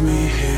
[0.00, 0.57] me here.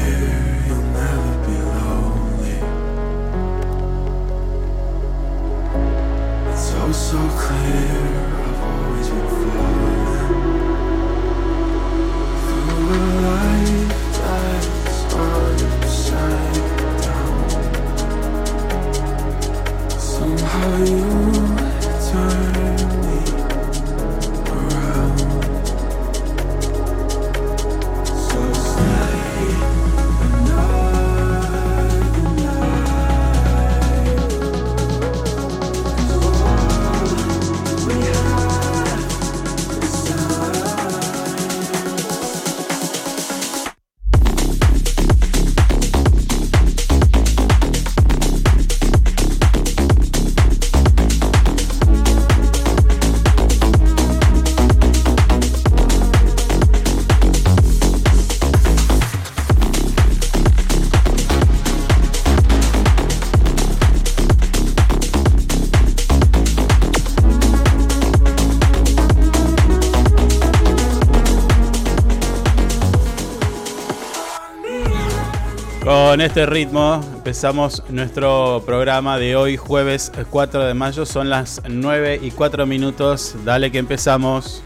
[76.20, 81.06] Con este ritmo empezamos nuestro programa de hoy, jueves 4 de mayo.
[81.06, 83.36] Son las 9 y 4 minutos.
[83.42, 84.62] Dale que empezamos.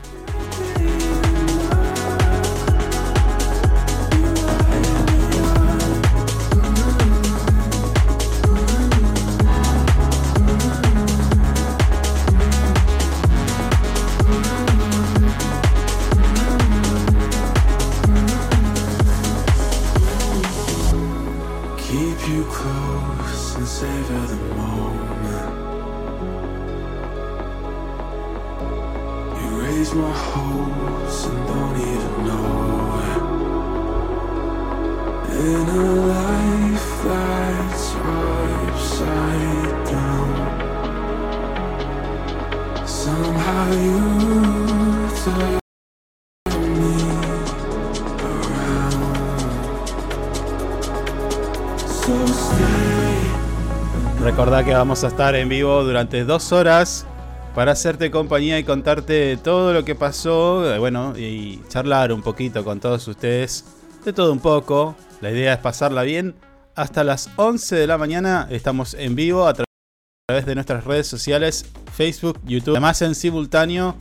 [54.84, 57.06] Vamos a estar en vivo durante dos horas
[57.55, 62.62] para hacerte compañía y contarte todo lo que pasó, eh, bueno, y charlar un poquito
[62.65, 63.65] con todos ustedes
[64.05, 64.95] de todo un poco.
[65.22, 66.34] La idea es pasarla bien.
[66.75, 71.65] Hasta las 11 de la mañana estamos en vivo a través de nuestras redes sociales,
[71.95, 73.97] Facebook, YouTube, además en simultáneo,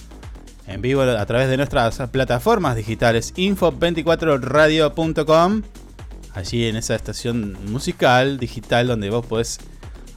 [0.67, 5.61] en vivo a través de nuestras plataformas digitales, info24radio.com,
[6.33, 9.61] allí en esa estación musical digital donde vos podés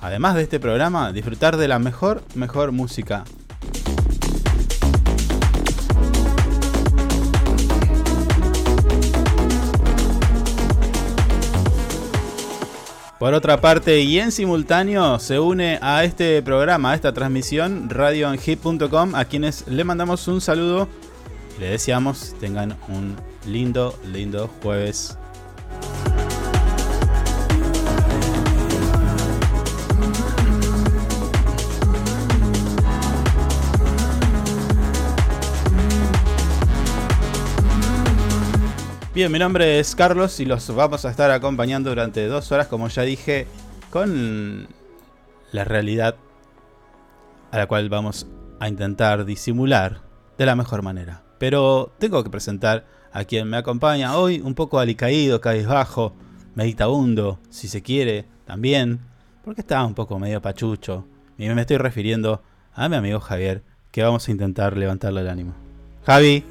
[0.06, 3.24] además de este programa, disfrutar de la mejor, mejor música.
[13.18, 19.14] Por otra parte, y en simultáneo, se une a este programa, a esta transmisión, radioanhit.com,
[19.16, 20.88] a quienes le mandamos un saludo
[21.58, 25.16] le deseamos tengan un lindo, lindo jueves
[39.16, 42.88] Bien, mi nombre es Carlos y los vamos a estar acompañando durante dos horas, como
[42.88, 43.46] ya dije,
[43.88, 44.68] con
[45.52, 46.16] la realidad
[47.50, 48.26] a la cual vamos
[48.60, 50.02] a intentar disimular
[50.36, 51.22] de la mejor manera.
[51.38, 56.12] Pero tengo que presentar a quien me acompaña hoy, un poco alicaído, cabizbajo,
[56.54, 59.00] meditabundo, si se quiere, también,
[59.42, 61.06] porque está un poco medio pachucho.
[61.38, 62.42] Y me estoy refiriendo
[62.74, 63.62] a mi amigo Javier,
[63.92, 65.54] que vamos a intentar levantarle el ánimo.
[66.04, 66.44] Javi.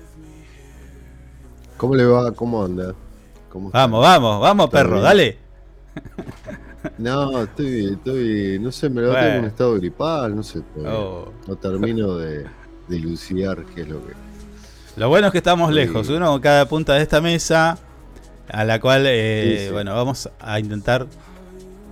[1.78, 2.32] ¿Cómo le va?
[2.32, 2.94] ¿Cómo anda?
[3.54, 5.38] vamos, vamos, vamos, perro, dale.
[6.98, 11.32] No, estoy, estoy, no sé, me lo tengo en un estado gripal, no sé, oh.
[11.48, 12.46] no termino de
[12.88, 14.14] dilucidar qué es lo que...
[14.96, 17.80] Lo bueno es que estamos lejos, uno con cada punta de esta mesa,
[18.48, 21.08] a la cual, eh, bueno, vamos a intentar,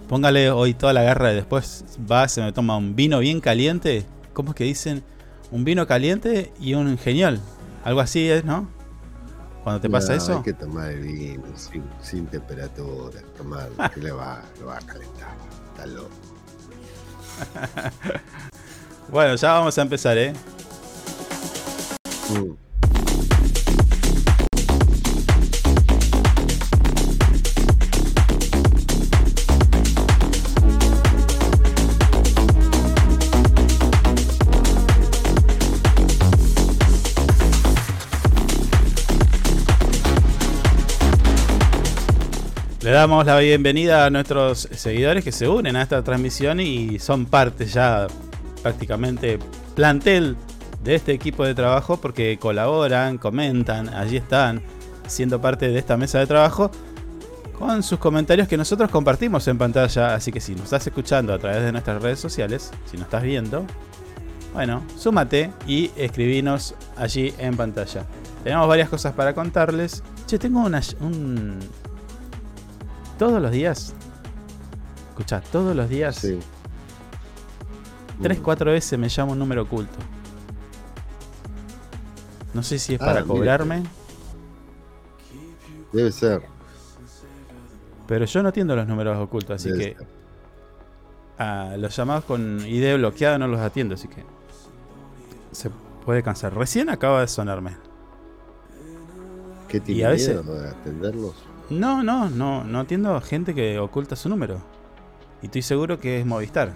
[0.08, 4.06] póngale hoy toda la garra y después va, se me toma un vino bien caliente,
[4.34, 5.04] ¿cómo es que dicen?
[5.52, 7.40] Un vino caliente y un genial,
[7.84, 8.70] algo así es, ¿no?
[9.64, 10.38] Cuando te pasa eso?
[10.38, 11.44] Hay que tomar el vino
[12.02, 15.36] sin, temperatura, tomar, que le va, lo va a calentar.
[15.72, 16.10] Está loco.
[19.10, 20.34] bueno, ya vamos a empezar, ¿eh?
[22.30, 22.63] Mm.
[42.84, 47.26] Le damos la bienvenida a nuestros seguidores que se unen a esta transmisión y son
[47.26, 48.08] parte ya
[48.62, 49.40] prácticamente
[49.74, 50.36] plantel
[50.84, 54.62] de este equipo de trabajo porque colaboran, comentan, allí están
[55.08, 56.72] siendo parte de esta mesa de trabajo
[57.58, 60.14] con sus comentarios que nosotros compartimos en pantalla.
[60.14, 63.24] Así que si nos estás escuchando a través de nuestras redes sociales, si nos estás
[63.24, 63.66] viendo,
[64.54, 68.06] bueno, súmate y escribinos allí en pantalla.
[68.44, 70.04] Tenemos varias cosas para contarles.
[70.28, 71.60] Che, tengo una, un,
[73.18, 73.94] todos los días.
[75.10, 76.16] Escucha, todos los días.
[76.16, 76.40] Sí.
[78.22, 79.98] 3, 4 veces me llama un número oculto.
[82.54, 83.84] No sé si es ah, para cobrarme.
[85.92, 86.42] Debe ser.
[88.08, 89.96] Pero yo no atiendo los números ocultos, así que.
[91.78, 94.24] Los llamados con ID bloqueada no los atiendo, así que.
[95.52, 95.70] Se
[96.06, 96.56] puede cansar.
[96.56, 97.76] Recién acaba de sonarme.
[99.68, 101.34] ¿Qué tiene y a veces, de atenderlos?
[101.80, 104.62] No, no, no, no atiendo a gente que oculta su número.
[105.42, 106.74] Y estoy seguro que es Movistar.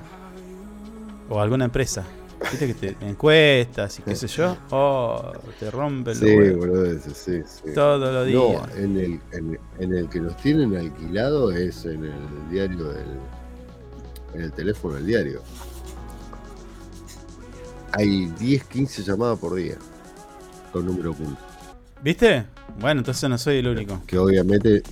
[1.29, 2.05] O alguna empresa.
[2.39, 4.55] Viste que te encuestas y qué sé yo.
[4.69, 7.73] Oh, te rompe el Sí, boludo, sí, sí.
[7.73, 8.37] Todos los días.
[8.37, 13.05] No, en el, en, el que nos tienen alquilado es en el diario del.
[14.33, 15.41] En el teléfono del diario.
[17.93, 19.75] Hay 10, 15 llamadas por día.
[20.71, 21.41] Con número oculto.
[22.03, 22.45] ¿Viste?
[22.79, 24.01] Bueno, entonces no soy el único.
[24.05, 24.83] Que obviamente,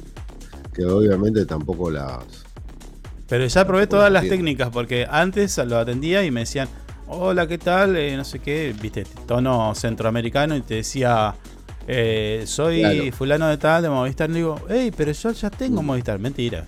[0.74, 2.46] que obviamente tampoco las.
[3.28, 6.68] Pero ya probé todas las técnicas porque antes lo atendía y me decían,
[7.08, 7.96] hola, ¿qué tal?
[7.96, 11.34] Eh, no sé qué, viste, tono centroamericano y te decía,
[11.88, 14.30] eh, soy fulano de tal de Movistar.
[14.30, 15.86] Y digo, hey, pero yo ya tengo mm.
[15.86, 16.20] Movistar.
[16.20, 16.66] Mentira.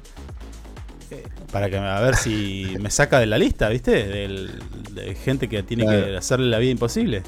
[1.11, 3.91] Eh, para que a ver si me saca de la lista, ¿viste?
[3.91, 7.23] de gente que tiene que hacerle la vida imposible.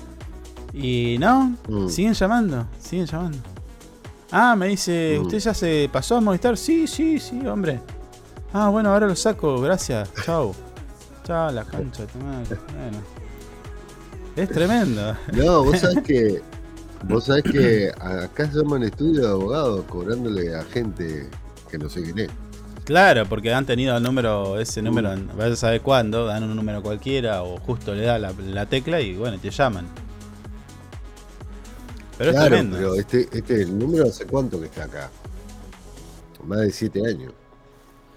[0.74, 1.88] Y no, mm.
[1.90, 3.38] siguen llamando, siguen llamando.
[4.32, 5.22] Ah, me dice, mm.
[5.24, 6.58] ¿usted ya se pasó a Movistar?
[6.58, 7.80] Sí, sí, sí, hombre.
[8.54, 10.10] Ah, bueno, ahora lo saco, gracias.
[10.24, 10.54] Chau.
[11.24, 12.06] Chao, la cancha.
[12.14, 12.98] Bueno.
[14.36, 15.16] Es tremendo.
[15.34, 16.42] No, vos sabés que.
[17.04, 21.30] Vos sabés que acá se llaman estudio de abogados cobrándole a gente
[21.72, 22.30] que no sé quién es.
[22.84, 25.38] Claro, porque han tenido el número, ese número, mm.
[25.38, 29.00] vas a saber cuándo, dan un número cualquiera o justo le da la, la tecla
[29.00, 29.86] y bueno, te llaman.
[32.20, 32.76] Pero es tremendo.
[32.76, 35.10] Pero este, este el número hace cuánto que está acá.
[36.46, 37.32] Más de siete años.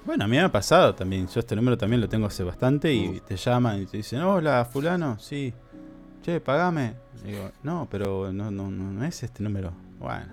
[0.04, 1.28] Bueno, a mí me ha pasado también.
[1.28, 4.64] Yo este número también lo tengo hace bastante y te llaman y te dicen, hola,
[4.64, 5.54] fulano, sí.
[6.20, 6.94] Che, pagame.
[7.24, 9.72] digo, no, pero no, no, no es este número.
[10.00, 10.32] Bueno.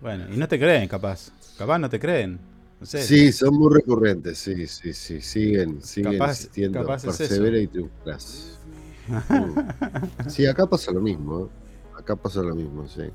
[0.00, 1.32] Bueno, y no te creen, capaz.
[1.58, 2.38] Capaz no te creen.
[2.78, 3.02] No sé.
[3.02, 5.20] Sí, son muy recurrentes, sí, sí, sí.
[5.20, 6.86] Siguen, siguen capaz, insistiendo.
[6.86, 8.60] Persevera y triunfarás.
[10.28, 11.46] sí, acá pasa lo mismo.
[11.46, 11.61] ¿eh?
[12.02, 13.10] Acá pasa lo mismo, sí.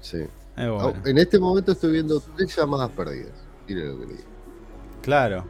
[0.00, 0.26] Sí.
[0.56, 3.32] En este momento estoy viendo tres llamadas perdidas.
[3.68, 4.28] Mire lo que le digo.
[5.00, 5.44] Claro.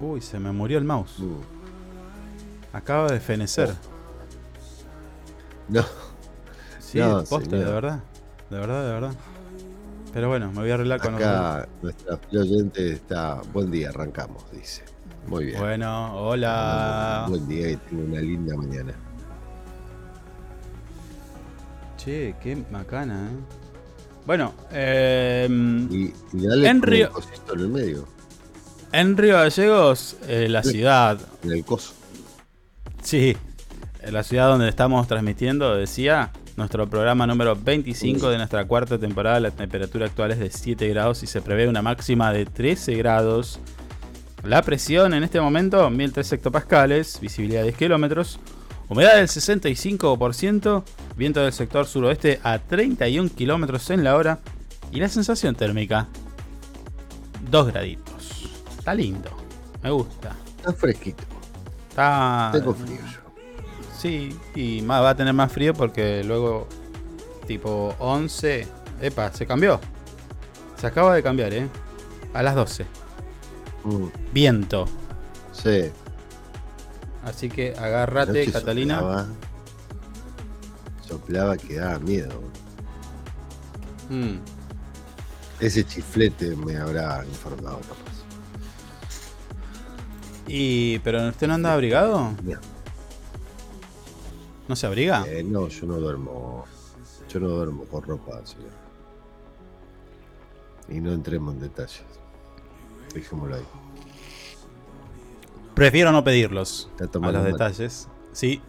[0.00, 1.20] Uy, se me murió el mouse.
[1.20, 1.40] Uh.
[2.72, 3.70] Acaba de fenecer.
[3.70, 3.74] Oh.
[5.68, 5.84] No.
[6.78, 8.02] Sí, posta, de verdad.
[8.48, 9.14] De verdad, de verdad.
[10.12, 13.40] Pero bueno, me voy a arreglar con Acá nuestra oyente está.
[13.52, 14.84] Buen día, arrancamos, dice.
[15.26, 15.60] Muy bien.
[15.60, 17.26] Bueno, hola.
[17.28, 18.94] Buen día y tengo una linda mañana.
[22.04, 23.36] Che, qué macana, ¿eh?
[24.26, 27.12] Bueno, eh, y, dale en Río,
[27.52, 28.08] en el medio.
[28.90, 31.20] En Río Gallegos, eh, la ciudad.
[31.44, 31.92] En el coso.
[33.02, 33.36] Sí,
[34.00, 39.38] en la ciudad donde estamos transmitiendo, decía, nuestro programa número 25 de nuestra cuarta temporada.
[39.38, 43.60] La temperatura actual es de 7 grados y se prevé una máxima de 13 grados.
[44.42, 48.40] La presión en este momento, 1003 hectopascales, visibilidad 10 kilómetros.
[48.92, 50.82] Humedad del 65%,
[51.16, 54.38] viento del sector suroeste a 31 km en la hora
[54.92, 56.08] y la sensación térmica
[57.50, 58.50] 2 graditos.
[58.78, 59.30] Está lindo,
[59.82, 60.36] me gusta.
[60.58, 61.22] Está fresquito.
[61.88, 62.50] Está...
[62.52, 63.20] Tengo frío yo.
[63.98, 66.68] Sí, y más, va a tener más frío porque luego
[67.46, 68.68] tipo 11...
[69.00, 69.80] Epa, se cambió.
[70.76, 71.66] Se acaba de cambiar, ¿eh?
[72.34, 72.84] A las 12.
[73.84, 74.06] Mm.
[74.34, 74.86] Viento.
[75.50, 75.90] Sí.
[77.24, 78.96] Así que agárrate, Catalina.
[78.98, 79.26] Soplaba,
[81.06, 82.40] soplaba, que daba miedo.
[84.10, 84.38] Mm.
[85.60, 88.12] Ese chiflete me habrá informado capaz.
[90.48, 92.32] Y, pero usted no anda abrigado?
[92.42, 92.58] No.
[94.68, 95.24] ¿No se abriga?
[95.28, 96.64] Eh, no, yo no duermo.
[97.28, 98.70] Yo no duermo con ropa, señor.
[100.88, 102.02] Y no entremos en detalles.
[103.14, 103.62] Dejémoslo ahí.
[105.74, 108.08] Prefiero no pedirlos a los detalles.
[108.32, 108.60] Sí,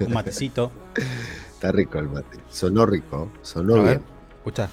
[0.00, 0.70] un matecito.
[1.52, 2.38] Está rico el mate.
[2.50, 4.02] Sonó rico, sonó bien.
[4.36, 4.68] escucha.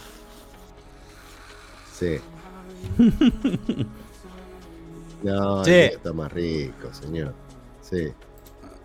[1.97, 2.19] Sí.
[5.23, 7.33] no, está más rico, señor.
[7.81, 8.11] Sí.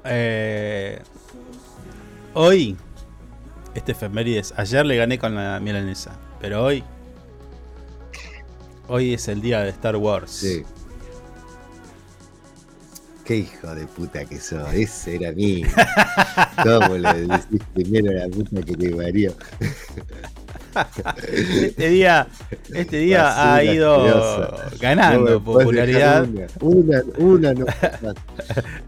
[0.04, 1.02] Eh,
[2.34, 2.76] hoy,
[3.74, 6.84] este efemérides, ayer le gané con la milanesa, pero hoy,
[8.86, 10.30] hoy es el día de Star Wars.
[10.30, 10.64] Sí.
[13.26, 15.66] Qué hijo de puta que sos, ese era mío.
[16.62, 19.34] ¿Cómo le decís primero a la puta que te parió?
[21.32, 22.28] este día,
[22.72, 26.28] este día ha ido ganando popularidad
[26.60, 27.54] una, una,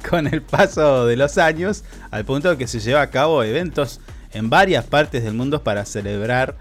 [0.09, 4.01] con el paso de los años, al punto de que se lleva a cabo eventos
[4.33, 6.57] en varias partes del mundo para celebrar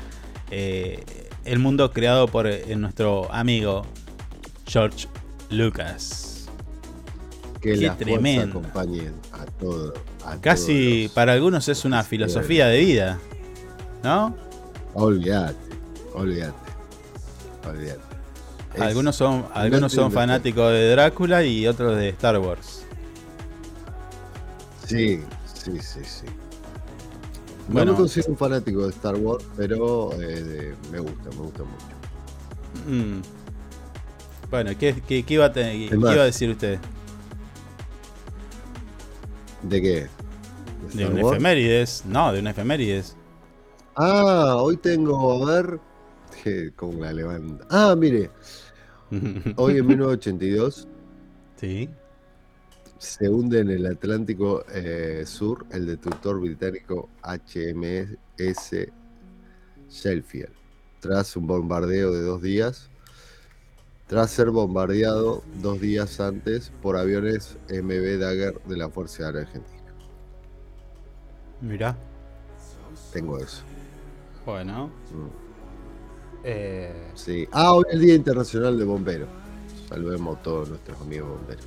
[0.49, 1.03] eh,
[1.45, 3.85] el mundo creado por eh, nuestro amigo
[4.65, 5.07] George
[5.49, 6.26] Lucas.
[7.61, 8.61] Que Qué tremendo.
[8.73, 9.93] a todo.
[10.41, 13.19] Casi para algunos es una filosofía de vida,
[14.03, 14.35] ¿no?
[14.93, 15.55] Olvídate,
[16.13, 16.71] olvídate,
[17.67, 18.01] olvídate.
[18.79, 22.83] algunos son, algunos son fanáticos de Drácula y otros de Star Wars.
[24.85, 25.21] Sí,
[25.53, 26.25] sí, sí, sí.
[27.69, 31.63] Bueno, no me considero un fanático de Star Wars, pero eh, me gusta, me gusta
[31.63, 31.85] mucho.
[32.87, 33.21] Mm.
[34.49, 36.79] Bueno, ¿qué, qué, qué, iba a qué, iba a decir usted?
[39.63, 40.07] ¿De qué?
[40.93, 42.03] ¿De, un efemérides?
[42.05, 43.15] No, de un efemérides.
[43.95, 45.79] Ah, hoy tengo, a ver,
[46.75, 47.65] con la levanta.
[47.69, 48.29] Ah, mire,
[49.55, 50.87] hoy en 1982
[51.55, 51.89] sí.
[52.97, 58.87] se hunde en el Atlántico eh, Sur el destructor británico HMS
[59.89, 60.53] Sheffield,
[60.99, 62.89] tras un bombardeo de dos días,
[64.07, 69.77] tras ser bombardeado dos días antes por aviones MB Dagger de la Fuerza Aérea Argentina.
[71.61, 71.95] Mira.
[73.11, 73.63] Tengo eso.
[74.45, 74.87] Bueno.
[74.87, 75.47] Mm.
[76.43, 77.11] Eh...
[77.15, 77.47] Sí.
[77.51, 79.29] Ah, hoy es el Día Internacional de Bomberos.
[79.89, 81.65] Saludemos a todos nuestros amigos bomberos.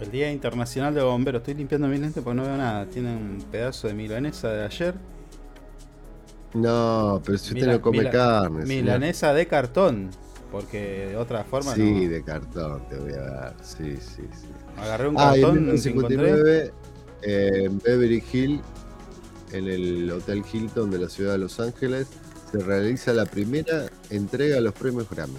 [0.00, 1.40] El Día Internacional de Bomberos.
[1.40, 2.86] Estoy limpiando mi lente porque no veo nada.
[2.86, 4.94] Tiene un pedazo de milanesa de ayer.
[6.54, 8.64] No, pero si usted no come carne.
[8.64, 10.10] Milanesa de cartón.
[10.50, 13.56] Porque de otra forma sí, de cartón te voy a dar.
[13.62, 14.48] Sí, sí, sí.
[14.76, 16.72] Agarré un ah, cartón en 59,
[17.22, 18.62] eh, en Beverly Hills
[19.52, 22.08] en el Hotel Hilton de la ciudad de Los Ángeles,
[22.50, 25.38] se realiza la primera entrega de los premios Grammy.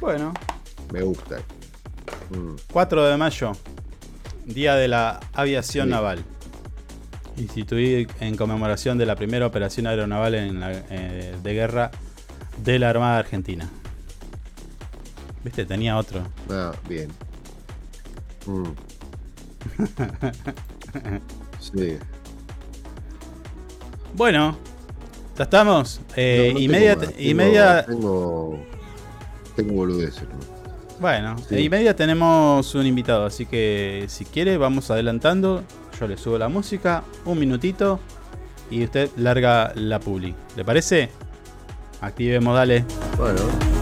[0.00, 0.32] Bueno.
[0.92, 1.38] Me gusta.
[2.72, 3.04] 4 mm.
[3.04, 3.52] de mayo,
[4.44, 6.24] Día de la Aviación Naval.
[7.36, 11.90] Instituido en conmemoración de la primera operación aeronaval eh, de guerra
[12.62, 13.68] de la Armada Argentina.
[15.44, 15.64] ¿Viste?
[15.64, 16.22] Tenía otro.
[16.50, 17.10] Ah, bien.
[18.46, 18.64] Mm.
[21.60, 21.96] Sí.
[24.14, 24.58] Bueno,
[25.38, 26.00] ya estamos.
[26.16, 26.98] Eh, y media.
[27.16, 27.86] y media...
[27.86, 28.58] Tengo,
[29.54, 30.24] tengo boludeces.
[31.00, 35.64] Bueno, y media tenemos un invitado, así que si quiere, vamos adelantando.
[36.02, 38.00] Yo le subo la música, un minutito
[38.72, 40.34] y usted larga la publi.
[40.56, 41.10] ¿Le parece?
[42.00, 42.84] Activemos, dale.
[43.16, 43.81] Bueno.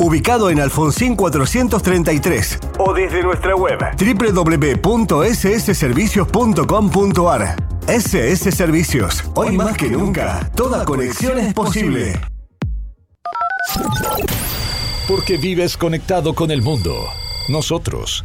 [0.00, 2.58] ubicado en Alfonsín 433.
[2.78, 6.30] O desde nuestra web www.ssservicios.com
[6.66, 9.24] .com.ar SS Servicios.
[9.34, 12.18] Hoy más que nunca, toda conexión es posible.
[15.08, 16.94] Porque vives conectado con el mundo.
[17.48, 18.24] Nosotros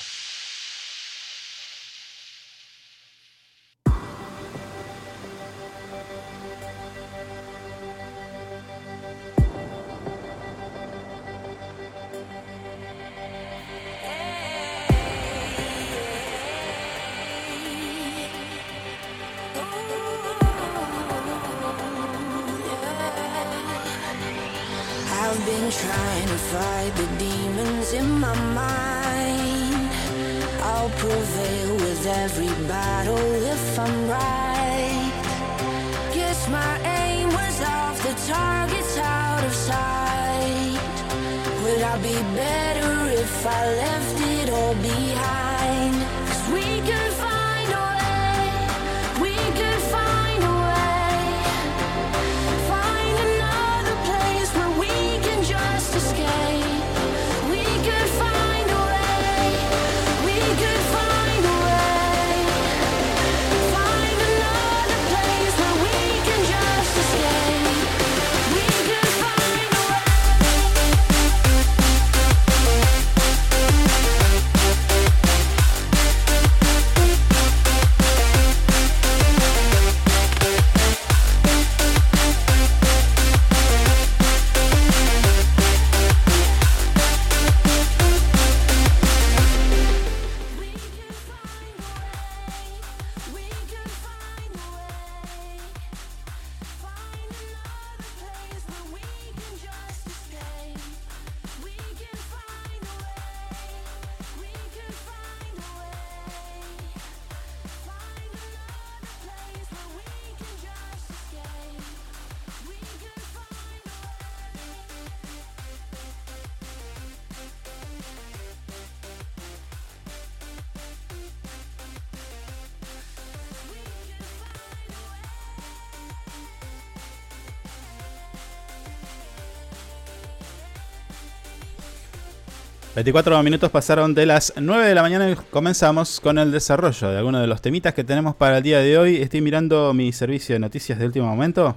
[133.03, 137.17] 24 minutos pasaron de las 9 de la mañana y comenzamos con el desarrollo de
[137.17, 139.15] algunos de los temitas que tenemos para el día de hoy.
[139.15, 141.75] Estoy mirando mi servicio de noticias de último momento,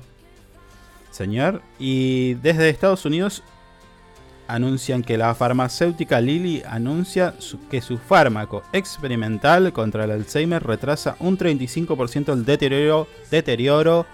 [1.11, 3.43] señor, y desde Estados Unidos
[4.49, 7.33] anuncian que la farmacéutica Lilly anuncia
[7.71, 14.05] que su fármaco experimental contra el Alzheimer retrasa un 35% el deterioro, deterioro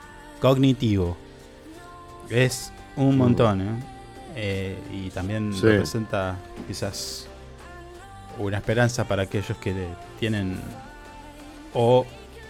[0.40, 1.16] cognitivo.
[2.28, 3.99] Es un montón, ¿eh?
[4.36, 5.62] Eh, y también Sí.
[5.62, 6.36] representa
[6.68, 7.26] quizás
[8.38, 9.74] una esperanza para aquellos que
[10.18, 10.58] tienen
[11.74, 12.06] o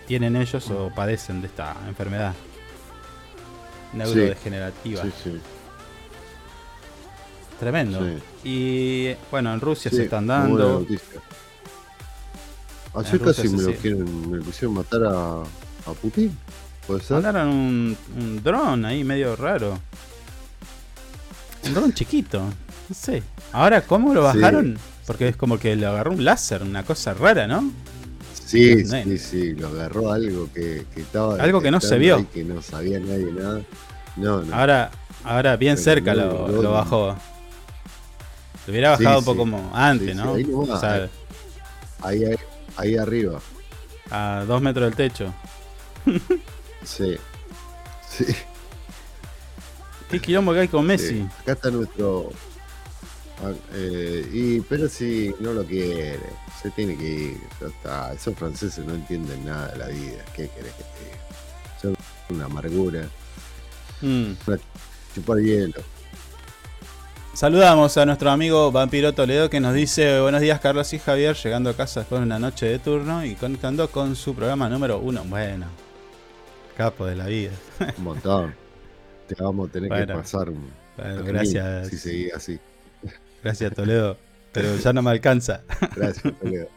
[0.07, 2.35] tienen ellos o padecen de esta enfermedad
[3.93, 5.03] neurodegenerativa.
[5.03, 5.41] Sí, sí.
[7.59, 8.01] Tremendo.
[8.45, 10.87] Y bueno, en Rusia se están dando.
[12.95, 16.37] Rusia casi me lo quieren, me quisieron matar a, a Putin.
[16.87, 17.23] ¿Puede ser?
[17.23, 19.79] Mandaron un, un dron ahí medio raro.
[21.65, 22.41] Un dron chiquito.
[22.41, 23.23] No sé.
[23.53, 24.39] Ahora, ¿cómo lo Sí.
[24.39, 24.79] bajaron?
[25.07, 27.71] Porque es como que le agarró un láser, una cosa rara, ¿no?
[28.47, 31.37] Sí, No, sí, sí, lo agarró algo que, que estaba.
[31.43, 32.29] Algo que no se vio.
[32.31, 33.61] que no sabía nadie nada.
[34.17, 34.55] No, no.
[34.55, 34.91] Ahora,
[35.25, 36.71] ahora bien Pero cerca no, lo, no, lo no.
[36.73, 37.17] bajó.
[38.67, 39.31] Lo hubiera Sí, bajado un sí.
[39.31, 40.35] poco como antes, Sí, sí, ¿no?
[40.35, 41.11] ahí o sea, ahí.
[42.03, 42.37] Ahí, ahí,
[42.77, 43.41] ahí arriba.
[44.11, 45.33] a dos metros del techo.
[46.85, 47.17] Sí.
[48.09, 48.25] Sí.
[50.11, 51.27] ¿Qué quilombo que hay con Messi?
[51.41, 52.31] Acá está nuestro.
[53.45, 56.19] ah, eh, y, pero si no lo quiere,
[56.61, 57.41] se tiene que ir.
[57.61, 58.13] Ya está.
[58.13, 60.25] Esos franceses no entienden nada de la vida.
[60.35, 61.19] ¿Qué querés que te diga?
[61.81, 61.97] Son
[62.31, 63.09] una amargura.
[64.01, 64.33] Mm.
[64.47, 64.59] Una
[65.15, 65.81] chupar hielo.
[67.33, 71.71] Saludamos a nuestro amigo Vampiro Toledo que nos dice buenos días Carlos y Javier, llegando
[71.71, 75.23] a casa después de una noche de turno y conectando con su programa número uno.
[75.25, 75.67] Bueno,
[76.77, 77.53] capo de la vida.
[77.99, 78.70] Un montón.
[79.37, 80.51] Te vamos a tener que pasar.
[80.97, 81.89] Bueno, gracias.
[81.89, 82.59] Si seguís así.
[83.45, 84.17] Gracias Toledo,
[84.53, 85.63] pero ya no me alcanza.
[85.95, 86.69] Gracias, Toledo.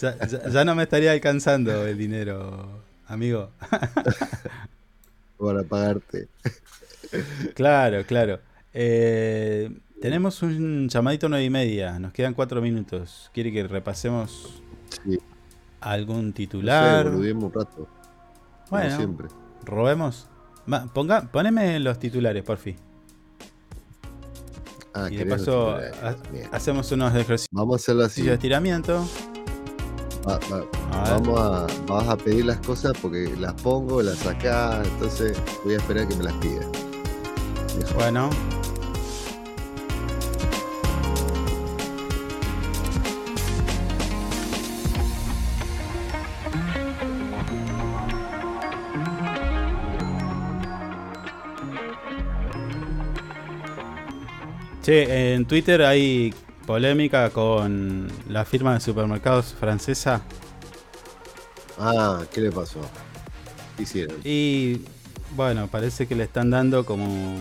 [0.00, 3.50] Ya, ya- ya no me estaría alcanzando el dinero, amigo.
[5.38, 6.28] Para pagarte.
[7.54, 8.40] Claro, claro.
[8.72, 9.70] Eh,
[10.00, 13.30] tenemos un llamadito nueve y media, nos quedan cuatro minutos.
[13.34, 14.62] ¿Quiere que repasemos
[15.04, 15.18] Sí.
[15.80, 17.06] algún No sé, titular?
[17.08, 17.76] un rato.
[17.76, 18.96] Como Bueno.
[18.96, 19.28] siempre.
[19.64, 20.28] ¿Robemos?
[20.72, 22.76] Va, ponga, poneme los titulares, porfi.
[24.94, 26.16] Ah, y de paso ha-
[26.56, 28.22] hacemos unos ejercicios Vamos a hacerlo así.
[28.22, 29.06] de estiramiento.
[30.26, 34.86] Va- va- A vamos a, vas a pedir las cosas porque las pongo, las sacás,
[34.86, 36.66] entonces voy a esperar que me las pidas.
[37.94, 38.28] Bueno.
[54.90, 56.34] Che, en Twitter hay
[56.66, 60.20] polémica con la firma de supermercados francesa
[61.78, 62.80] Ah, ¿qué le pasó?
[63.76, 64.16] ¿Qué hicieron?
[64.24, 64.80] y
[65.36, 67.36] bueno, parece que le están dando como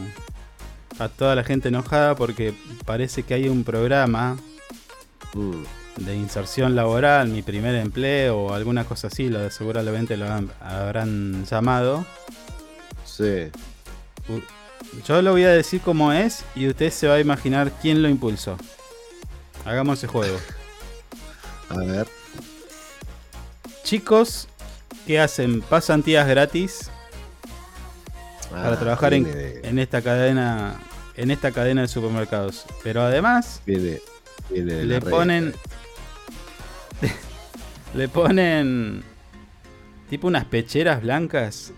[1.00, 2.54] a toda la gente enojada porque
[2.86, 4.38] parece que hay un programa
[5.34, 5.64] Mm,
[6.06, 10.52] de inserción laboral, mi primer empleo o alguna cosa así, lo de seguramente lo han-
[10.62, 12.06] habrán llamado.
[13.06, 13.50] sí.
[15.08, 18.10] Yo lo voy a decir como es y usted se va a imaginar quién lo
[18.10, 18.58] impulsó.
[19.66, 20.38] Hagamos ese juego.
[21.70, 22.08] A ver.
[23.84, 24.48] Chicos
[25.06, 26.90] que hacen pasantías gratis
[28.50, 29.28] para Ah, trabajar en,
[29.64, 30.80] en esta cadena
[31.16, 32.66] en esta cadena de supermercados.
[32.84, 34.00] Pero además Viene,
[34.50, 35.54] viene le ponen
[37.94, 39.04] le ponen
[40.10, 41.74] tipo unas pecheras blancas.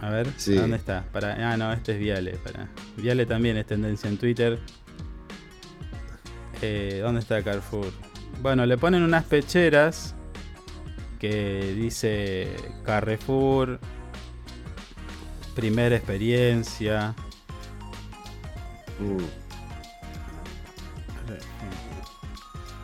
[0.00, 0.54] A ver, Sí.
[0.54, 1.04] ¿dónde está?
[1.12, 2.32] Para, ah, no, este es Viale.
[2.38, 2.68] Para.
[2.96, 4.58] Viale también es tendencia en Twitter.
[6.62, 7.90] Eh, ¿Dónde está Carrefour?
[8.42, 10.14] Bueno, le ponen unas pecheras
[11.18, 12.54] que dice
[12.84, 13.78] Carrefour,
[15.54, 17.14] primera experiencia.
[19.00, 19.18] Mm,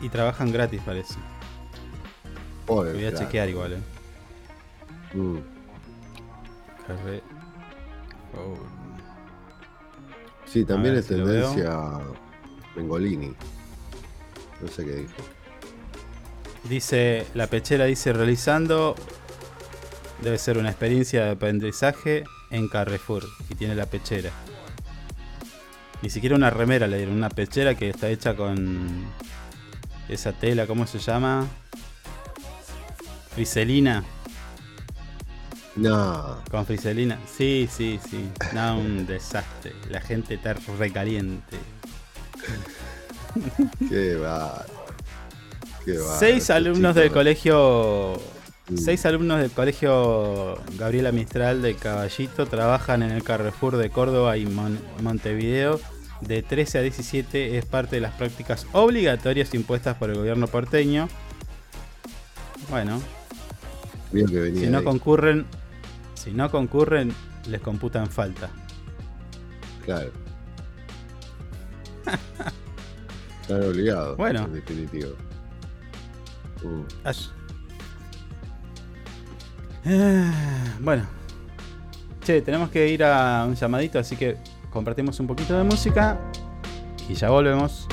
[0.03, 1.15] Y trabajan gratis, parece.
[2.65, 3.25] pobre, Voy a claro.
[3.25, 3.77] chequear igual, eh.
[6.93, 6.97] Mm,
[8.33, 8.81] Carrefour.
[10.45, 11.99] Sí, también es si tendencia
[12.75, 13.33] Bengolini.
[14.61, 15.13] No sé qué dijo.
[16.69, 18.95] Dice, la pechera dice realizando.
[20.21, 23.23] Debe ser una experiencia de aprendizaje en Carrefour.
[23.49, 24.29] Y tiene la pechera.
[26.01, 29.05] Ni siquiera una remera le dieron, una pechera que está hecha con
[30.09, 31.47] esa tela, ¿cómo se llama?
[33.33, 34.03] Friselina.
[35.75, 37.17] No, Con friselina.
[37.25, 38.29] Sí, sí, sí.
[38.53, 39.73] No, un desastre.
[39.89, 41.57] La gente está recaliente.
[43.89, 44.65] qué va.
[45.85, 46.19] Qué va.
[46.19, 48.19] Seis alumnos del colegio.
[48.69, 48.77] Mm.
[48.77, 54.45] Seis alumnos del colegio Gabriela Mistral de Caballito trabajan en el Carrefour de Córdoba y
[54.45, 55.79] Mon- Montevideo.
[56.21, 61.09] De 13 a 17 es parte de las prácticas obligatorias impuestas por el gobierno porteño.
[62.69, 63.01] Bueno,
[64.11, 64.83] Vio que venía si no ahí.
[64.83, 65.47] concurren,
[66.21, 67.11] si no concurren,
[67.47, 68.49] les computan falta.
[69.83, 70.11] Claro.
[73.41, 74.17] Están obligados.
[74.17, 74.43] Bueno.
[74.43, 75.15] En definitivo.
[76.63, 76.83] Mm.
[77.03, 77.13] Ah,
[80.79, 81.07] Bueno.
[82.23, 84.37] Che, tenemos que ir a un llamadito, así que
[84.69, 86.19] compartimos un poquito de música
[87.09, 87.87] y ya volvemos.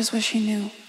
[0.00, 0.79] Just wish he knew.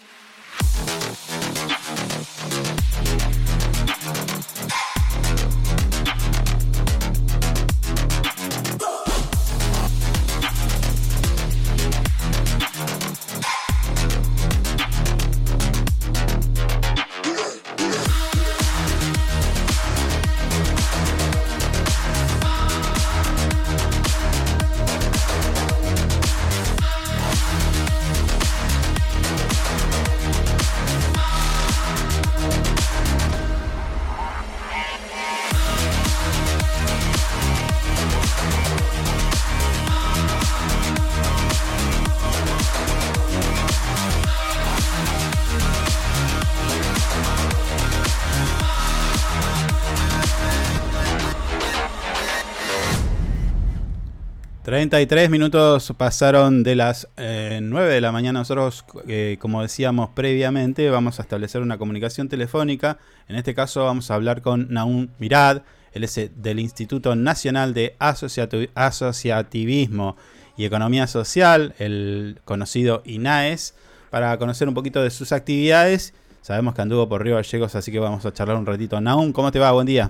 [54.82, 58.40] 33 minutos pasaron de las 9 eh, de la mañana.
[58.40, 62.98] Nosotros, eh, como decíamos previamente, vamos a establecer una comunicación telefónica.
[63.28, 67.76] En este caso vamos a hablar con Naum Mirad, él es eh, del Instituto Nacional
[67.76, 70.18] de Asociativismo
[70.58, 73.76] y Economía Social, el conocido INAES,
[74.10, 76.16] para conocer un poquito de sus actividades.
[76.42, 79.00] Sabemos que anduvo por Río Gallegos, así que vamos a charlar un ratito.
[79.00, 79.72] Naum, ¿cómo te va?
[79.74, 80.10] Buen día.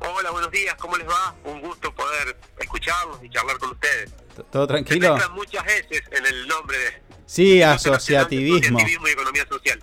[0.00, 1.34] Hola, buenos días, ¿cómo les va?
[1.44, 4.14] Un gusto poder escucharlos y charlar con ustedes.
[4.50, 5.18] ¿Todo tranquilo?
[5.18, 7.02] Se muchas veces en el nombre de...
[7.24, 8.78] Sí, asociativismo.
[8.78, 9.82] Asociativismo y economía social.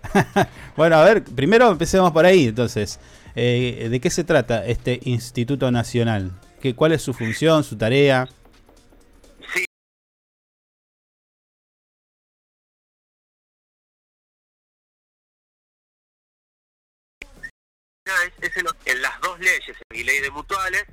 [0.78, 3.00] bueno, a ver, primero empecemos por ahí, entonces.
[3.36, 6.40] Eh, ¿De qué se trata este Instituto Nacional?
[6.62, 8.30] ¿Qué, ¿Cuál es su función, su tarea?
[19.44, 20.86] Leyes, en ley de mutuales,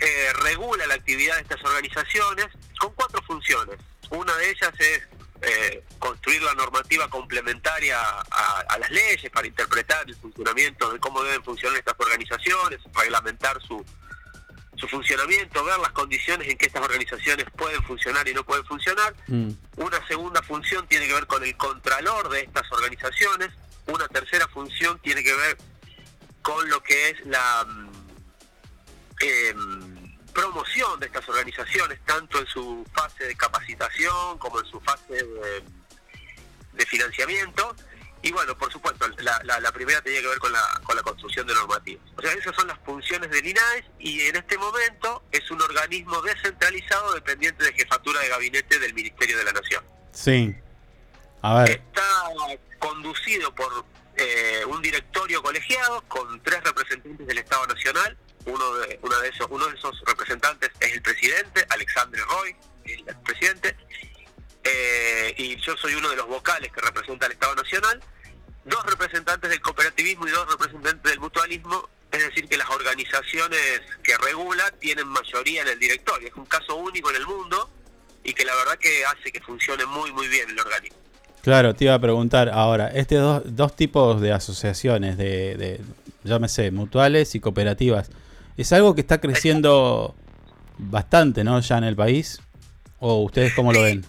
[0.00, 2.46] eh, regula la actividad de estas organizaciones
[2.78, 3.78] con cuatro funciones.
[4.10, 5.02] Una de ellas es
[5.42, 11.44] eh, construir la normativa complementaria a, las leyes para interpretar el funcionamiento de cómo deben
[11.44, 13.84] funcionar estas organizaciones, reglamentar su,
[14.76, 19.14] su funcionamiento, ver las condiciones en que estas organizaciones pueden funcionar y no pueden funcionar.
[19.28, 19.50] Mm.
[19.76, 23.50] Una segunda función tiene que ver con el contralor de estas organizaciones.
[23.86, 25.58] Una tercera función tiene que ver
[26.44, 27.66] con lo que es la
[29.20, 29.54] eh,
[30.34, 35.14] promoción de estas organizaciones, tanto en su fase de capacitación como en su fase
[36.74, 37.74] de, financiamiento.
[38.20, 41.54] Y bueno, por supuesto, la, primera tenía que ver con la, con la construcción de
[41.54, 42.04] normativas.
[42.16, 46.20] O sea, esas son las funciones del INAES y en este momento es un organismo
[46.20, 49.82] descentralizado dependiente de jefatura de gabinete del Ministerio de la Nación.
[50.12, 50.54] Sí.
[51.40, 51.70] A ver.
[51.70, 52.02] Está
[52.78, 53.84] conducido por
[54.16, 59.76] eh, un directorio colegiado con tres representantes del Estado Nacional uno de, esos, uno de
[59.76, 63.76] esos representantes es el presidente, Alexandre Roy, el presidente,
[64.62, 68.02] eh, y yo soy uno de los vocales que representa al Estado Nacional,
[68.64, 74.16] dos representantes del cooperativismo y dos representantes del mutualismo, es decir, que las organizaciones que
[74.18, 76.28] regula tienen mayoría en el directorio.
[76.28, 77.70] Es un caso único en el mundo
[78.22, 81.03] y que la verdad que hace que funcione muy, muy bien el organismo.
[81.44, 85.80] Claro, te iba a preguntar ahora, estos dos, dos tipos de asociaciones, de, de,
[86.24, 88.10] llámese, mutuales y cooperativas,
[88.56, 90.14] ¿Es algo que está creciendo
[90.78, 91.58] bastante, ¿no?
[91.60, 92.40] Ya en el país.
[93.00, 94.06] ¿O ustedes cómo lo ven?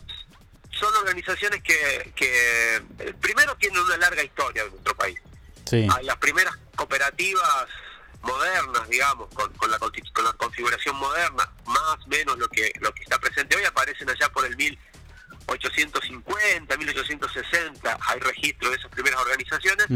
[0.71, 5.19] Son organizaciones que, que primero tienen una larga historia en nuestro país.
[5.65, 5.88] Sí.
[6.04, 7.66] las primeras cooperativas
[8.22, 12.93] modernas, digamos, con, con, la, con la configuración moderna, más o menos lo que, lo
[12.93, 14.55] que está presente hoy, aparecen allá por el
[15.48, 19.88] 1850, 1860, hay registro de esas primeras organizaciones,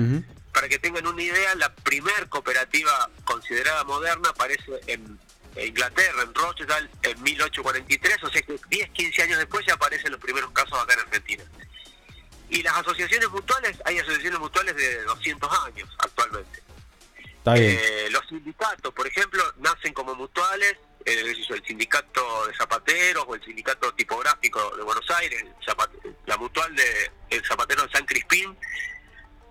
[0.54, 5.20] para que tengan una idea, la primer cooperativa considerada moderna aparece en
[5.56, 10.22] Inglaterra, en Rochester, en 1843, o sea que 10, 15 años después ya aparecen los
[10.22, 11.44] primeros casos acá en Argentina.
[12.50, 16.64] Y las asociaciones mutuales, hay asociaciones mutuales de 200 años actualmente.
[17.56, 20.76] Eh, los sindicatos, por ejemplo, nacen como mutuales,
[21.06, 25.44] el sindicato de zapateros o el sindicato tipográfico de Buenos Aires,
[26.26, 28.56] la mutual de el zapatero de San Crispín,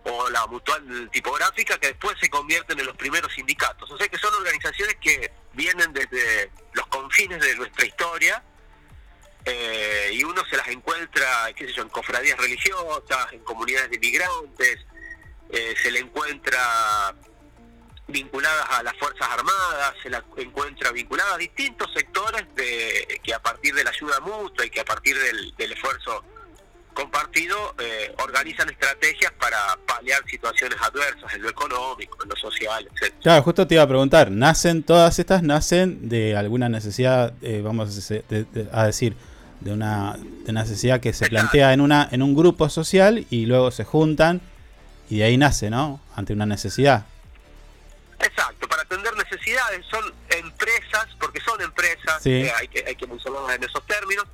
[0.04, 3.90] o la mutual tipográfica que después se convierten en los primeros sindicatos.
[3.90, 8.42] O sea que son organizaciones que vienen desde los confines de nuestra historia
[9.44, 13.96] eh, y uno se las encuentra, qué sé yo, en cofradías religiosas, en comunidades de
[13.96, 14.86] inmigrantes,
[15.50, 17.14] eh, se le encuentra
[18.08, 23.40] vinculadas a las Fuerzas Armadas, se la encuentra vinculada a distintos sectores de, que a
[23.40, 26.24] partir de la ayuda mutua y que a partir del, del esfuerzo
[26.98, 29.56] compartido eh, organizan estrategias para
[29.86, 33.14] paliar situaciones adversas en lo económico, en lo social, etc.
[33.22, 38.10] Claro, justo te iba a preguntar, ¿nacen todas estas, nacen de alguna necesidad, eh, vamos
[38.72, 39.14] a, decir,
[39.60, 43.70] de una, de necesidad que se plantea en, una, en un grupo social y luego
[43.70, 44.40] se juntan
[45.08, 46.00] y de ahí nace, ¿no?
[46.16, 47.06] Ante una necesidad.
[48.20, 53.56] Exacto, para atender necesidades son empresas, porque son empresas, eh, hay, que, hay que mencionarlas
[53.56, 54.24] en esos términos,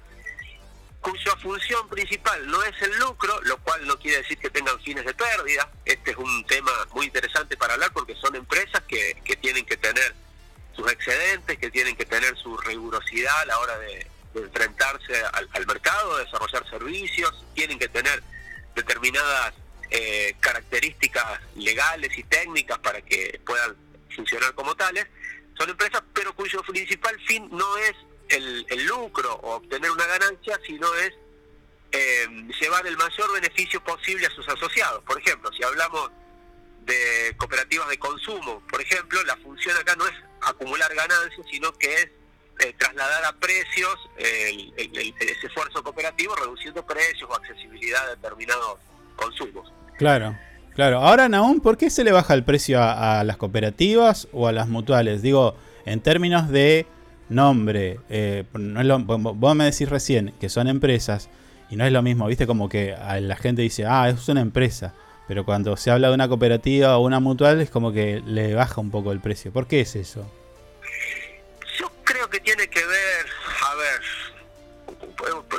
[1.00, 5.04] cuya función principal no es el lucro, lo cual no quiere decir que tengan fines
[5.04, 5.70] de pérdida.
[5.84, 9.76] Este es un tema muy interesante para hablar porque son empresas que, que tienen que
[9.76, 10.14] tener
[10.74, 16.18] sus excedentes, que tienen que tener su rigurosidad a la hora de, enfrentarse al, mercado,
[16.18, 18.20] desarrollar servicios, tienen que tener
[18.74, 19.54] determinadas
[19.96, 23.76] eh, características legales y técnicas para que puedan
[24.12, 25.06] funcionar como tales.
[25.56, 27.94] Son empresas, pero cuyo principal fin no es
[28.30, 31.12] el, lucro o obtener una ganancia, sino es
[31.92, 32.26] eh,
[32.60, 35.00] llevar el mayor beneficio posible a sus asociados.
[35.04, 36.10] Por ejemplo, si hablamos
[36.80, 41.94] de cooperativas de consumo, por ejemplo, la función acá no es acumular ganancias, sino que
[41.94, 42.08] es
[42.58, 48.80] eh, trasladar a precios ese esfuerzo cooperativo, reduciendo precios o accesibilidad a determinados
[49.14, 49.72] consumos.
[49.96, 50.36] Claro,
[50.74, 51.00] claro.
[51.00, 54.52] Ahora, Naum, ¿por qué se le baja el precio a, a las cooperativas o a
[54.52, 55.22] las mutuales?
[55.22, 56.86] Digo, en términos de
[57.28, 58.00] nombre.
[58.08, 61.28] Eh, no es lo, vos me decís recién que son empresas
[61.70, 64.94] y no es lo mismo, viste como que la gente dice, ah, es una empresa.
[65.26, 68.80] Pero cuando se habla de una cooperativa o una mutual es como que le baja
[68.80, 69.52] un poco el precio.
[69.52, 70.30] ¿Por qué es eso?
[71.78, 73.26] Yo creo que tiene que ver,
[73.66, 74.00] a ver,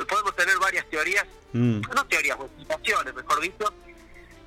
[0.06, 1.80] podemos tener varias teorías, mm.
[1.94, 3.74] no teorías, explicaciones, mejor dicho,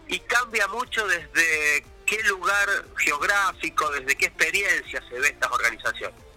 [0.10, 6.30] y cambia mucho desde qué lugar geográfico, desde qué experiencia se ve estas organizaciones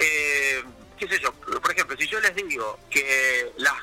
[0.00, 0.64] eh,
[0.98, 3.74] qué sé yo, por ejemplo, si yo les digo que las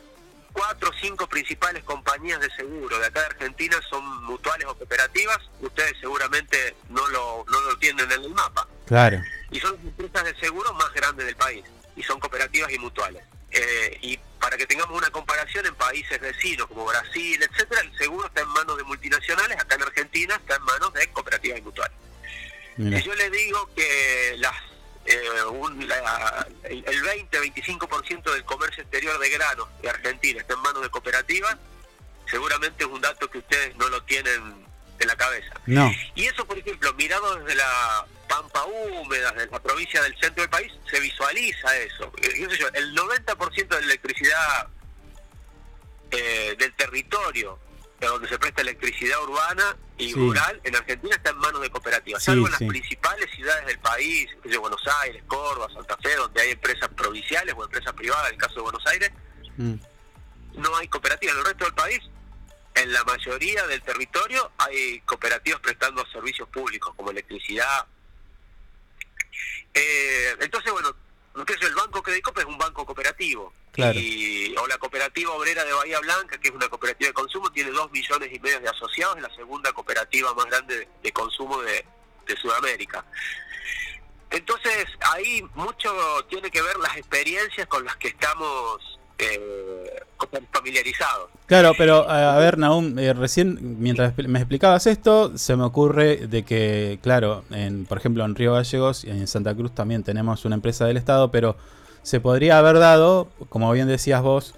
[0.51, 5.37] cuatro o cinco principales compañías de seguro de acá de Argentina son mutuales o cooperativas,
[5.61, 8.67] ustedes seguramente no lo, no lo tienen en el mapa.
[8.87, 9.21] Claro.
[9.51, 11.63] Y son las empresas de seguro más grandes del país,
[11.95, 13.23] y son cooperativas y mutuales.
[13.51, 18.27] Eh, y para que tengamos una comparación en países vecinos como Brasil, etcétera, el seguro
[18.27, 21.97] está en manos de multinacionales, acá en Argentina está en manos de cooperativas y mutuales.
[22.77, 24.55] Si yo les digo que las
[25.05, 30.89] eh, un, el 20-25% del comercio exterior de granos de Argentina está en manos de
[30.91, 31.57] cooperativas,
[32.31, 34.65] seguramente es un dato que ustedes no lo tienen
[34.99, 35.53] en la cabeza.
[35.65, 35.91] No.
[36.15, 40.49] Y eso, por ejemplo, mirado desde la pampa húmeda, desde la provincia del centro del
[40.49, 42.11] país, se visualiza eso.
[42.21, 44.67] Eh, el 90% de la electricidad
[46.11, 47.59] eh, del territorio
[48.05, 52.45] donde se presta electricidad urbana y rural en Argentina está en manos de cooperativas, salvo
[52.45, 54.29] en las principales ciudades del país,
[54.59, 58.55] Buenos Aires, Córdoba, Santa Fe, donde hay empresas provinciales o empresas privadas, en el caso
[58.55, 59.11] de Buenos Aires,
[59.57, 59.73] mm.
[60.57, 61.33] no hay cooperativas.
[61.33, 61.99] En el resto del país,
[62.77, 67.85] en la mayoría del territorio, hay cooperativas prestando servicios públicos como electricidad.
[69.73, 70.95] Eh, entonces, bueno,
[71.35, 73.53] el Banco Credicop es un banco cooperativo.
[73.77, 77.69] Y, o la Cooperativa Obrera de Bahía Blanca, que es una cooperativa de consumo, tiene
[77.69, 81.85] dos millones y medio de asociados, es la segunda cooperativa más grande de, consumo de,
[82.41, 83.05] Sudamérica.
[84.31, 90.03] Entonces, ahí mucho tiene que ver las experiencias con las que estamos eh,
[90.51, 91.29] familiarizados.
[91.45, 96.43] Claro, pero a ver, Naum, eh, recién mientras me explicabas esto, se me ocurre de
[96.43, 100.55] que, claro, en, por ejemplo en Río Gallegos y en Santa Cruz también tenemos una
[100.55, 101.55] empresa del Estado, pero
[102.01, 104.55] se podría haber dado, como bien decías vos,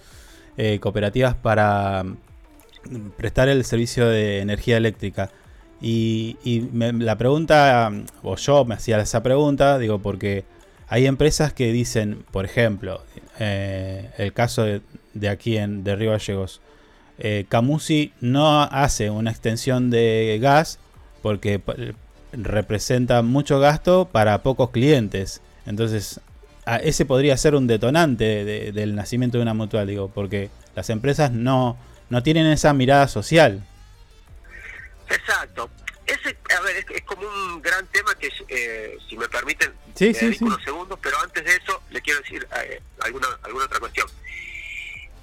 [0.58, 5.30] eh, cooperativas para mm, prestar el servicio de energía eléctrica.
[5.82, 6.38] Y,
[6.74, 7.92] la pregunta,
[8.24, 10.44] o yo me hacía esa pregunta, digo, porque
[10.88, 13.02] hay empresas que dicen, por ejemplo,
[13.40, 16.62] eh, el caso de, aquí en de Río Gallegos,
[17.18, 20.80] eh, Camusi no hace una extensión de gas
[21.22, 21.62] porque
[22.32, 25.42] representa mucho gasto para pocos clientes.
[25.66, 26.22] Entonces
[26.84, 31.78] ese podría ser un detonante del nacimiento de una mutual, digo, porque las empresas no,
[32.10, 33.64] no tienen esa mirada social.
[35.10, 35.70] Exacto.
[36.10, 40.36] Ese, a ver, es, como un gran tema que, eh, si me permiten, sí, sí,
[40.42, 44.08] unos segundos, pero antes de eso le quiero decir eh, alguna, alguna otra cuestión.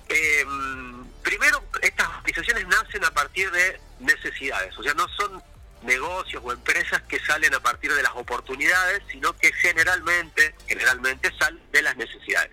[0.08, 5.42] Em, primero, estas organizaciones nacen a partir de necesidades, o sea, no son
[5.82, 11.60] negocios o empresas que salen a partir de las oportunidades, sino que generalmente, generalmente salen
[11.72, 12.52] de las necesidades.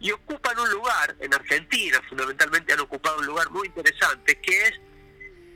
[0.00, 4.74] Y ocupan un lugar, en Argentina fundamentalmente han ocupado un lugar muy interesante, que es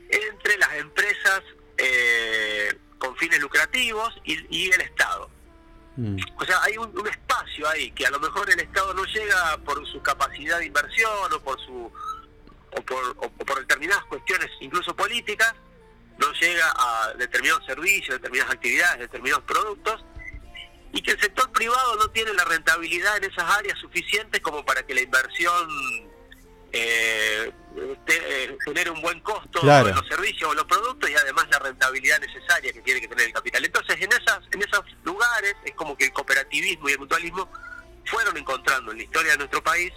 [0.09, 1.43] entre las empresas
[1.77, 5.29] eh, con fines lucrativos y, el Estado.
[5.95, 6.17] Mm.
[6.37, 9.85] O sea, hay un, espacio ahí que a lo mejor el Estado no llega por
[9.87, 11.91] su capacidad de inversión o por su
[12.75, 15.53] o por, o por determinadas cuestiones incluso políticas,
[16.17, 20.03] no llega a determinados servicios, determinadas actividades, determinados productos,
[20.91, 24.83] y que el sector privado no tiene la rentabilidad en esas áreas suficientes como para
[24.85, 25.67] que la inversión
[26.75, 27.51] eh,
[28.07, 32.19] eh, genere un buen costo en los servicios o los productos y además la rentabilidad
[32.19, 33.63] necesaria que tiene que tener el capital.
[33.63, 37.47] Entonces, en esas en esos lugares es como que el cooperativismo y el mutualismo
[38.05, 39.93] fueron encontrando en la historia de nuestro país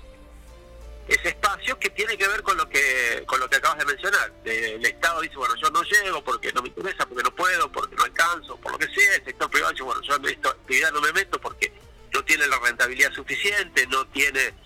[1.09, 4.31] ese espacio que tiene que ver con lo que con lo que acabas de mencionar.
[4.45, 7.97] el Estado dice, bueno, yo no llego porque no me interesa, porque no puedo, porque
[7.97, 9.14] no alcanzo, por lo que sea.
[9.14, 11.72] El sector privado dice, bueno, yo en esta actividad no me meto porque
[12.12, 14.65] no tiene la rentabilidad suficiente, no tiene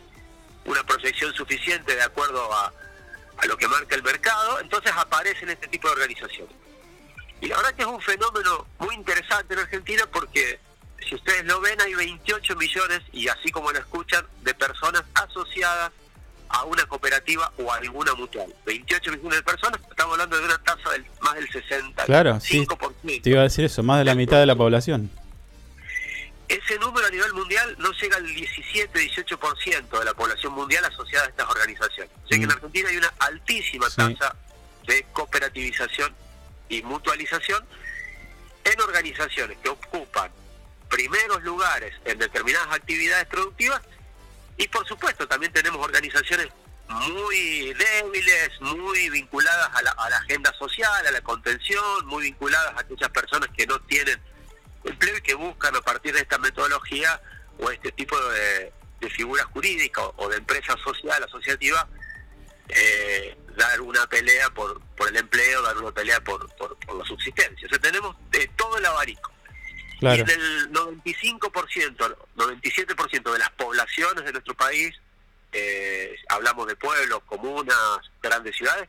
[0.70, 2.72] una proyección suficiente de acuerdo a,
[3.38, 4.60] a lo que marca el mercado.
[4.60, 6.54] Entonces aparecen este tipo de organizaciones.
[7.40, 10.60] Y la verdad que es un fenómeno muy interesante en Argentina porque
[11.08, 15.90] si ustedes lo ven, hay 28 millones, y así como lo escuchan, de personas asociadas
[16.48, 18.52] a una cooperativa o a alguna mutual.
[18.66, 22.04] 28 millones de personas, estamos hablando de una tasa del más del 60.
[22.04, 22.66] Claro, sí.
[23.22, 25.10] Te iba a decir eso, más de la mitad de la población.
[26.50, 31.28] Ese número a nivel mundial no llega al 17-18% de la población mundial asociada a
[31.28, 32.12] estas organizaciones.
[32.24, 32.52] O sea que en mm.
[32.52, 34.34] Argentina hay una altísima tasa
[34.84, 36.12] de cooperativización
[36.68, 37.64] y mutualización
[38.64, 40.32] en organizaciones que ocupan
[40.88, 43.80] primeros lugares en determinadas actividades productivas
[44.56, 46.48] y por supuesto, también tenemos organizaciones
[46.88, 53.10] muy débiles, muy vinculadas a la, agenda social, a la contención, muy vinculadas a aquellas
[53.10, 54.20] personas que no tienen
[54.84, 57.20] empleo y que buscan a partir de esta metodología
[57.58, 58.72] o este tipo de,
[59.10, 61.88] figuras jurídicas o, de empresa social, asociativa,
[62.68, 67.66] eh, dar una pelea por, por el empleo, dar una pelea por, por, la subsistencia.
[67.66, 69.32] O sea, tenemos de todo el abarico.
[70.02, 74.94] Y del 95%, 97% de las poblaciones de nuestro país,
[75.52, 78.88] eh, hablamos de pueblos, comunas, grandes ciudades,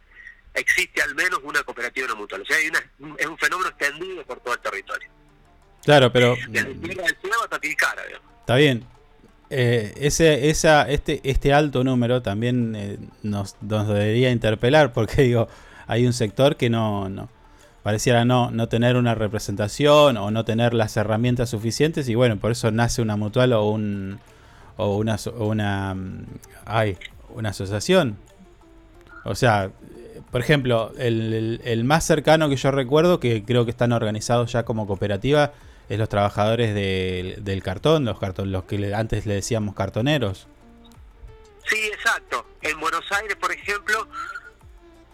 [0.53, 2.41] existe al menos una cooperativa no mutual.
[2.41, 5.09] O sea, hay una, es un fenómeno extendido por todo el territorio.
[5.83, 6.35] Claro, pero...
[8.39, 8.85] Está bien.
[9.49, 15.49] Eh, ese, esa, este, este alto número también eh, nos, nos debería interpelar porque digo,
[15.87, 17.27] hay un sector que no, no,
[17.83, 22.51] pareciera no, no tener una representación o no tener las herramientas suficientes y bueno, por
[22.51, 24.19] eso nace una mutual o un
[24.77, 25.95] o una una
[26.65, 26.97] ay,
[27.35, 28.17] una asociación.
[29.25, 29.71] O sea,
[30.31, 34.63] por ejemplo, el, el, más cercano que yo recuerdo, que creo que están organizados ya
[34.63, 35.51] como cooperativa,
[35.91, 40.47] es los trabajadores del cartón, los cartón, los que antes le decíamos cartoneros.
[41.69, 42.45] Sí, exacto.
[42.61, 44.07] En Buenos Aires, por ejemplo,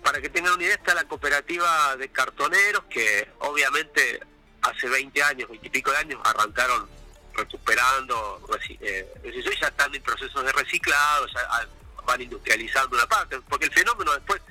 [0.04, 4.20] para que tengan una idea, está la cooperativa de cartoneros, que obviamente
[4.62, 6.88] hace 20 años, 20 y pico de años, arrancaron
[7.34, 8.40] recuperando,
[8.80, 11.68] eh, ya están en procesos de reciclado, ya
[12.06, 14.44] van industrializando una parte, porque el fenómeno después,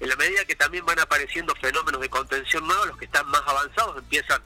[0.00, 3.42] en la medida que también van apareciendo fenómenos de contención nuevos, los que están más
[3.46, 4.42] avanzados empiezan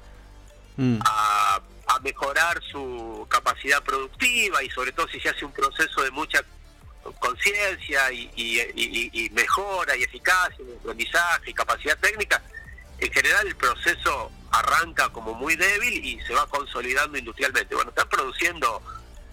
[0.79, 0.99] mm.
[1.05, 1.61] a,
[2.01, 6.41] mejorar su capacidad productiva y sobre todo si se hace un proceso de mucha
[7.18, 12.41] conciencia y, mejora y eficacia, aprendizaje y capacidad técnica,
[13.01, 17.74] en general el proceso arranca como muy débil y se va consolidando industrialmente.
[17.74, 18.81] Bueno, están produciendo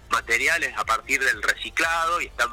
[0.09, 2.49] materiales a partir del reciclado y están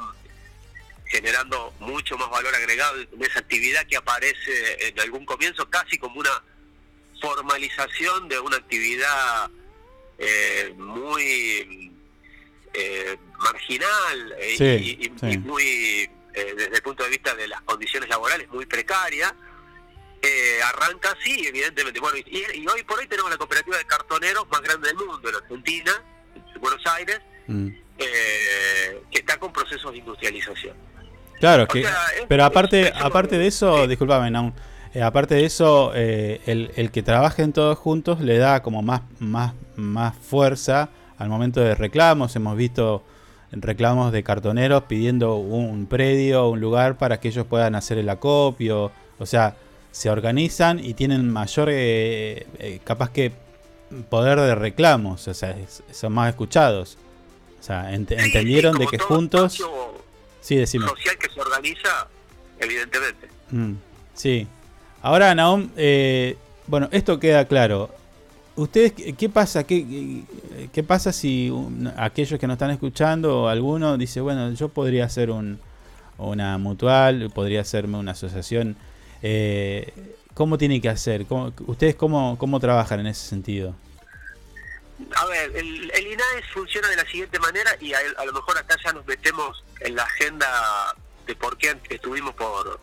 [1.07, 6.19] generando mucho más valor agregado en esa actividad que aparece en algún comienzo casi como
[6.19, 6.43] una
[7.23, 9.49] formalización de una actividad
[10.17, 11.93] eh, muy
[12.73, 18.49] eh, marginal eh, y, muy, eh, desde el punto de vista de las condiciones laborales,
[18.49, 19.33] muy precaria,
[20.65, 21.99] arranca así, evidentemente.
[21.99, 25.35] Bueno, y, hoy por hoy tenemos la cooperativa de cartoneros más grande del mundo, en
[25.35, 25.91] Argentina,
[26.35, 27.67] en Buenos Aires, mm.
[27.97, 30.75] que está con procesos de industrialización.
[31.39, 31.85] Claro, que,
[32.27, 34.31] pero aparte, aparte de eso, disculpame,
[35.01, 40.15] aparte de eso, el, el que trabajen todos juntos le da como más, más, más
[40.15, 42.35] fuerza al momento de reclamos.
[42.35, 43.03] Hemos visto
[43.51, 48.91] reclamos de cartoneros pidiendo un predio, un lugar para que ellos puedan hacer el acopio.
[49.19, 49.55] O sea,
[49.91, 53.31] se organizan y tienen mayor, eh, eh, capaz que,
[54.09, 55.27] poder de reclamos.
[55.27, 55.55] O sea,
[55.91, 56.97] son más escuchados.
[57.59, 59.63] O sea, entendieron de que juntos...
[60.41, 60.89] Sí, decimos.
[60.89, 62.07] Social que se organiza,
[62.59, 63.29] evidentemente.
[63.51, 63.73] Mm,
[64.13, 64.45] sí.
[65.03, 67.89] Ahora, Naum, eh, bueno, esto queda claro.
[68.55, 69.65] ¿Ustedes qué pasa?
[69.65, 70.23] ¿Qué,
[70.71, 71.51] qué pasa si
[71.97, 75.59] aquellos que nos están escuchando o alguno dice, bueno, yo podría ser un,
[76.17, 78.77] una mutual, podría hacerme una asociación?
[79.21, 79.91] Eh,
[80.35, 81.25] ¿Cómo tiene que hacer?
[81.67, 83.75] ¿Ustedes cómo, cómo trabajan en ese sentido?
[85.17, 88.77] A ver, el, el INAES funciona de la siguiente manera y a, lo mejor acá
[88.85, 90.95] ya nos metemos en la agenda
[91.27, 92.79] de por qué estuvimos por,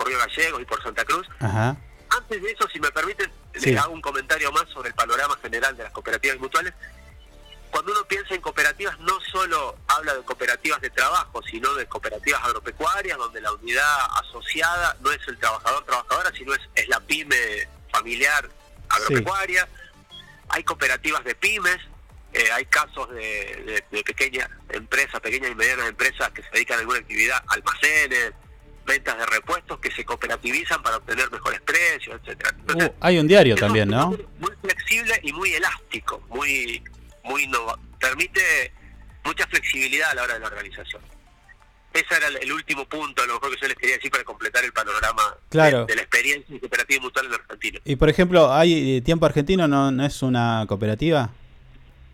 [0.00, 1.28] por Río Gallegos y por Santa Cruz.
[1.40, 1.76] Ajá
[2.10, 5.76] antes de eso, si me permiten, les hago un comentario más sobre el panorama general
[5.76, 6.74] de las cooperativas mutuales.
[7.70, 12.42] cuando uno piensa en cooperativas no solo habla de cooperativas de trabajo, sino de cooperativas
[12.42, 18.50] agropecuarias, donde la unidad asociada no es el trabajador-trabajadora, sino es, es la pyme familiar
[18.88, 19.68] agropecuaria.
[20.48, 21.78] Hay cooperativas de pymes,
[22.32, 26.80] eh, hay casos de, de, pequeñas empresas, pequeñas y medianas empresas que se dedican a
[26.80, 28.32] alguna actividad, almacenes,
[28.86, 32.54] ventas de repuestos que se cooperativizan para obtener mejores precios, etcétera.
[32.74, 34.16] Uh, hay un diario también, ¿no?
[34.38, 36.82] Muy flexible y muy elástico, muy
[37.24, 37.48] muy
[38.00, 38.72] permite
[39.24, 41.02] mucha flexibilidad a la hora de la organización.
[41.92, 44.64] Ese era el, último punto, a lo mejor que yo les quería decir para completar
[44.64, 45.58] el panorama de,
[45.96, 47.80] la experiencia cooperativa mutual en Argentina.
[47.84, 51.30] Y por ejemplo, ¿hay eh, Tiempo Argentino no, no es una cooperativa?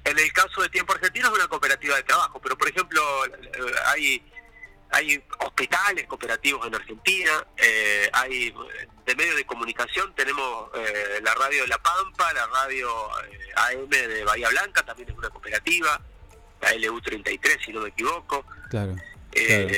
[0.05, 3.03] En el caso de Tiempo Argentino es una cooperativa de trabajo, pero por ejemplo
[3.89, 4.23] hay
[4.91, 8.55] hay hospitales cooperativos en Argentina, eh, hay
[9.05, 12.89] de medios de comunicación, tenemos eh, la radio de La Pampa, la radio
[13.31, 16.01] eh, AM de Bahía Blanca, también es una cooperativa,
[16.61, 18.45] la LU33 si no me equivoco.
[18.71, 18.97] Claro.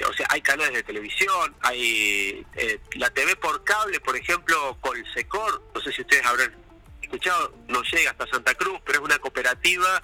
[0.09, 2.47] O sea, hay canales de televisión, hay
[2.93, 6.55] la TV por cable, por ejemplo, Colsecor, no sé si ustedes habrán
[7.03, 10.01] escuchado, no llega hasta Santa Cruz, pero es una cooperativa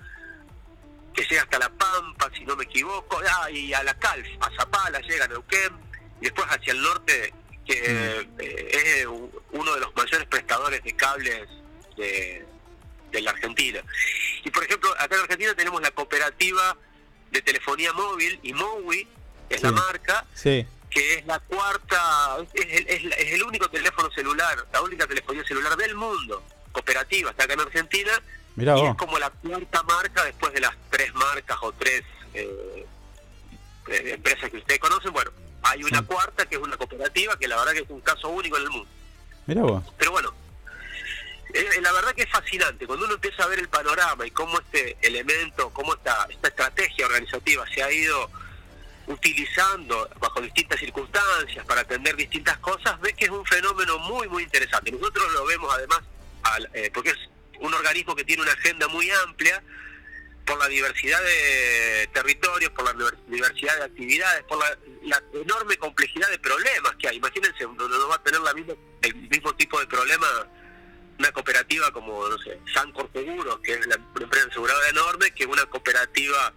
[1.15, 4.51] que llega hasta La Pampa, si no me equivoco, ah, y a la Calf, a
[4.57, 5.73] Zapala, llega a Neuquén,
[6.21, 7.33] y después hacia el norte,
[7.65, 8.41] que mm.
[8.41, 9.07] eh, es
[9.53, 11.49] uno de los mayores prestadores de cables
[11.97, 12.47] de,
[13.23, 13.81] la Argentina.
[14.45, 16.77] Y por ejemplo, acá en Argentina tenemos la cooperativa
[17.31, 19.09] de telefonía móvil, y MOWI,
[19.51, 25.07] es la marca, que es la cuarta, es es el único teléfono celular, la única
[25.07, 28.21] telefonía celular del mundo, cooperativa, está acá en Argentina,
[28.57, 32.87] y es como la cuarta marca después de las tres marcas o tres eh,
[33.89, 35.13] eh, empresas que ustedes conocen.
[35.13, 35.33] Bueno,
[35.63, 38.57] hay una cuarta que es una cooperativa que la verdad que es un caso único
[38.57, 38.89] en el mundo.
[39.99, 40.33] Pero bueno,
[41.53, 42.87] eh, la verdad que es fascinante.
[42.87, 47.07] Cuando uno empieza a ver el panorama y cómo este elemento, cómo esta, esta estrategia
[47.07, 48.31] organizativa se ha ido
[49.07, 54.45] utilizando bajo distintas circunstancias para atender distintas cosas, ve que es un fenómeno muy, muy
[54.45, 54.93] interesante.
[54.93, 56.01] Nosotros lo vemos además,
[56.45, 59.63] al, porque es un organismo que tiene una agenda muy amplia
[60.45, 66.39] por la diversidad de territorios, por la diversidad de actividades, por la, enorme complejidad de
[66.39, 67.17] problemas que hay.
[67.17, 70.27] Imagínense, no, no va a tener la misma, el mismo tipo de problema
[71.19, 75.65] una cooperativa como, no sé, Sancor Seguros, que es una empresa aseguradora enorme, que una
[75.67, 76.53] cooperativa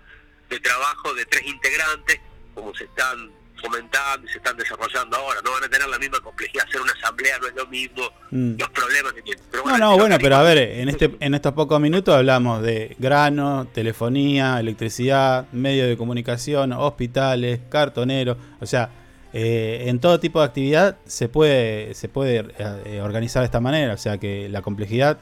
[0.49, 2.19] de trabajo de tres integrantes,
[2.55, 5.39] como se están fomentando y se están desarrollando ahora.
[5.43, 6.65] No van a tener la misma complejidad.
[6.67, 8.53] Hacer una asamblea no es lo mismo, mm.
[8.57, 9.43] los problemas que tienen.
[9.65, 13.67] no, no, bueno, pero a ver, en, este, en estos pocos minutos hablamos de grano,
[13.73, 18.37] telefonía, electricidad, medios de comunicación, hospitales, cartoneros.
[18.59, 18.89] O sea,
[19.33, 23.93] eh, en todo tipo de actividad se puede, se puede eh, organizar de esta manera.
[23.93, 25.19] O sea, que la complejidad.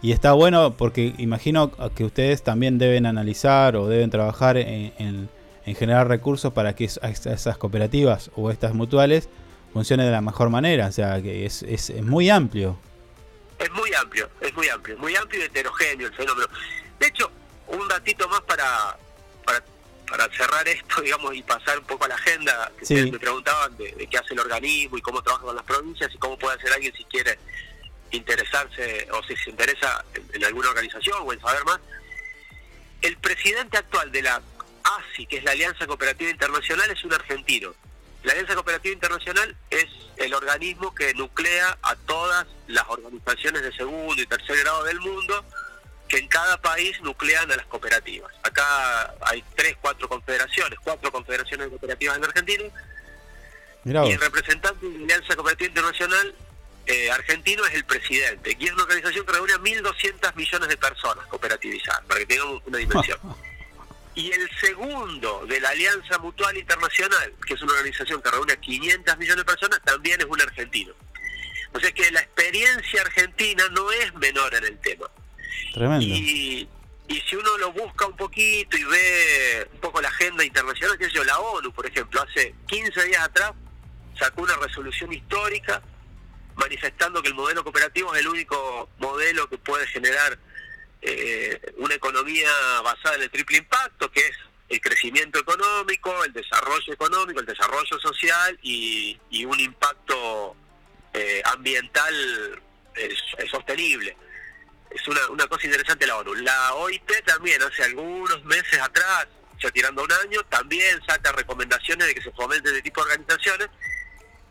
[0.00, 5.28] Y está bueno porque imagino que ustedes también deben analizar o deben trabajar en en
[5.64, 9.28] generar recursos para que esas cooperativas o estas mutuales
[9.72, 10.86] funcionen de la mejor manera.
[10.86, 12.78] O sea, que es, es, muy amplio.
[13.58, 16.48] Es muy amplio, es muy amplio, muy amplio y heterogéneo el fenómeno.
[16.98, 17.30] De hecho,
[17.68, 18.96] un datito más para,
[19.44, 22.72] para, cerrar esto, digamos, y pasar un poco a la agenda.
[22.86, 26.18] Que me preguntaban de, qué hace el organismo y cómo trabaja con las provincias y
[26.18, 27.38] cómo puede hacer alguien si quiere
[28.10, 30.04] interesarse o si se interesa
[30.34, 31.80] en alguna organización o en saber más.
[33.00, 34.40] El presidente actual de la
[34.84, 37.74] ASI, que es la Alianza Cooperativa Internacional, es un argentino.
[38.22, 44.20] La Alianza Cooperativa Internacional es el organismo que nuclea a todas las organizaciones de segundo
[44.22, 45.44] y tercer grado del mundo
[46.08, 48.32] que en cada país nuclean a las cooperativas.
[48.42, 52.64] Acá hay tres, cuatro confederaciones, cuatro confederaciones cooperativas en Argentina.
[53.84, 56.34] y el representante de la Alianza Cooperativa Internacional
[56.86, 60.76] eh, argentino es el presidente, y es una organización que reúne a 1.200 millones de
[60.76, 63.18] personas cooperativizadas, para que tengamos una dimensión.
[64.14, 68.56] y el segundo de la Alianza Mutual Internacional, que es una organización que reúne a
[68.60, 70.92] 500 millones de personas, también es un argentino.
[71.72, 75.06] O sea que la experiencia argentina no es menor en el tema.
[75.72, 76.04] Tremendo.
[76.04, 76.68] Y,
[77.08, 81.06] y si uno lo busca un poquito y ve un poco la agenda internacional, que
[81.06, 83.52] es yo, la ONU, por ejemplo, hace 15 días atrás
[84.18, 85.82] sacó una resolución histórica
[86.56, 90.38] manifestando que el modelo cooperativo es el único modelo que puede generar
[91.04, 92.48] eh, una economía
[92.84, 94.36] basada en el triple impacto, que es
[94.68, 100.56] el crecimiento económico, el desarrollo económico, el desarrollo social y, un impacto
[101.12, 102.62] eh, ambiental
[103.50, 104.16] sostenible.
[104.90, 106.34] Es una, cosa interesante la ONU.
[106.36, 109.26] La OIT también hace algunos meses atrás,
[109.60, 113.68] ya tirando un año, también saca recomendaciones de que se fomenten este tipo de organizaciones,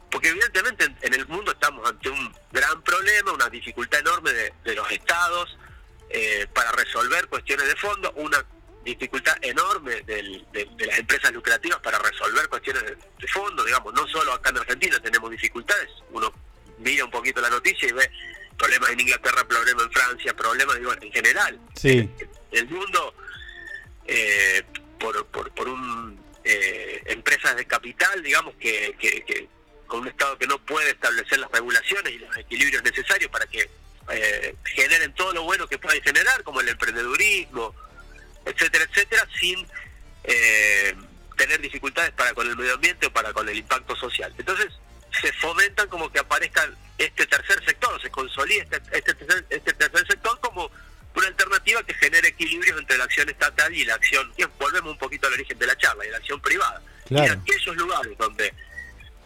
[0.10, 4.91] porque evidentemente en, el mundo estamos ante un gran problema, una dificultad enorme de los
[4.91, 5.58] estados,
[6.14, 8.12] eh, para resolver cuestiones de fondo.
[8.16, 8.43] Una
[8.84, 10.43] dificultad enorme de,
[10.80, 15.30] las empresas lucrativas para resolver cuestiones de, fondo, digamos, no solo acá en Argentina tenemos
[15.30, 16.34] dificultades, uno
[16.80, 18.09] mira un poquito la noticia y ve
[18.57, 21.59] problemas en Inglaterra, problemas en Francia, problemas digo, en general.
[21.76, 22.09] Sí.
[22.51, 23.14] El mundo,
[24.07, 24.64] eh,
[24.99, 29.47] por, por, por un eh, empresas de capital, digamos, que, que,
[29.86, 33.70] con un Estado que no puede establecer las regulaciones y los equilibrios necesarios para que
[34.10, 37.76] eh, generen todo lo bueno que pueden generar, como el emprendedurismo,
[38.45, 39.68] etcétera, etcétera, sin
[40.24, 40.95] eh,
[41.38, 44.34] tener dificultades para con el medio ambiente o para con el impacto social.
[44.38, 44.68] Entonces,
[45.22, 50.08] se fomentan como que aparezca este tercer sector, se consolida este, este, tercer, este tercer
[50.08, 50.72] sector como
[51.16, 55.28] una alternativa que genere equilibrios entre la acción estatal y la acción, volvemos un poquito
[55.28, 56.82] al origen de la charla, y la acción privada.
[57.10, 58.54] Y en aquellos lugares donde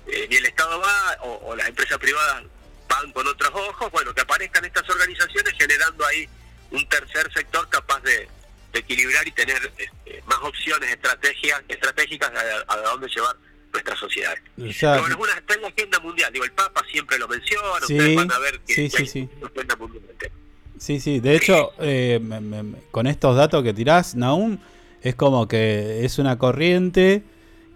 [0.08, 2.44] eh, ni el Estado va o, las empresas privadas
[2.88, 6.28] van con otros ojos, bueno, que aparezcan estas organizaciones generando ahí
[6.72, 8.28] un tercer sector capaz de,
[8.74, 12.30] equilibrar y tener este, más opciones estrategias, estratégicas
[12.68, 13.34] a, dónde llevar
[13.72, 14.36] nuestra sociedad.
[14.58, 18.40] Pero bueno, es una, agenda mundial, digo, el Papa siempre lo menciona, ustedes van a
[18.40, 19.30] ver que, sí, sí, sí.
[19.42, 20.04] agenda mundial
[20.78, 22.20] Sí, sí, de hecho, eh,
[22.92, 24.60] con estos datos que tirás, Naum,
[25.02, 27.24] es como que es una corriente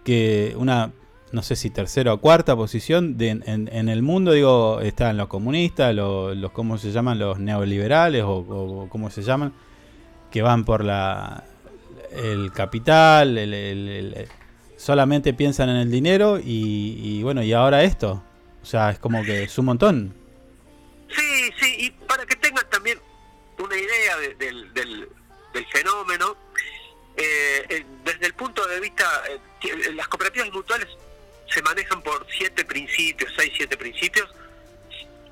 [0.04, 0.92] que una,
[1.32, 5.94] no sé si tercera o cuarta posición de, en, el mundo, digo, están los comunistas,
[5.94, 7.18] los, los ¿cómo se llaman?
[7.18, 9.52] Los neoliberales o, cómo se llaman,
[10.30, 11.44] que van por la
[12.12, 14.28] el capital, el,
[14.76, 18.24] solamente piensan en el dinero y, y bueno, y ahora esto.
[18.62, 20.14] O sea, es como que es un montón.
[21.08, 22.98] Sí, sí, y para que tengan también
[23.58, 25.08] una idea del, del,
[25.72, 26.36] fenómeno,
[27.16, 30.88] eh, desde el punto de vista, eh, las cooperativas mutuales
[31.52, 34.30] se manejan por siete principios, seis, siete principios,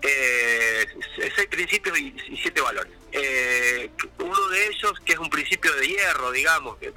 [0.02, 2.92] eh, seis principios y, siete valores.
[4.18, 6.92] uno de ellos, que es un principio de hierro, digamos, que,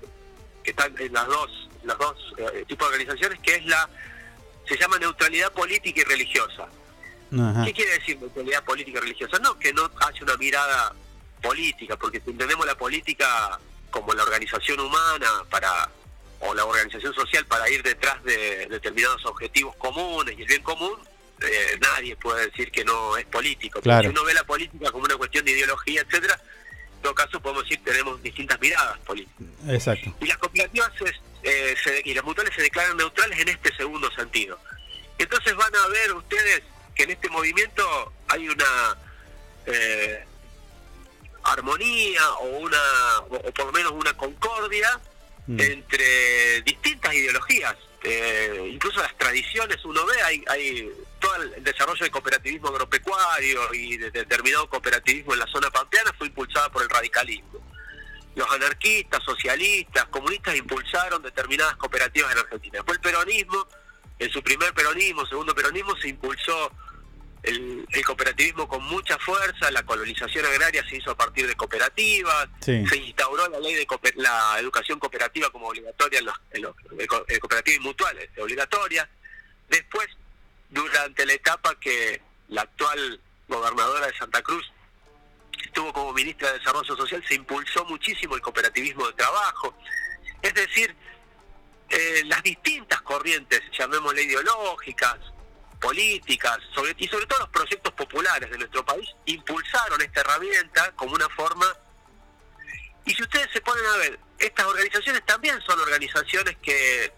[0.64, 2.18] que están en las dos, las dos
[2.68, 3.90] tipos de organizaciones, que es la,
[4.68, 6.68] se llama neutralidad política y religiosa.
[7.66, 9.40] ¿Qué quiere decir neutralidad política y religiosa?
[9.40, 10.94] No, que no haya una mirada
[11.42, 13.58] política, porque si entendemos la política
[13.90, 15.90] como la organización humana para
[16.42, 20.98] o la organización social para ir detrás de determinados objetivos comunes y el bien común,
[21.42, 23.80] eh, nadie puede decir que no es político.
[23.84, 26.40] Si uno ve la política como una cuestión de ideología, etcétera,
[26.96, 29.48] en todo caso podemos decir que tenemos distintas miradas políticas.
[29.68, 30.14] Exacto.
[30.20, 30.92] Y las cooperativas
[31.44, 31.76] eh,
[32.06, 34.60] y las mutuales se declaran neutrales en este segundo sentido.
[35.18, 36.64] Entonces van a ver ustedes
[36.96, 38.98] que en este movimiento hay una
[39.66, 40.26] eh,
[41.44, 42.80] armonía o una
[43.30, 45.00] o por lo menos una concordia
[45.48, 45.60] mm.
[45.60, 52.10] entre distintas ideologías eh, incluso las tradiciones uno ve hay, hay todo el desarrollo de
[52.10, 57.62] cooperativismo agropecuario y de determinado cooperativismo en la zona pampeana fue impulsada por el radicalismo
[58.36, 62.78] los anarquistas, socialistas, comunistas impulsaron determinadas cooperativas en Argentina.
[62.78, 63.68] Después el peronismo
[64.20, 66.72] en su primer peronismo, segundo peronismo, se impulsó
[67.44, 72.98] el, cooperativismo con mucha fuerza, la colonización agraria se hizo a partir de cooperativas, se
[72.98, 79.10] instauró la ley de la educación cooperativa como obligatoria en los, en cooperativas mutuales, obligatoria.
[79.70, 80.08] Después,
[80.70, 84.72] durante la etapa que la actual gobernadora de Santa Cruz
[85.64, 89.76] estuvo como ministra de Desarrollo Social, se impulsó muchísimo el cooperativismo de trabajo.
[90.42, 90.96] Es decir,
[91.90, 95.18] eh, las distintas corrientes, llamémosle ideológicas,
[95.82, 101.16] políticas sobre, y sobre todo los proyectos populares de nuestro país, impulsaron esta herramienta como
[101.16, 101.66] una forma...
[103.04, 107.12] Y si ustedes se ponen a ver, estas organizaciones también son organizaciones que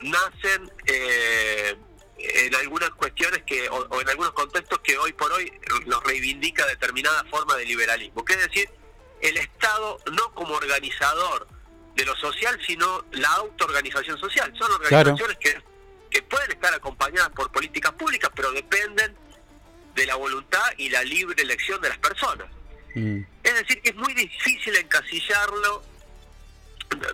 [0.00, 1.76] nacen eh,
[2.18, 5.52] en algunas cuestiones que o, en algunos contextos que hoy por hoy
[5.86, 8.24] los reivindica determinada forma de liberalismo.
[8.24, 8.70] Que es decir,
[9.20, 11.46] el Estado no como organizador
[11.94, 14.52] de lo social, sino la autoorganización social.
[14.58, 15.60] Son organizaciones que,
[16.10, 19.14] que pueden estar acompañadas por políticas públicas, pero dependen
[19.94, 22.46] de la voluntad y la libre elección de las personas.
[22.94, 23.20] Mm.
[23.42, 25.82] Es decir, que es muy difícil encasillarlo.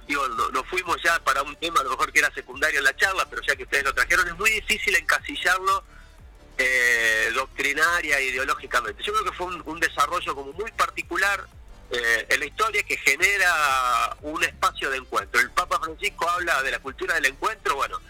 [0.06, 2.96] Digo, no, fuimos ya para un tema, a lo mejor que era secundario en la
[2.96, 5.84] charla, pero ya que ustedes lo trajeron, es muy difícil encasillarlo
[6.58, 9.02] eh, doctrinaria e ideológicamente.
[9.02, 11.44] Yo creo que fue un desarrollo como muy particular
[11.90, 15.40] eh, en la historia que genera un espacio de encuentro.
[15.40, 18.00] El Papa Francisco habla de la cultura del encuentro, bueno,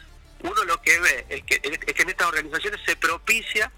[0.44, 3.70] uno lo que ve es que, es que en estas organizaciones se propicia,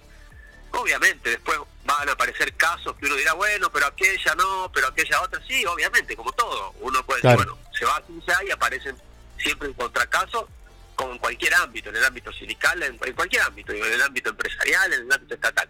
[0.72, 5.22] obviamente, después van a aparecer casos que uno dirá, bueno, pero aquella no, pero aquella
[5.22, 8.96] otra, sí, obviamente, como todo, uno puede decir, bueno, se va a y aparecen
[9.38, 10.46] siempre en contracasos,
[10.94, 14.30] como en cualquier ámbito, en el ámbito sindical, en, en cualquier ámbito, en el ámbito
[14.30, 15.68] empresarial, en el ámbito estatal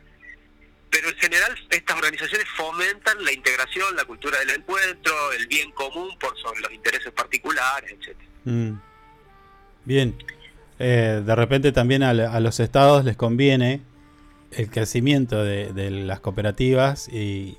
[0.96, 6.16] pero en general estas organizaciones fomentan la integración, la cultura del encuentro, el bien común
[6.18, 8.30] por sobre los intereses particulares, etcétera.
[8.44, 8.80] Mm.
[9.84, 10.16] Bien.
[10.78, 13.82] Eh, de repente también a, los estados les conviene
[14.50, 17.56] el crecimiento de, las cooperativas y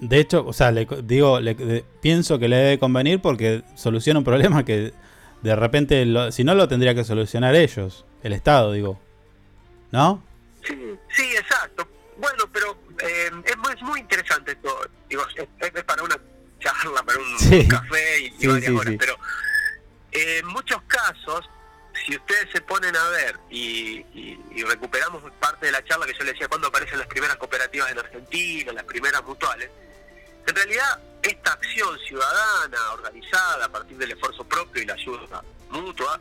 [0.00, 4.24] de hecho, o sea, le, digo, le, pienso que le debe convenir porque soluciona un
[4.24, 4.92] problema que
[5.42, 9.00] de repente, si no lo tendría que solucionar ellos, el Estado, digo,
[9.90, 10.22] ¿no?
[10.64, 10.74] Sí,
[11.08, 11.88] sí, exacto.
[12.18, 14.68] Bueno, pero eh, es, muy, muy interesante esto.
[15.08, 16.16] Digo, es, para una
[16.60, 19.16] charla, para un café y, varias horas, pero
[22.12, 24.04] si ustedes se ponen a ver y,
[24.64, 27.98] recuperamos parte de la charla que yo les decía cuando aparecen las primeras cooperativas en
[27.98, 29.70] Argentina, las primeras mutuales,
[30.46, 36.20] en realidad esta acción ciudadana organizada a partir del esfuerzo propio y la ayuda mutua,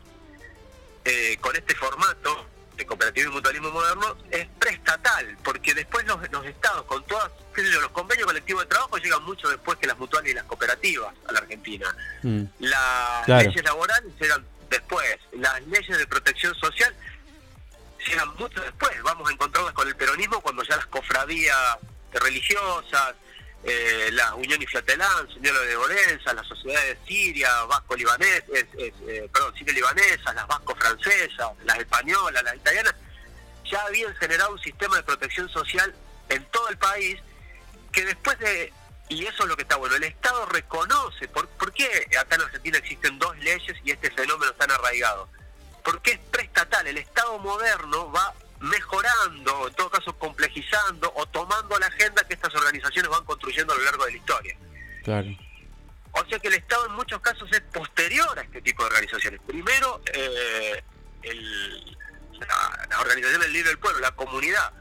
[1.03, 2.45] eh, con este formato,
[2.77, 7.91] de cooperativismo y mutualismo moderno es preestatal, porque después los, los estados, con todos los
[7.91, 11.39] convenios colectivos de trabajo, llegan mucho después que las mutuales y las cooperativas a la
[11.39, 11.93] Argentina.
[12.23, 12.43] Mm.
[12.59, 16.95] Las leyes laborales llegan después, las leyes de protección social
[18.07, 18.91] llegan mucho después.
[19.03, 21.77] Vamos a encontrarlas con el peronismo cuando ya las cofradías
[22.13, 23.13] religiosas,
[23.63, 30.33] eh, la Unión y Flatelán, Señora de Bolenza, las sociedades siria, vasco-libanesas, eh, perdón, sirio-libanesas,
[30.33, 32.95] las vasco-francesas, las españolas, las italianas,
[33.69, 35.93] ya habían generado un sistema de protección social
[36.29, 37.19] en todo el país
[37.91, 38.73] que después de,
[39.11, 42.43] y eso es lo que está bueno, el Estado reconoce, ¿por, ¿por qué acá en
[42.43, 45.27] Argentina existen dos leyes y este fenómeno tan arraigado?
[45.83, 51.87] Porque es preestatal, el Estado moderno va mejorando, en todo caso complejizando o tomando la
[51.87, 54.57] agenda que estas organizaciones van construyendo a lo largo de la historia.
[55.03, 55.27] Claro.
[56.13, 59.41] O sea que el Estado en muchos casos es posterior a este tipo de organizaciones.
[59.45, 60.81] Primero, eh,
[62.39, 64.71] la, organización del libre del pueblo, la comunidad,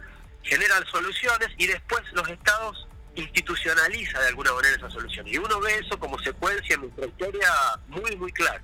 [0.44, 5.32] genera soluciones y después los estados institucionaliza de alguna manera esas soluciones.
[5.32, 7.48] Y uno ve eso como secuencia en nuestra historia
[7.88, 8.62] muy, muy clara.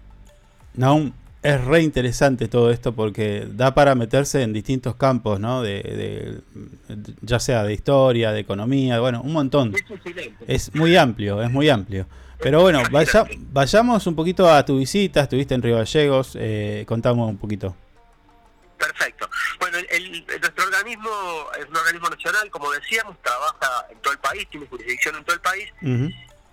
[0.74, 5.62] No, es re interesante todo esto porque da para meterse en distintos campos, ¿no?
[5.62, 6.40] De,
[7.20, 9.74] ya sea de historia, de economía, bueno, un montón.
[10.47, 12.07] Es muy amplio, es muy amplio.
[12.38, 17.30] Pero bueno, vaya, vayamos un poquito a tu visita, estuviste en Río Gallegos, eh, contamos
[17.30, 17.74] un poquito.
[18.79, 19.29] Perfecto.
[19.59, 24.66] Bueno, nuestro organismo es un organismo nacional, como decíamos, trabaja en todo el país, tiene
[24.66, 25.72] jurisdicción en todo el país,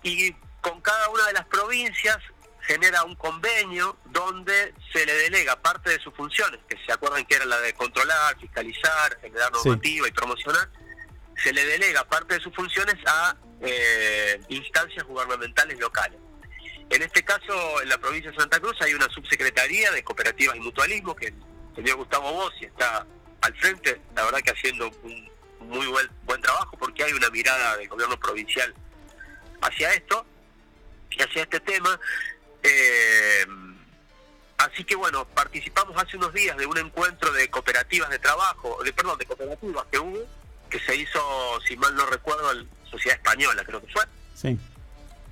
[0.03, 2.17] y con cada una de las provincias
[2.61, 7.35] genera un convenio donde se le delega parte de sus funciones, que se acuerdan que
[7.35, 10.69] era la de controlar, fiscalizar, generar normativa y promocionar,
[11.43, 16.19] se le delega parte de sus funciones a eh, instancias gubernamentales locales.
[16.89, 20.59] En este caso, en la provincia de Santa Cruz hay una subsecretaría de cooperativas y
[20.59, 21.35] mutualismo que el
[21.75, 23.05] señor Gustavo Bossi está
[23.41, 27.77] al frente, la verdad que haciendo un muy buen, buen trabajo porque hay una mirada
[27.77, 28.73] del gobierno provincial
[29.61, 30.25] hacia esto
[31.09, 31.99] y hacia este tema
[32.63, 33.45] eh,
[34.57, 38.93] así que bueno, participamos hace unos días de un encuentro de cooperativas de trabajo, de
[38.93, 40.19] perdón, de cooperativas que hubo,
[40.69, 44.03] que se hizo, si mal no recuerdo, en Sociedad Española, creo que fue.
[44.33, 44.57] Sí.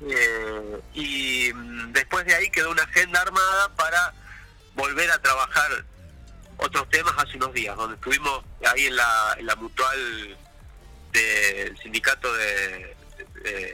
[0.01, 4.13] Eh, y mm, después de ahí quedó una agenda armada para
[4.75, 5.85] volver a trabajar
[6.61, 10.37] otros temas hace unos días, donde estuvimos ahí en la, mutual
[11.11, 12.95] del sindicato de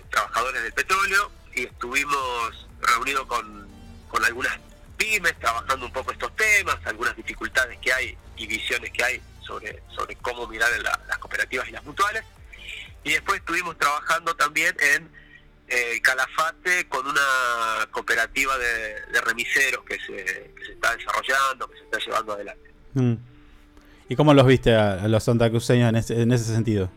[0.09, 3.67] trabajadores del petróleo y estuvimos reunido con,
[4.07, 4.57] con algunas
[4.97, 9.81] pymes, trabajando un poco estos temas, algunas dificultades que hay y visiones que hay sobre,
[9.95, 10.69] sobre cómo mirar
[11.07, 12.23] las cooperativas y las mutuales.
[13.03, 15.09] Y después estuvimos trabajando también en
[15.67, 22.33] eh, Calafate con una cooperativa de, remiseros que se, está desarrollando, que se está llevando
[22.33, 22.66] adelante.
[22.97, 23.17] Mm.
[24.09, 26.89] ¿Y cómo los viste a, los santacruceños en ese, en ese sentido?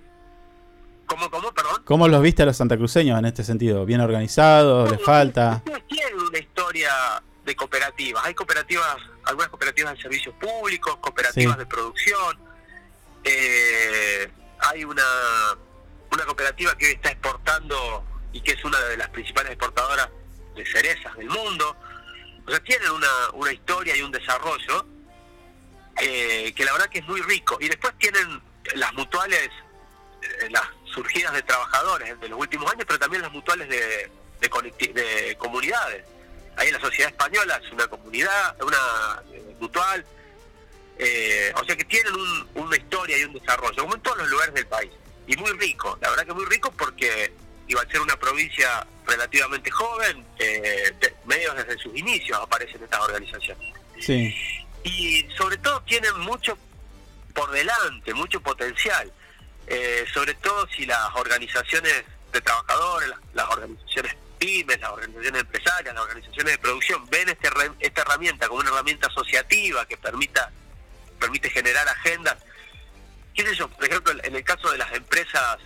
[1.07, 1.83] ¿Cómo, cómo, perdón?
[1.85, 3.85] ¿Cómo los viste a los santacruceños en este sentido?
[3.85, 4.91] ¿Bien organizados?
[4.91, 5.63] ¿Les falta?
[5.89, 6.91] Tienen una historia
[7.45, 8.25] de cooperativas.
[8.25, 12.39] Hay cooperativas, algunas cooperativas de servicios públicos, cooperativas de producción.
[13.25, 14.31] Eh,
[14.61, 15.03] hay una,
[16.13, 20.09] una cooperativa que está exportando y que es una de las principales exportadoras
[20.55, 21.77] de cerezas del mundo.
[22.47, 24.87] O sea, tienen una, una historia y un desarrollo
[25.99, 27.59] eh, que la verdad que es muy rico.
[27.61, 28.43] Y después tienen
[28.75, 29.51] las mutuales
[30.23, 30.63] eh, las
[30.93, 34.11] surgidas de trabajadores de los últimos años, pero también las mutuales de,
[34.41, 36.05] de, comunidades.
[36.57, 40.05] Ahí en la sociedad española es una comunidad, una eh, mutual,
[40.99, 42.13] eh, o sea que tienen
[42.55, 44.91] una historia y un desarrollo, como en todos los lugares del país.
[45.27, 47.33] Y muy rico, la verdad que muy rico porque
[47.69, 50.93] iba a ser una provincia relativamente joven, eh,
[51.25, 53.73] medios desde sus inicios aparecen estas organizaciones.
[54.01, 54.35] Sí.
[54.85, 56.57] Y sobre todo tienen mucho
[57.35, 59.13] por delante, mucho potencial
[59.71, 62.03] eh, sobre todo si las organizaciones
[62.33, 68.03] de trabajadores, las, organizaciones pymes, las organizaciones empresarias, las organizaciones de producción ven este, esta
[68.03, 70.51] herramienta como una herramienta asociativa que permita
[71.21, 72.37] permite generar agendas.
[73.33, 73.69] ¿Qué sé yo?
[73.69, 75.59] Por ejemplo, en el caso de las empresas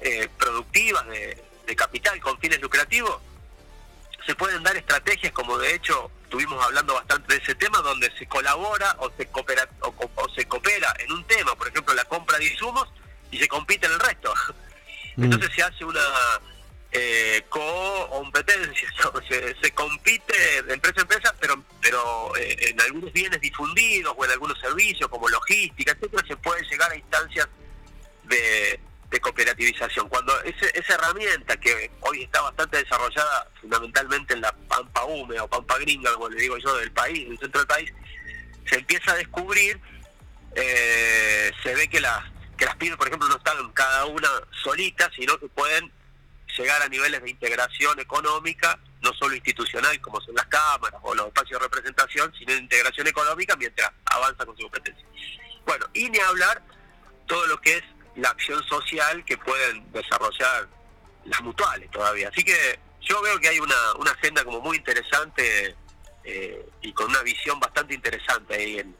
[0.00, 1.42] eh, productivas de,
[1.74, 3.20] capital con fines lucrativos,
[4.26, 8.26] se pueden dar estrategias como de hecho estuvimos hablando bastante de ese tema donde se
[8.26, 12.46] colabora o se coopera o, se coopera en un tema, por ejemplo la compra de
[12.46, 12.88] insumos
[13.30, 14.32] y se compite en el resto.
[15.16, 15.26] Mm.
[15.26, 16.00] Entonces se hace una
[16.90, 18.88] eh, competencia,
[19.28, 24.24] se, se, compite de empresa a empresa, pero pero eh, en algunos bienes difundidos o
[24.24, 27.48] en algunos servicios como logística, etcétera, se puede llegar a instancias
[28.24, 28.80] de,
[29.14, 30.08] de cooperativización.
[30.08, 35.78] Cuando esa herramienta que hoy está bastante desarrollada fundamentalmente en la pampa húmeda o pampa
[35.78, 37.92] gringa, como le digo yo, del país, del centro del país,
[38.68, 39.80] se empieza a descubrir,
[40.56, 42.24] eh, se ve que las,
[42.58, 44.28] que las pymes, por ejemplo, no están cada una
[44.64, 45.92] solita, sino que pueden
[46.58, 51.28] llegar a niveles de integración económica, no solo institucional como son las cámaras o los
[51.28, 55.06] espacios de representación, sino de integración económica mientras avanza con su competencia.
[55.66, 56.62] Bueno, y ni hablar
[57.26, 57.84] todo lo que es
[58.16, 60.68] la acción social que pueden desarrollar
[61.24, 62.28] las mutuales todavía.
[62.28, 65.74] Así que yo veo que hay una, una agenda como muy interesante
[66.24, 68.94] eh, y con una visión bastante interesante ahí en,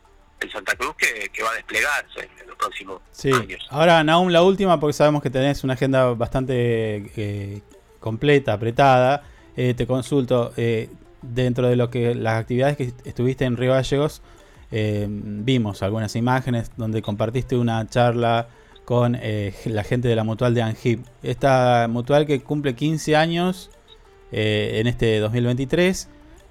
[0.52, 3.32] Santa Cruz que, va a desplegarse en los próximos sí.
[3.32, 3.66] años.
[3.70, 7.62] Ahora, Naum, la última, porque sabemos que tenés una agenda bastante eh,
[7.98, 9.22] completa, apretada.
[9.56, 10.52] Eh, te consulto,
[11.22, 14.20] dentro de lo que las actividades que estuviste en Río Gallegos,
[14.70, 18.46] vimos algunas imágenes donde compartiste una charla
[18.84, 21.04] con eh, la gente de la mutual de Angip.
[21.22, 23.70] Esta mutual que cumple 15 años
[24.32, 26.08] eh, en este 2023.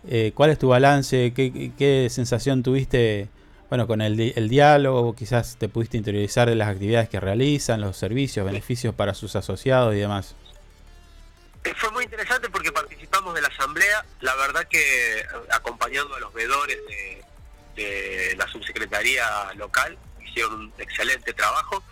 [0.10, 1.34] Eh, ¿Cuál es tu balance?
[1.34, 3.30] ¿Qué, sensación tuviste
[3.70, 5.16] bueno, con el, el, diálogo?
[5.16, 9.94] Quizás te pudiste interiorizar de las actividades que realizan, los servicios, beneficios para sus asociados
[9.94, 10.36] y demás.
[11.78, 14.04] Fue muy interesante porque participamos de la asamblea.
[14.20, 16.78] La verdad que acompañando a los veedores
[17.76, 21.84] de la subsecretaría local, hicieron un excelente trabajo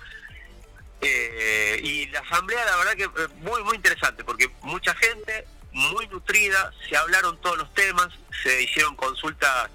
[1.01, 6.07] eh, y la asamblea, la verdad que eh, muy, muy interesante, porque mucha gente, muy
[6.07, 8.09] nutrida, se hablaron todos los temas,
[8.43, 9.69] se hicieron consultas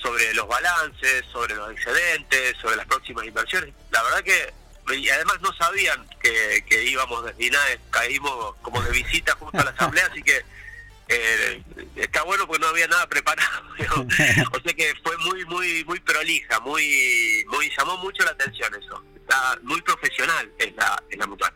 [0.00, 3.74] sobre los balances, sobre los excedentes, sobre las próximas inversiones.
[3.90, 4.54] La verdad que,
[4.94, 9.64] y además no sabían que, que íbamos desde INAE, caímos como de visita justo a
[9.64, 10.44] la asamblea, así que
[11.08, 11.62] eh,
[11.96, 13.64] está bueno porque no había nada preparado.
[14.52, 19.02] o sea que fue muy, muy, muy prolija, muy, muy, llamó mucho la atención eso
[19.26, 21.52] está muy profesional en la, en la mutual.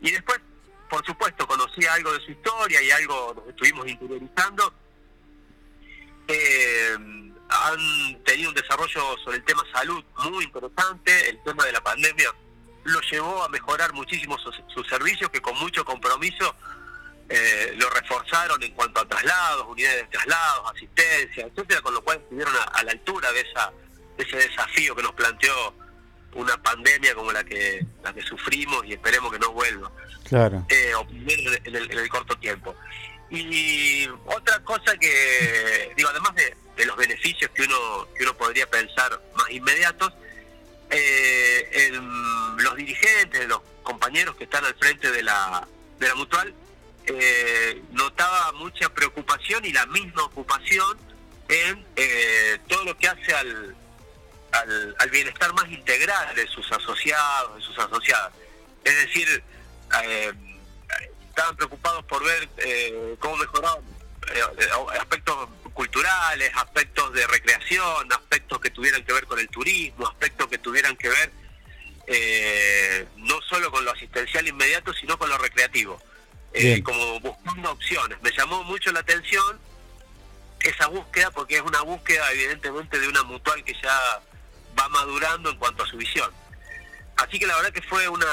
[0.00, 0.40] Y después,
[0.88, 4.72] por supuesto, conocí algo de su historia y algo nos estuvimos interiorizando.
[6.28, 6.96] Eh,
[7.48, 12.30] han tenido un desarrollo sobre el tema salud muy importante, el tema de la pandemia
[12.84, 16.54] lo llevó a mejorar muchísimo sus, servicios que con mucho compromiso
[17.28, 22.18] eh, lo reforzaron en cuanto a traslados, unidades de traslados, asistencia, etcétera, con lo cual
[22.18, 23.72] estuvieron a, la altura de esa
[24.16, 25.74] de ese desafío que nos planteó
[26.38, 29.90] una pandemia como la que la que sufrimos y esperemos que no vuelva.
[30.24, 30.64] Claro.
[30.68, 30.92] Eh,
[31.64, 32.74] en, el, corto tiempo.
[33.30, 39.20] Y otra cosa que, digo, además de, los beneficios que uno, que uno podría pensar
[39.36, 40.12] más inmediatos,
[40.90, 41.92] eh,
[42.58, 45.66] los dirigentes, los compañeros que están al frente de la,
[45.98, 46.54] de la mutual,
[47.06, 50.98] eh, notaba mucha preocupación y la misma ocupación
[51.48, 53.74] en eh, todo lo que hace al,
[54.52, 58.32] al, bienestar más integral de sus asociados, de sus asociadas.
[58.84, 59.42] Es decir,
[60.04, 60.32] eh,
[61.28, 63.78] estaban preocupados por ver eh, cómo mejorar
[64.34, 64.42] eh,
[65.00, 70.58] aspectos culturales, aspectos de recreación, aspectos que tuvieran que ver con el turismo, aspectos que
[70.58, 71.32] tuvieran que ver
[73.16, 76.00] no solo con lo asistencial inmediato, sino con lo recreativo,
[76.82, 78.20] como buscando opciones.
[78.22, 79.60] Me llamó mucho la atención
[80.60, 84.20] esa búsqueda porque es una búsqueda evidentemente de una mutual que ya
[84.78, 86.30] va madurando en cuanto a su visión.
[87.16, 88.26] Así que la verdad que fue una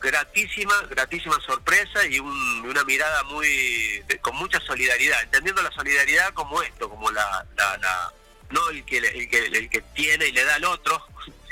[0.00, 6.90] gratísima, gratísima sorpresa y una mirada muy con mucha solidaridad, entendiendo la solidaridad como esto,
[6.90, 8.12] como la, la,
[8.50, 11.02] no el que, el que el que tiene y le da al otro,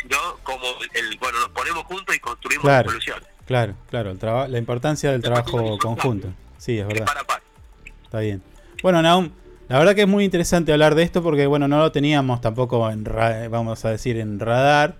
[0.01, 3.29] sino como el bueno nos ponemos juntos y construimos soluciones.
[3.47, 6.29] Claro, claro, el la importancia del trabajo conjunto.
[6.59, 7.09] Sí, es verdad.
[8.05, 8.43] Está bien.
[8.83, 9.33] Bueno, Naum,
[9.73, 12.91] la verdad que es muy interesante hablar de esto porque, bueno, no lo teníamos tampoco
[12.91, 14.97] en, vamos a decir, en radar.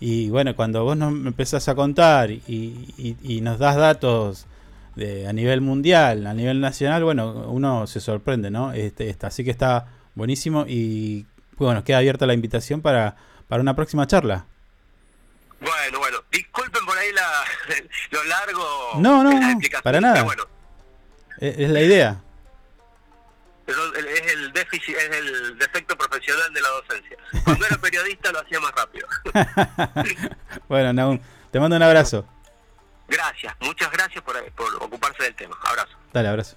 [0.00, 4.46] Y bueno, cuando vos nos empezás a contar y, nos das datos
[4.96, 8.72] de, a nivel mundial, a nivel nacional, bueno, uno se sorprende, ¿no?
[8.72, 11.24] Este, así que está buenísimo y
[11.56, 13.14] bueno, queda abierta la invitación para,
[13.46, 14.46] para una próxima charla.
[15.60, 17.10] Bueno, bueno, disculpen por ahí
[18.10, 18.64] lo largo.
[18.96, 20.24] No, no, no para nada.
[20.24, 20.42] Bueno.
[21.38, 22.22] Es, la idea.
[23.66, 27.16] Es el déficit, es el defecto profesional de la docencia.
[27.44, 29.06] Cuando era periodista lo hacía más rápido.
[30.68, 32.26] bueno, Naun, te mando un abrazo.
[33.08, 35.56] Gracias, muchas gracias por, por ocuparse del tema.
[35.64, 35.96] Abrazo.
[36.12, 36.56] Dale, abrazo.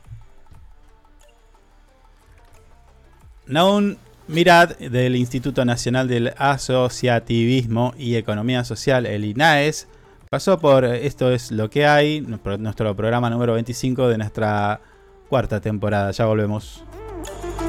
[3.48, 3.98] Naun
[4.30, 9.88] Mirad del Instituto Nacional del Asociativismo y Economía Social, el INAES,
[10.30, 14.82] pasó por Esto es lo que hay, nuestro programa número 25 de nuestra
[15.30, 16.12] cuarta temporada.
[16.12, 16.84] Ya volvemos.
[17.26, 17.69] Bye.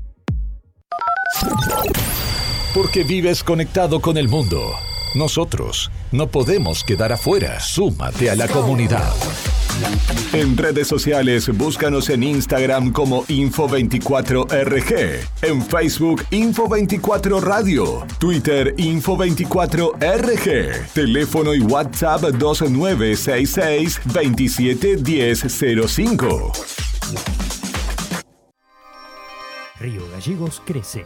[2.73, 4.73] Porque vives conectado con el mundo.
[5.13, 7.59] Nosotros no podemos quedar afuera.
[7.59, 9.11] Súmate a la comunidad.
[10.31, 21.53] En redes sociales, búscanos en Instagram como Info24RG, en Facebook Info24 Radio, Twitter Info24RG, teléfono
[21.53, 26.51] y WhatsApp 2966 271005.
[29.79, 31.05] Río Gallegos crece.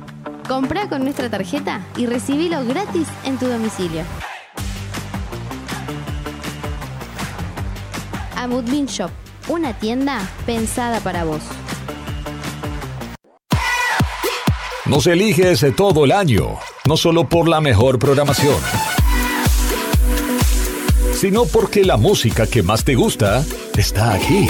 [0.51, 4.03] Comprá con nuestra tarjeta y recibilo gratis en tu domicilio.
[8.35, 9.09] Amudbin Shop,
[9.47, 11.41] una tienda pensada para vos.
[14.83, 18.57] Nos eliges todo el año, no solo por la mejor programación,
[21.13, 23.45] sino porque la música que más te gusta
[23.77, 24.49] está aquí.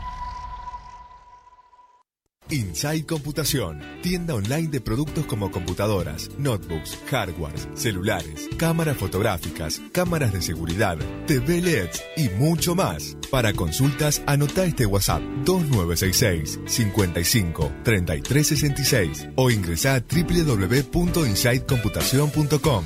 [2.51, 10.41] Inside Computación, tienda online de productos como computadoras, notebooks, hardwares, celulares, cámaras fotográficas, cámaras de
[10.41, 10.97] seguridad,
[11.27, 13.15] TV LEDs y mucho más.
[13.31, 22.83] Para consultas, anota este WhatsApp 2966 55 3366 o ingresa a www.insidecomputación.com.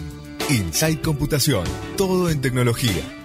[0.49, 1.63] Inside Computación,
[1.97, 3.24] todo en tecnología.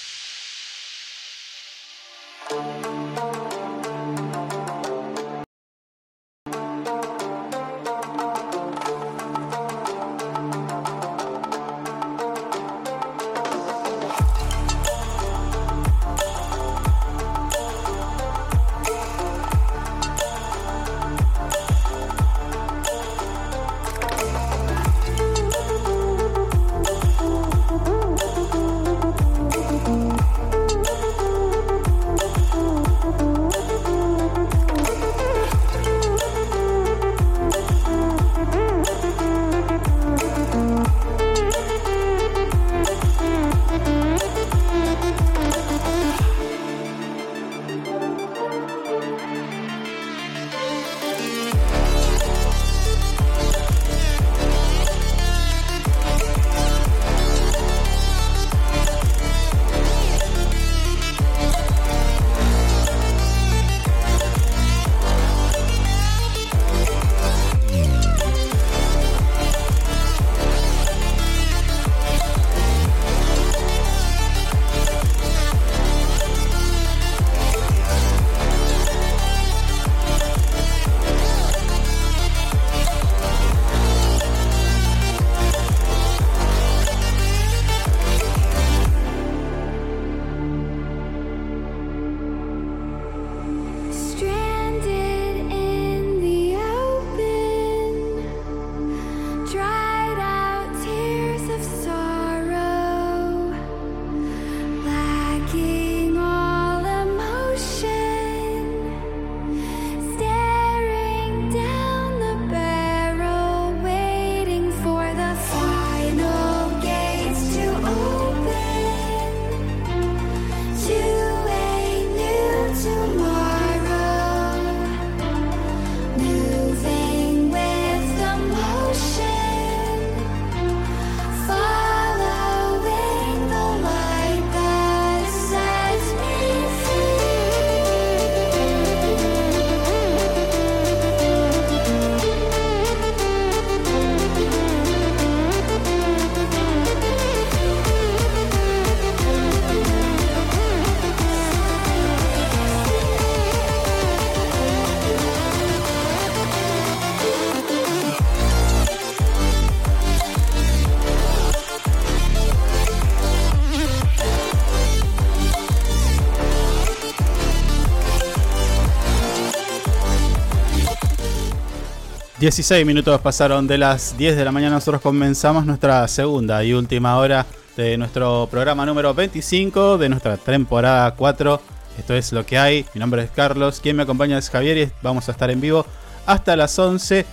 [172.41, 174.73] 16 minutos pasaron de las 10 de la mañana.
[174.73, 177.45] Nosotros comenzamos nuestra segunda y última hora
[177.77, 181.61] de nuestro programa número 25 de nuestra temporada 4.
[181.99, 182.83] Esto es lo que hay.
[182.95, 183.79] Mi nombre es Carlos.
[183.79, 185.85] Quien me acompaña es Javier y vamos a estar en vivo
[186.25, 187.27] hasta las 11.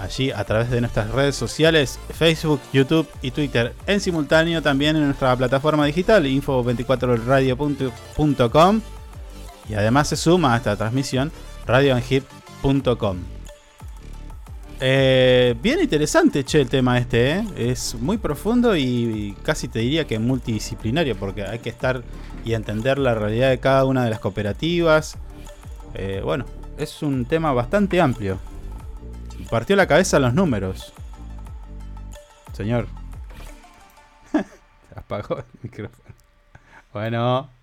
[0.00, 3.74] Allí a través de nuestras redes sociales, Facebook, YouTube y Twitter.
[3.86, 8.82] En simultáneo también en nuestra plataforma digital, info24radio.com.
[9.70, 11.32] Y además se suma a esta transmisión
[11.66, 13.35] radioanhip.com.
[14.78, 17.44] Eh, bien interesante, che, el tema este, ¿eh?
[17.56, 22.02] Es muy profundo y, casi te diría que multidisciplinario, porque hay que estar
[22.44, 25.16] y entender la realidad de cada una de las cooperativas.
[25.94, 26.44] Eh, bueno,
[26.76, 28.38] es un tema bastante amplio.
[29.50, 30.92] partió la cabeza los números.
[32.52, 32.86] Señor.
[34.94, 36.14] Apagó el micrófono.
[36.92, 37.55] Bueno.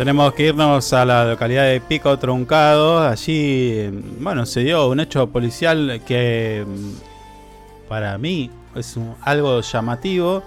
[0.00, 3.06] Tenemos que irnos a la localidad de Pico Truncado.
[3.06, 10.42] Allí, bueno, se dio un hecho policial que mm, para mí es algo llamativo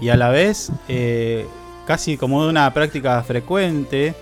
[0.00, 1.44] y a la vez eh,
[1.84, 4.14] casi como una práctica frecuente.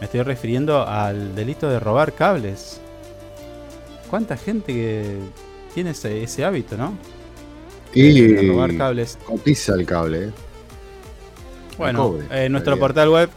[0.00, 2.78] Me estoy refiriendo al delito de robar cables.
[4.10, 5.18] ¿Cuánta gente que
[5.72, 6.92] tiene ese, hábito, no?
[7.94, 9.18] Y robar cables.
[9.24, 10.24] Cotiza el cable.
[10.24, 10.30] ¿eh?
[11.78, 13.30] Bueno, en nuestro portal web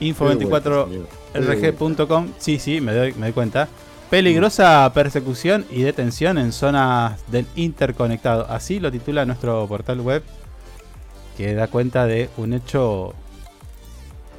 [0.00, 2.28] info24rg.com.
[2.38, 3.68] Sí, sí, me doy, me doy cuenta.
[4.10, 8.46] Peligrosa persecución y detención en zonas del interconectado.
[8.48, 10.24] Así lo titula nuestro portal web,
[11.36, 13.14] que da cuenta de un hecho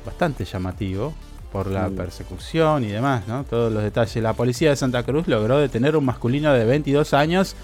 [0.05, 1.13] bastante llamativo
[1.51, 3.43] por la persecución y demás, ¿no?
[3.43, 4.21] Todos los detalles.
[4.21, 7.55] La policía de Santa Cruz logró detener un masculino de 22 años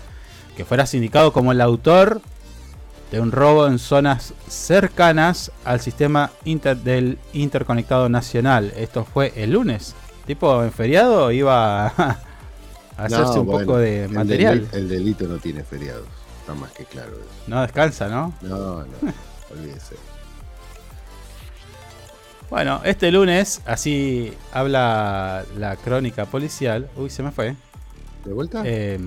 [0.56, 2.22] que fuera sindicado como el autor
[3.12, 8.74] de un robo en zonas cercanas al sistema del interconectado nacional.
[8.76, 9.96] Esto fue el lunes.
[10.26, 12.20] Tipo, en feriado iba a
[12.98, 14.68] hacerse un poco de material.
[14.74, 16.08] el delito no tiene feriados,
[16.42, 17.14] está más que claro.
[17.48, 18.34] No descansa, ¿no?
[18.42, 18.86] No, no,
[19.52, 19.96] olvídese.
[22.50, 26.90] Bueno, este lunes, así habla la crónica policial.
[26.96, 27.56] Uy, se me fue.
[28.24, 28.64] ¿De vuelta?
[28.66, 29.00] Eh,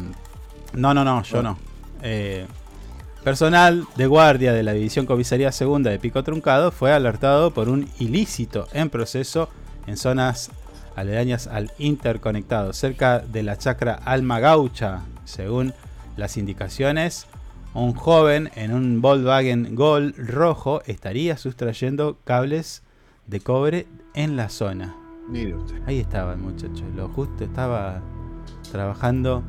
[0.75, 1.43] no, no, no, yo ah.
[1.43, 1.59] no.
[2.03, 2.47] Eh,
[3.25, 7.87] Personal de guardia de la División Comisaría Segunda de Pico Truncado fue alertado por un
[7.99, 9.51] ilícito en proceso
[9.87, 10.51] en zonas
[10.97, 15.03] aledañas al interconectado, cerca de la chacra Alma Gaucha.
[15.25, 15.75] Según
[16.17, 17.27] las indicaciones,
[17.75, 22.83] un joven en un Volkswagen Gol rojo estaría sustrayendo cables
[23.27, 24.97] de cobre en la zona.
[25.87, 28.01] Ahí estaba el muchacho, lo justo estaba
[28.73, 29.43] trabajando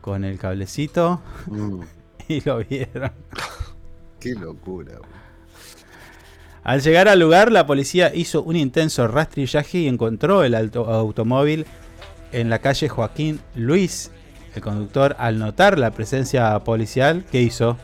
[0.00, 1.20] con el cablecito.
[1.46, 1.99] Mm.
[2.30, 3.12] Y lo vieron.
[4.20, 4.98] Qué locura.
[6.62, 11.66] Al llegar al lugar, la policía hizo un intenso rastrillaje y encontró el automóvil
[12.32, 14.10] en la calle Joaquín Luis.
[14.54, 17.76] El conductor, al notar la presencia policial, ¿qué hizo?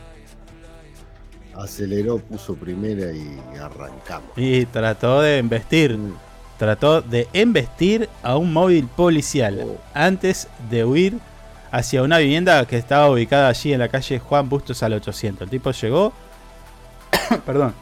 [1.55, 4.29] Aceleró, puso primera y arrancamos.
[4.35, 5.97] Y trató de embestir.
[5.97, 6.13] Mm.
[6.59, 9.77] Trató de embestir a un móvil policial oh.
[9.93, 11.19] antes de huir
[11.71, 15.43] hacia una vivienda que estaba ubicada allí en la calle Juan Bustos al 800.
[15.43, 16.13] El tipo llegó,
[17.45, 17.73] perdón,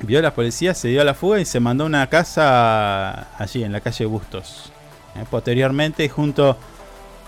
[0.00, 3.34] vio a la policía, se dio a la fuga y se mandó a una casa
[3.38, 4.72] allí en la calle Bustos.
[5.14, 6.56] Eh, posteriormente, junto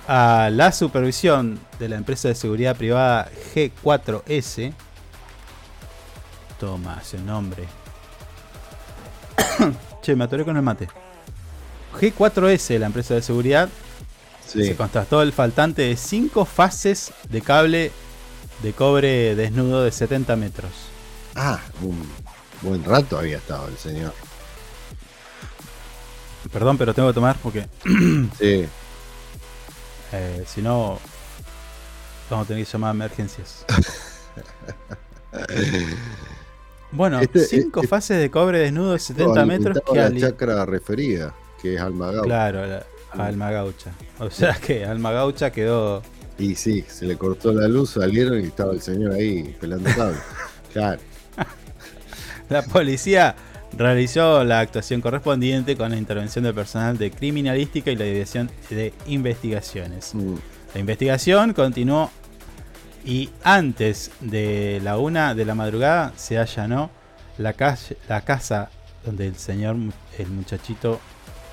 [0.07, 4.73] a la supervisión de la empresa de seguridad privada G4S,
[6.59, 7.65] toma ese nombre.
[10.03, 10.89] Che, me atoré con el mate.
[12.01, 13.69] G4S, la empresa de seguridad,
[14.49, 17.93] se contrató el faltante de 5 fases de cable
[18.62, 20.70] de cobre desnudo de 70 metros.
[21.35, 22.09] Ah, un
[22.62, 24.12] buen rato había estado el señor.
[26.53, 27.66] Perdón, pero tengo que tomar porque.
[28.39, 28.66] sí.
[30.12, 30.99] Eh, si no,
[32.31, 33.66] vamos a tener que llamar a emergencias.
[36.93, 41.35] bueno, 5 este, eh, fases de cobre desnudo de 70 metros que la chacra referida,
[41.61, 42.25] que es Alma Gaucha.
[42.25, 43.93] Claro, la, Alma Gaucha.
[44.18, 46.02] O sea que Alma Gaucha quedó.
[46.39, 50.18] Y sí, se le cortó la luz, salieron y estaba el señor ahí pelando cable.
[50.72, 51.01] claro.
[52.48, 53.35] La policía
[53.76, 58.93] realizó la actuación correspondiente con la intervención del personal de criminalística y la dirección de
[59.06, 60.14] investigaciones.
[60.14, 60.35] Mm.
[60.74, 62.10] La investigación continuó
[63.05, 66.90] y antes de la una de la madrugada se allanó
[67.39, 68.70] la, calle, la casa
[69.05, 69.76] donde el señor,
[70.18, 71.01] el muchachito,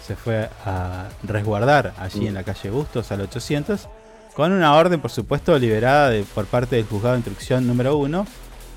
[0.06, 3.88] se fue a resguardar allí en la calle Bustos al 800,
[4.36, 8.28] con una orden, por supuesto, liberada por parte del juzgado de instrucción número 1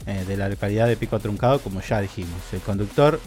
[0.06, 2.40] eh, de la localidad de Pico Truncado, como ya dijimos.
[2.52, 3.20] El conductor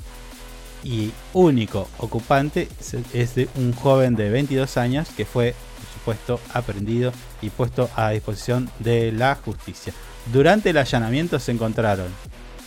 [0.83, 2.67] y único ocupante
[3.13, 7.11] es de un joven de 22 años que fue, por supuesto, aprendido
[7.41, 9.93] y puesto a disposición de la justicia.
[10.31, 12.07] Durante el allanamiento se encontraron,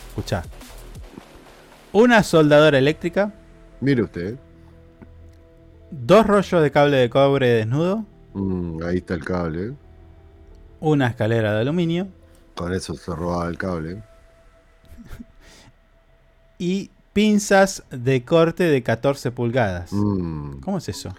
[0.09, 0.43] escucha,
[1.91, 3.33] una soldadora eléctrica.
[3.81, 4.44] Mire usted.
[6.03, 8.05] Dos rollos de cable de cobre desnudo.
[8.33, 9.73] Mm, ahí está el cable.
[10.79, 12.07] Una escalera de aluminio.
[12.55, 14.03] Con eso se robaba el cable.
[16.59, 19.93] y pinzas de corte de 14 pulgadas.
[19.93, 20.59] Mm.
[20.59, 21.15] ¿Cómo es eso?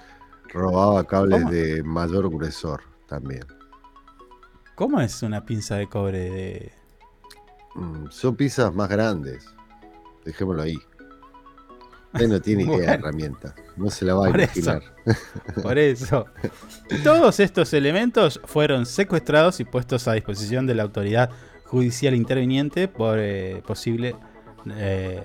[0.53, 3.45] Robaba cables de mayor gruesor también.
[4.75, 6.73] ¿Cómo es una pinza de cobre de.?
[7.75, 9.47] Mm, son pinzas más grandes.
[10.25, 10.79] Dejémoslo ahí.
[12.19, 13.55] Él no tiene idea de herramienta.
[13.77, 14.83] No se la va a imaginar.
[15.63, 16.27] por eso.
[17.05, 21.31] Todos estos elementos fueron secuestrados y puestos a disposición de la autoridad
[21.65, 24.17] judicial interviniente por eh, posible
[24.77, 25.23] eh,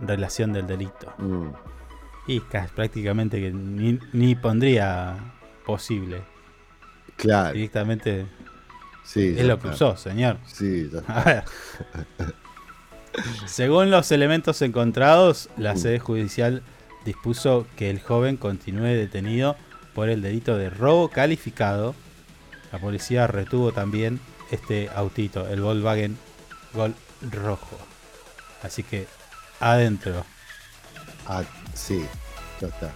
[0.00, 1.12] relación del delito.
[1.18, 1.48] Mm.
[2.28, 5.16] Y prácticamente que ni, pondría
[5.64, 6.22] posible.
[7.16, 7.54] Claro.
[7.54, 8.26] Directamente.
[9.04, 10.38] Sí, es lo que usó, señor.
[10.46, 11.44] Sí, A ver.
[13.46, 16.62] Según los elementos encontrados, la sede judicial
[17.04, 19.56] dispuso que el joven continúe detenido
[19.94, 21.94] por el delito de robo calificado.
[22.72, 24.20] La policía retuvo también
[24.50, 26.18] este autito, el Volkswagen
[26.74, 26.94] Gol
[27.30, 27.78] rojo.
[28.62, 29.06] Así que
[29.60, 30.24] adentro.
[31.26, 31.42] Ah,
[31.74, 32.04] sí,
[32.60, 32.92] ya está.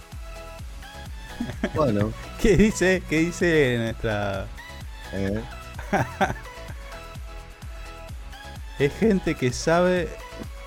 [1.73, 2.13] Bueno.
[2.41, 3.01] ¿Qué dice?
[3.09, 4.47] ¿Qué dice nuestra...
[5.13, 5.41] Eh.
[8.85, 10.09] es gente que sabe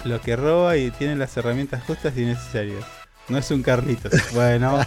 [0.05, 2.85] lo que roba y tiene las herramientas justas y necesarias.
[3.29, 4.13] No es un Carlitos.
[4.35, 4.81] Bueno.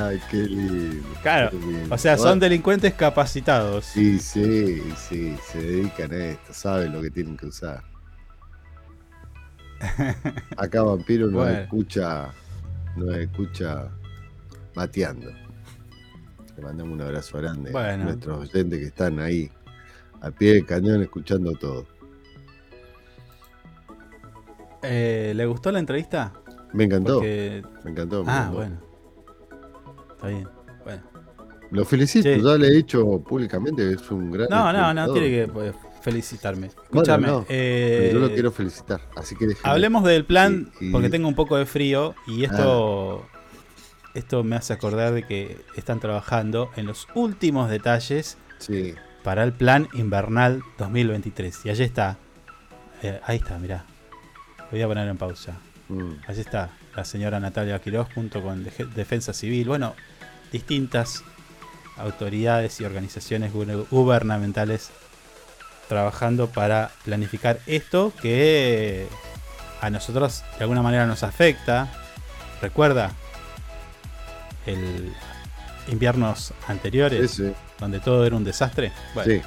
[0.00, 1.08] Ay, qué lindo.
[1.22, 1.50] Claro.
[1.90, 3.84] O sea, son delincuentes capacitados.
[3.84, 5.36] Sí, sí, sí.
[5.52, 6.52] Se dedican a esto.
[6.54, 7.84] Saben lo que tienen que usar.
[10.56, 12.30] Acá Vampiro nos escucha.
[12.96, 13.88] Nos escucha
[14.74, 15.30] mateando.
[16.58, 19.48] Le mandamos un abrazo grande a nuestros oyentes que están ahí,
[20.20, 21.86] a pie de cañón, escuchando todo.
[24.82, 26.32] Eh, ¿Le gustó la entrevista?
[26.72, 27.20] Me encantó.
[27.20, 28.24] Me encantó.
[28.26, 28.76] ah, bueno.
[30.10, 30.48] Está bien.
[30.82, 31.02] Bueno.
[31.70, 34.48] Lo felicito, ya le he dicho públicamente es un gran.
[34.50, 36.66] No, no, no, tiene que pues, felicitarme.
[36.66, 37.28] Escúchame.
[37.48, 39.00] eh, yo lo quiero felicitar.
[39.14, 43.28] Así que Hablemos del plan, porque tengo un poco de frío y esto.
[43.32, 43.37] Ah.
[44.18, 48.36] Esto me hace acordar de que están trabajando en los últimos detalles
[49.22, 51.60] para el plan invernal 2023.
[51.66, 52.18] Y allí está.
[53.00, 53.84] Eh, ahí está, mirá.
[54.72, 55.54] Voy a poner en pausa.
[55.88, 56.14] Mm.
[56.26, 59.94] Allí está la señora Natalia Quiroz junto con Defensa Civil, bueno,
[60.50, 61.22] distintas
[61.96, 64.90] autoridades y organizaciones gubernamentales
[65.88, 69.06] trabajando para planificar esto que
[69.80, 71.88] a nosotros de alguna manera nos afecta.
[72.60, 73.12] Recuerda
[74.68, 75.12] el
[75.88, 77.42] inviernos anteriores
[77.78, 78.92] donde todo era un desastre.
[79.14, 79.42] Bueno,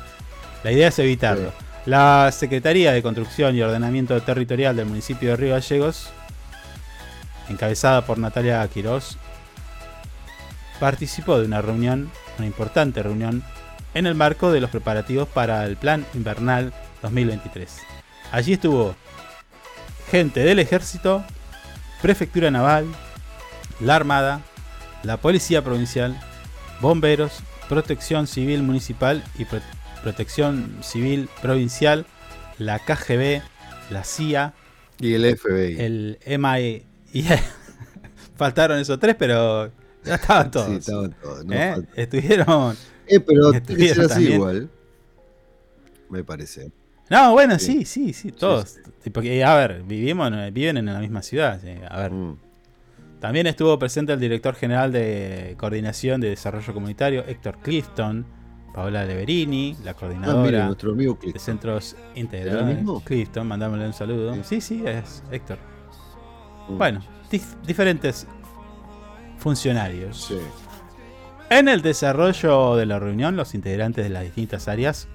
[0.64, 1.54] la idea es evitarlo.
[1.86, 6.12] La Secretaría de Construcción y Ordenamiento Territorial del municipio de Río Gallegos
[7.52, 9.18] encabezada por Natalia Quirós,
[10.80, 13.44] participó de una reunión, una importante reunión,
[13.94, 17.80] en el marco de los preparativos para el Plan Invernal 2023.
[18.32, 18.96] Allí estuvo
[20.10, 21.24] gente del Ejército,
[22.02, 22.88] Prefectura Naval,
[23.80, 24.42] la Armada,
[25.04, 26.20] la Policía Provincial,
[26.80, 29.46] Bomberos, Protección Civil Municipal y
[30.04, 32.06] Protección Civil Provincial,
[32.58, 33.42] la KGB,
[33.90, 34.54] la CIA.
[35.00, 35.80] Y el FBI.
[35.80, 36.86] El MI.
[37.14, 37.26] Y
[38.38, 39.70] faltaron esos tres, pero
[40.06, 40.68] ya estaban todos.
[40.68, 41.46] Sí, estaban todos.
[41.52, 41.76] ¿Eh?
[41.96, 42.78] Estuvieron.
[43.06, 44.70] Eh, pero estuvieron así igual.
[46.10, 46.72] Me parece.
[47.10, 48.78] No, bueno, sí, sí, sí, todos.
[49.14, 51.60] Porque, a ver, vivimos, viven en la misma ciudad.
[51.90, 52.12] A ver.
[52.12, 52.38] Mm.
[53.22, 58.26] También estuvo presente el director general de Coordinación de Desarrollo Comunitario, Héctor Clifton,
[58.74, 62.84] Paola Leverini, la coordinadora ah, de Centros Integrales.
[63.06, 64.44] Clifton, mandámosle un saludo.
[64.44, 65.60] Sí, sí, es Héctor.
[66.68, 66.78] Mm.
[66.80, 67.02] Bueno,
[67.68, 68.26] diferentes
[69.38, 70.26] funcionarios.
[70.26, 70.40] Sí.
[71.52, 75.08] En el desarrollo de la reunión, los integrantes de las distintas áreas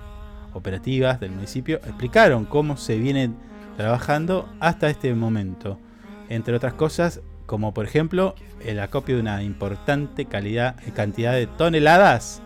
[0.53, 3.33] operativas del municipio explicaron cómo se viene
[3.77, 5.81] trabajando hasta este momento.
[6.29, 12.43] Entre otras cosas, como por ejemplo el acopio de una importante calidad, cantidad de toneladas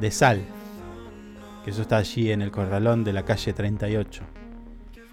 [0.00, 0.42] de sal.
[1.64, 4.22] Que eso está allí en el corralón de la calle 38.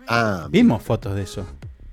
[0.07, 1.45] Ah, Vimos fotos de eso.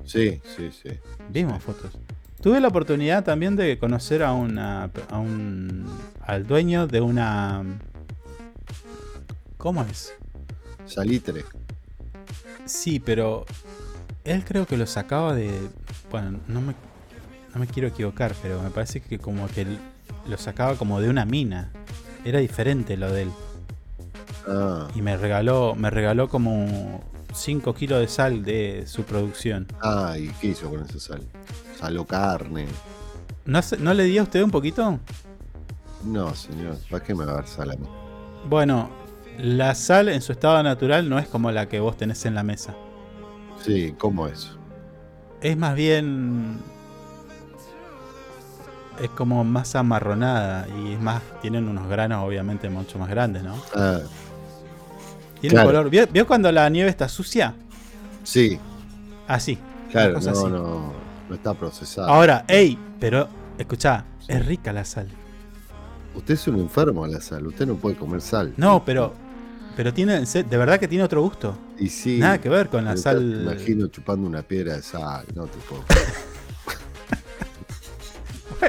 [0.04, 0.90] Sí, sí, sí.
[1.30, 1.98] Vimos fotos.
[2.40, 5.86] Tuve la oportunidad también de conocer a una a un
[6.20, 7.64] al dueño de una
[9.56, 10.14] ¿Cómo es?
[10.84, 11.44] Salitre.
[12.66, 13.46] Sí, pero
[14.24, 15.50] él creo que lo sacaba de
[16.10, 16.74] bueno, no me
[17.54, 19.66] no me quiero equivocar, pero me parece que como que
[20.28, 21.70] lo sacaba como de una mina.
[22.24, 23.30] Era diferente lo de él.
[24.48, 24.88] Ah.
[24.94, 29.68] Y me regaló, me regaló como 5 kilos de sal de su producción.
[29.80, 31.22] Ah, ¿y qué hizo con esa sal?
[31.78, 32.66] ¿Sal o carne?
[33.44, 34.98] ¿No, ¿No le dio a usted un poquito?
[36.02, 36.76] No, señor.
[36.90, 37.86] ¿Para qué me va a dar sal a mí?
[38.48, 38.90] Bueno,
[39.38, 42.42] la sal en su estado natural no es como la que vos tenés en la
[42.42, 42.74] mesa.
[43.62, 44.50] Sí, ¿cómo es?
[45.40, 46.58] Es más bien
[49.00, 53.56] es como más amarronada y es más, tienen unos granos obviamente mucho más grandes, ¿no?
[53.74, 54.00] Ah,
[55.40, 55.90] Tiene un color.
[55.90, 57.54] ¿Vio, cuando la nieve está sucia?
[58.22, 58.58] Sí.
[59.26, 59.58] Así.
[59.90, 60.92] Claro, no, no,
[61.28, 62.08] no está procesada.
[62.08, 65.08] Ahora, ey, pero escuchá, es rica la sal.
[66.14, 68.54] Usted es un enfermo a la sal, usted no puede comer sal.
[68.56, 69.14] No, pero
[69.76, 71.56] pero tiene de verdad que tiene otro gusto.
[71.78, 72.18] Y sí.
[72.18, 73.42] Nada que ver con la sal.
[73.42, 75.84] Imagino chupando una piedra de sal, no te puedo.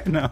[0.06, 0.32] No.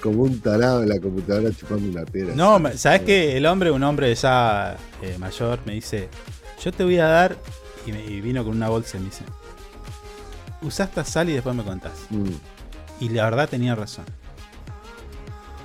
[0.00, 2.34] Como un tarado en la computadora chupando una piedra.
[2.34, 6.08] No, ¿sabes que El hombre, un hombre ya eh, mayor, me dice:
[6.62, 7.36] Yo te voy a dar.
[7.86, 9.24] Y, me, vino con una bolsa y me dice:
[10.62, 12.06] Usá esta sal y después me contás.
[12.10, 12.24] Mm.
[13.00, 14.04] Y la verdad tenía razón.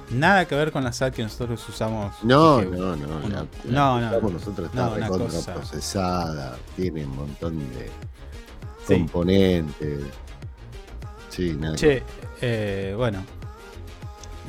[0.09, 2.15] Nada que ver con la sal que nosotros usamos.
[2.23, 3.19] No, no, no.
[3.65, 4.29] no, no.
[4.29, 6.57] nosotros está procesada.
[6.75, 7.89] Tiene un montón de
[8.87, 9.99] componentes.
[11.37, 11.75] Sí, nada.
[11.75, 12.01] Che,
[12.41, 13.23] eh, bueno,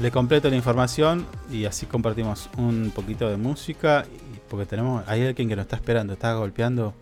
[0.01, 4.06] le completo la información y así compartimos un poquito de música.
[4.48, 6.94] Porque tenemos, hay alguien que nos está esperando, está golpeando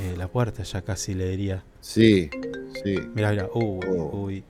[0.00, 1.62] eh, la puerta ya casi le diría.
[1.80, 2.28] Sí,
[2.82, 2.96] sí.
[3.14, 4.24] Mira, mira, uy, oh.
[4.24, 4.44] uy.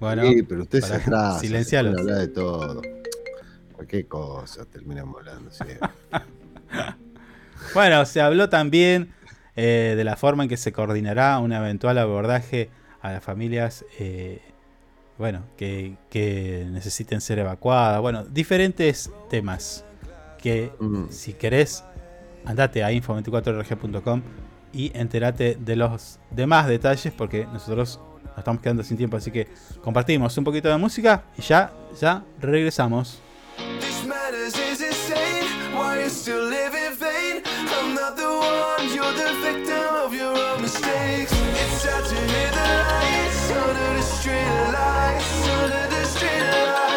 [0.00, 1.38] Bueno, sí, pero usted se atrasa.
[1.38, 1.90] Silencialo.
[1.90, 2.80] hablar de todo.
[3.74, 5.50] Cualquier cosa terminamos hablando.
[7.74, 9.12] bueno, se habló también
[9.54, 12.70] eh, de la forma en que se coordinará un eventual abordaje
[13.02, 14.40] a las familias eh,
[15.18, 18.00] bueno, que, necesiten ser evacuadas.
[18.00, 19.84] Bueno, diferentes temas
[20.38, 21.04] que mm.
[21.10, 21.84] si querés,
[22.44, 24.22] andate a info24rg.com
[24.72, 29.48] y entérate de los demás detalles porque nosotros nos estamos quedando sin tiempo, así que
[29.82, 33.20] compartimos un poquito de música y ya, ya regresamos.
[35.82, 37.42] Why you still live in vain?
[37.44, 41.32] I'm not the one, you're the victim of your own mistakes.
[41.32, 46.91] It's sad to hear the lights under the street lights, under the street lights.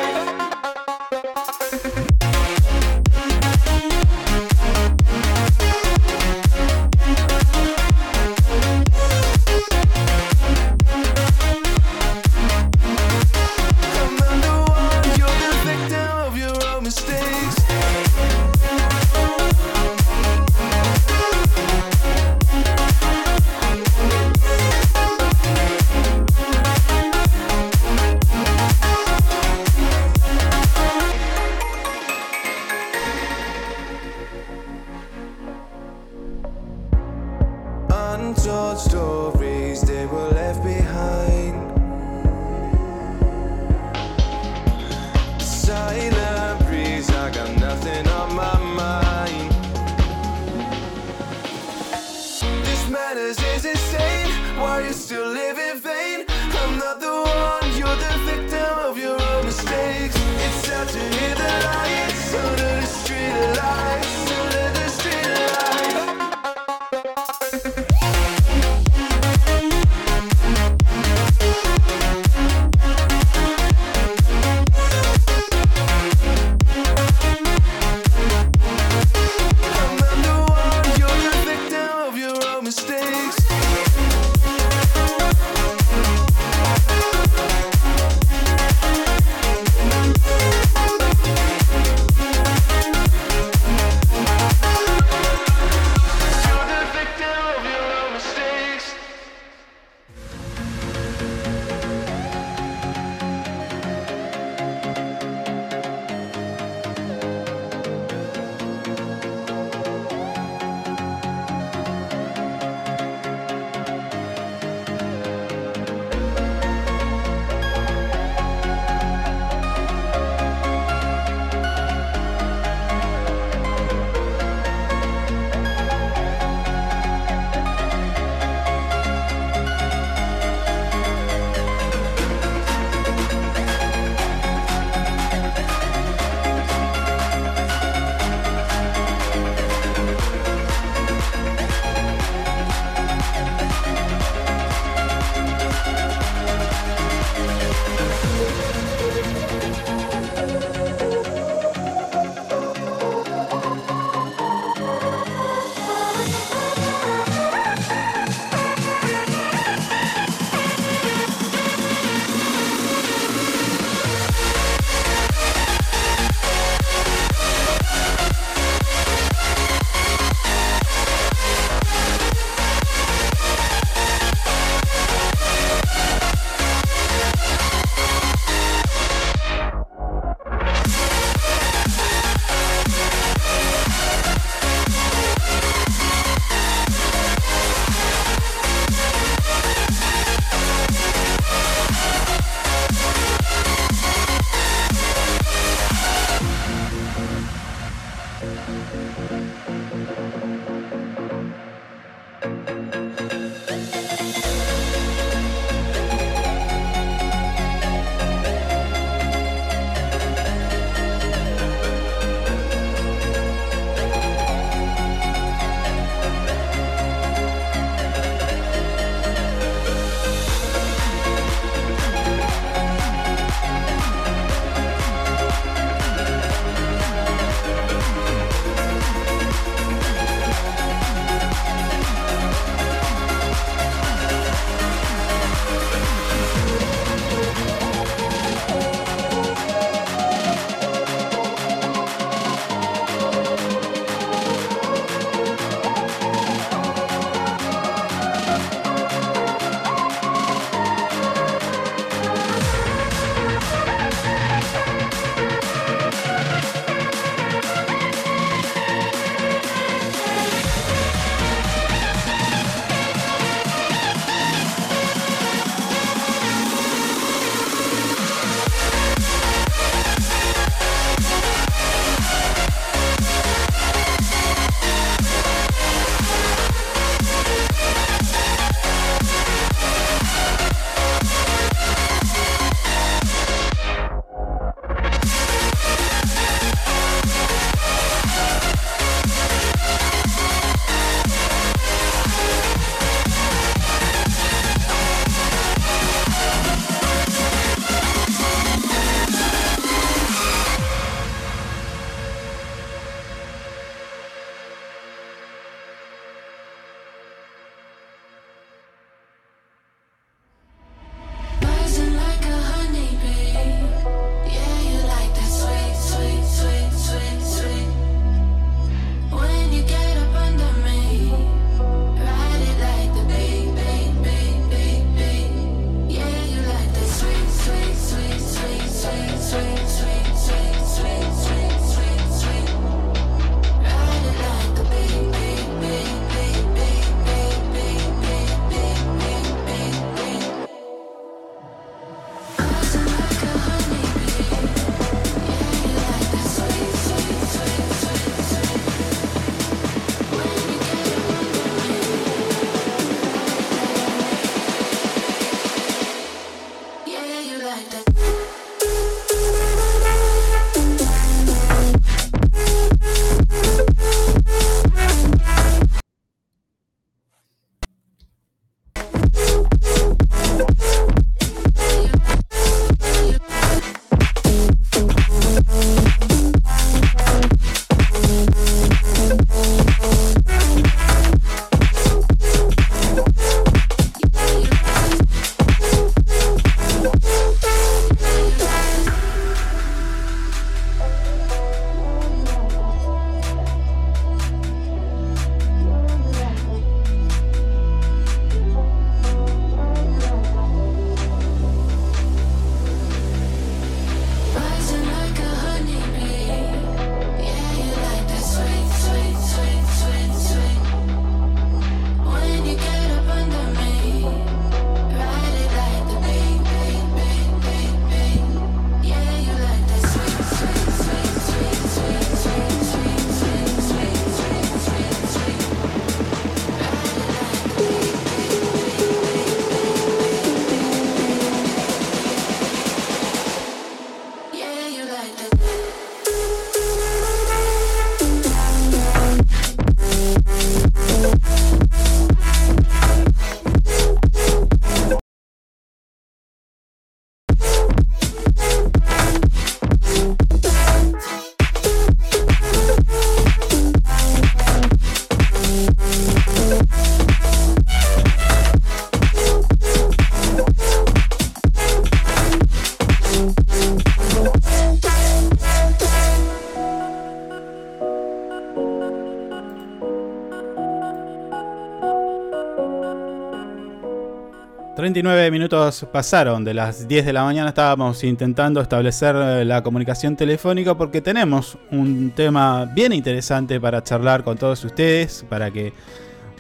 [475.06, 477.70] 29 minutos pasaron de las 10 de la mañana.
[477.70, 484.44] Estábamos intentando establecer eh, la comunicación telefónica porque tenemos un tema bien interesante para charlar
[484.44, 485.94] con todos ustedes, para que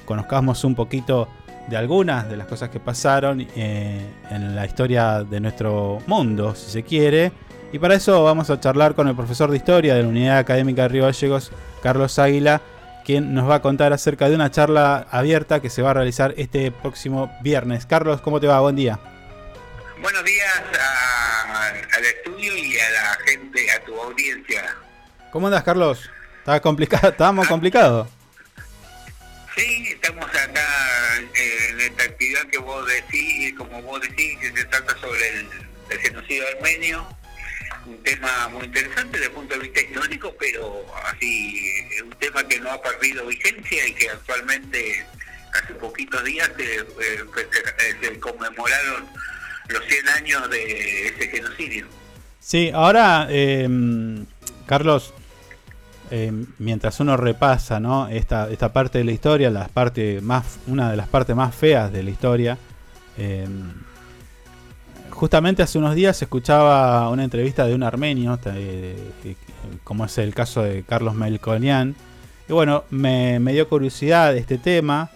[0.05, 1.27] conozcamos un poquito
[1.67, 6.69] de algunas de las cosas que pasaron eh, en la historia de nuestro mundo, si
[6.69, 7.31] se quiere.
[7.73, 10.83] Y para eso vamos a charlar con el profesor de historia de la Unidad Académica
[10.83, 11.51] de Río Gallegos,
[11.81, 12.61] Carlos Águila,
[13.05, 16.33] quien nos va a contar acerca de una charla abierta que se va a realizar
[16.37, 17.85] este próximo viernes.
[17.85, 18.59] Carlos, ¿cómo te va?
[18.59, 18.99] Buen día.
[20.01, 20.61] Buenos días
[21.93, 24.75] al estudio y a la gente, a tu audiencia.
[25.31, 26.09] ¿Cómo andas, Carlos?
[26.39, 27.09] ¿Estaba complicado?
[27.09, 27.49] ¿Estábamos ah.
[27.49, 28.07] complicados?
[29.55, 30.67] Sí, estamos acá
[31.33, 35.47] en esta actividad que vos decís, como vos decís, que se trata sobre el,
[35.91, 37.07] el genocidio armenio
[37.85, 41.71] un tema muy interesante desde el punto de vista histórico, pero así
[42.03, 45.05] un tema que no ha perdido vigencia y que actualmente
[45.53, 49.05] hace poquitos días se, eh, conmemoraron
[49.69, 51.87] los 100 años de ese genocidio.
[52.39, 54.25] Sí, ahora, em,
[54.65, 55.13] Carlos,
[56.11, 58.07] em, mientras uno repasa ¿no?
[58.07, 61.91] esta, esta parte de la historia, las parte más, una de las partes más feas
[61.91, 62.57] de la historia,
[63.17, 63.47] eh,
[65.15, 68.37] justamente hace unos días escuchaba una entrevista de un armenio,
[69.83, 71.95] como es el caso de Carlos Melconian.
[72.47, 75.09] Y bueno, me, dio curiosidad este tema.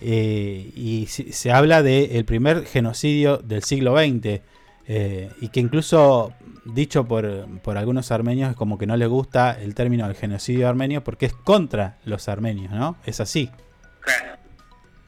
[0.00, 4.40] Eh, y se, habla del primer genocidio del siglo XX.
[4.86, 6.32] Eh, y que incluso
[6.66, 10.68] dicho por, por, algunos armenios es como que no les gusta el término del genocidio
[10.68, 12.96] armenio porque es contra los armenios, ¿no?
[13.06, 13.50] Es así.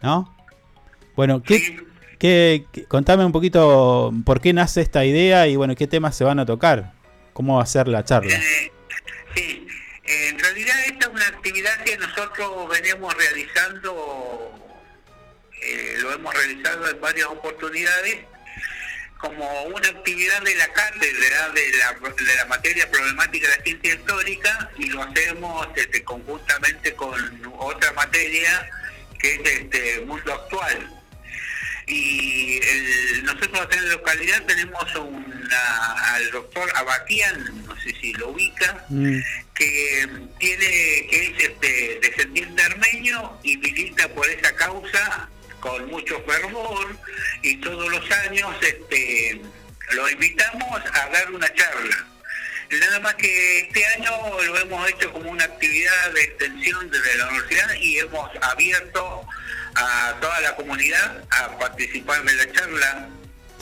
[0.02, 0.34] ¿No?
[1.14, 1.78] Bueno, ¿qué,
[2.18, 6.38] ¿Qué, contame un poquito por qué nace esta idea y bueno, qué temas se van
[6.38, 6.92] a tocar,
[7.34, 8.34] cómo va a ser la charla.
[8.34, 8.72] Eh,
[9.34, 9.66] sí,
[10.04, 14.50] en realidad esta es una actividad que nosotros venimos realizando,
[15.60, 18.24] eh, lo hemos realizado en varias oportunidades,
[19.18, 23.94] como una actividad de la cátedra de la, de la materia problemática de la ciencia
[23.94, 27.14] histórica y lo hacemos este, conjuntamente con
[27.58, 28.70] otra materia
[29.18, 30.95] que es este mundo actual
[31.86, 32.60] y
[33.22, 34.84] nosotros en la localidad tenemos
[35.52, 39.18] al doctor Abatian, no sé si lo ubica, mm.
[39.54, 40.08] que
[40.38, 40.66] tiene
[41.08, 45.28] que es este, descendiente armenio y milita por esa causa
[45.60, 46.96] con mucho fervor
[47.42, 49.40] y todos los años este,
[49.92, 52.06] lo invitamos a dar una charla.
[52.68, 54.10] Nada más que este año
[54.42, 59.26] lo hemos hecho como una actividad de extensión desde la universidad y hemos abierto
[59.76, 63.08] a toda la comunidad a participar de la charla.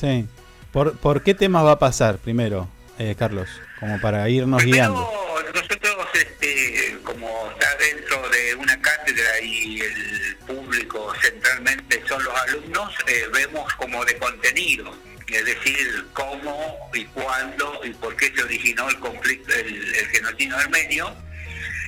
[0.01, 0.27] Sí.
[0.73, 2.69] ¿Por, ¿por qué temas va a pasar primero,
[2.99, 3.49] eh, Carlos?
[3.79, 5.09] Como para irnos guiando.
[5.55, 12.93] Nosotros, este, como está dentro de una cátedra y el público centralmente son los alumnos,
[13.07, 14.93] eh, vemos como de contenido
[15.29, 20.57] es decir, cómo y cuándo y por qué se originó el conflicto, el, el genocidio
[20.57, 21.15] armenio.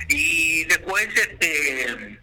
[0.09, 2.19] Y después este,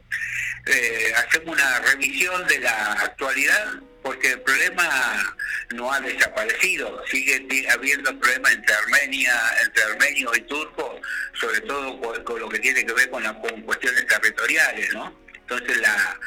[0.66, 5.36] eh, hacemos una revisión de la actualidad porque el problema
[5.74, 9.32] no ha desaparecido, sigue habiendo problemas entre Armenia,
[9.64, 11.00] entre armenios y turcos,
[11.40, 13.34] sobre todo con, lo que tiene que ver con, las
[13.64, 15.14] cuestiones territoriales, ¿no?
[15.34, 16.20] Entonces la,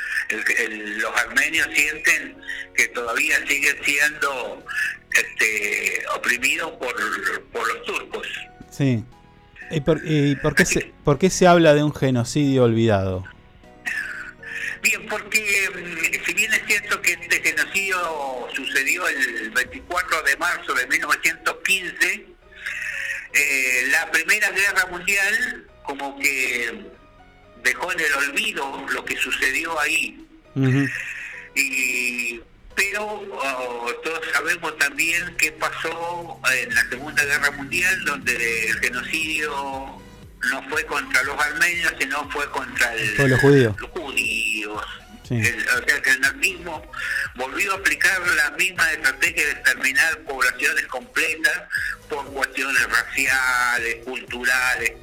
[0.97, 2.37] los armenios sienten
[2.75, 4.63] que todavía siguen siendo
[5.13, 6.95] este, oprimidos por,
[7.51, 8.27] por los turcos.
[8.71, 9.03] Sí.
[9.69, 13.23] ¿Y por, y por, qué se, por qué se habla de un genocidio olvidado?
[18.67, 22.25] Sucedió el 24 de marzo de 1915,
[23.33, 26.85] eh, la Primera Guerra Mundial como que
[27.63, 30.25] dejó en el olvido lo que sucedió ahí.
[31.55, 32.41] y,
[32.75, 40.01] pero oh, todos sabemos también qué pasó en la Segunda Guerra Mundial, donde el genocidio
[40.51, 43.39] no fue contra los armenios, sino fue contra los
[43.91, 44.83] judíos.
[45.31, 46.91] O sea que el nazismo
[47.35, 51.63] volvió a aplicar la misma estrategia de exterminar poblaciones completas
[52.09, 54.93] por cuestiones raciales, culturales.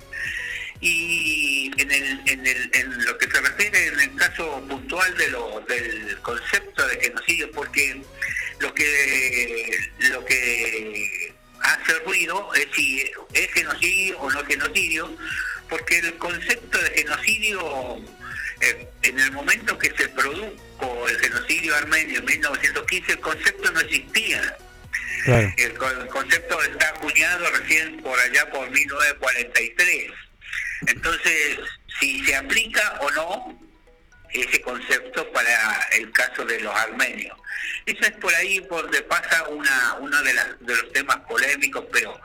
[0.81, 5.29] Y en, el, en, el, en lo que se refiere en el caso puntual de
[5.29, 8.03] lo, del concepto de genocidio, porque
[8.61, 15.17] lo que lo que hace ruido es si es genocidio o no genocidio,
[15.69, 18.03] porque el concepto de genocidio,
[18.65, 23.81] eh, en el momento que se produjo el genocidio armenio en 1915, el concepto no
[23.81, 24.57] existía.
[25.27, 25.75] El,
[26.09, 30.13] concepto está acuñado recién por allá por 1943.
[30.87, 31.59] Entonces,
[31.99, 33.59] si se aplica o no
[34.31, 37.39] ese concepto para el caso de los armenios.
[37.87, 42.21] Eso es por ahí por donde pasa una, uno de, de los temas polémicos, pero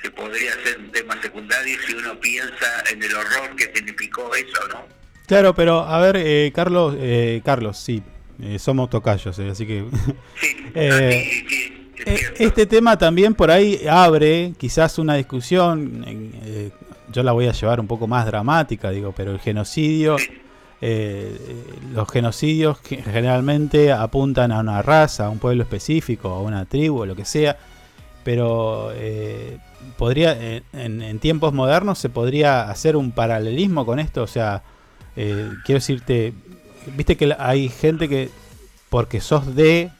[0.00, 4.68] que podría ser un tema secundario si uno piensa en el horror que significó eso,
[4.68, 5.01] ¿no?
[5.32, 8.02] Claro, pero a ver, eh, Carlos, eh, Carlos, sí,
[8.38, 9.86] eh, somos tocayos, así que...
[10.34, 11.72] Sí, sí,
[12.04, 16.04] eh, este tema también por ahí abre quizás una discusión,
[16.44, 16.70] eh,
[17.10, 20.16] yo la voy a llevar un poco más dramática, digo, pero el genocidio,
[20.82, 21.34] eh,
[21.94, 27.16] los genocidios generalmente apuntan a una raza, a un pueblo específico, a una tribu, lo
[27.16, 27.56] que sea,
[28.22, 28.92] pero
[29.96, 30.36] podría,
[30.74, 34.62] en, tiempos modernos se podría hacer un paralelismo con esto, o sea,
[35.14, 36.32] quiero decirte,
[36.86, 38.30] viste que hay gente que
[38.88, 39.90] porque sos de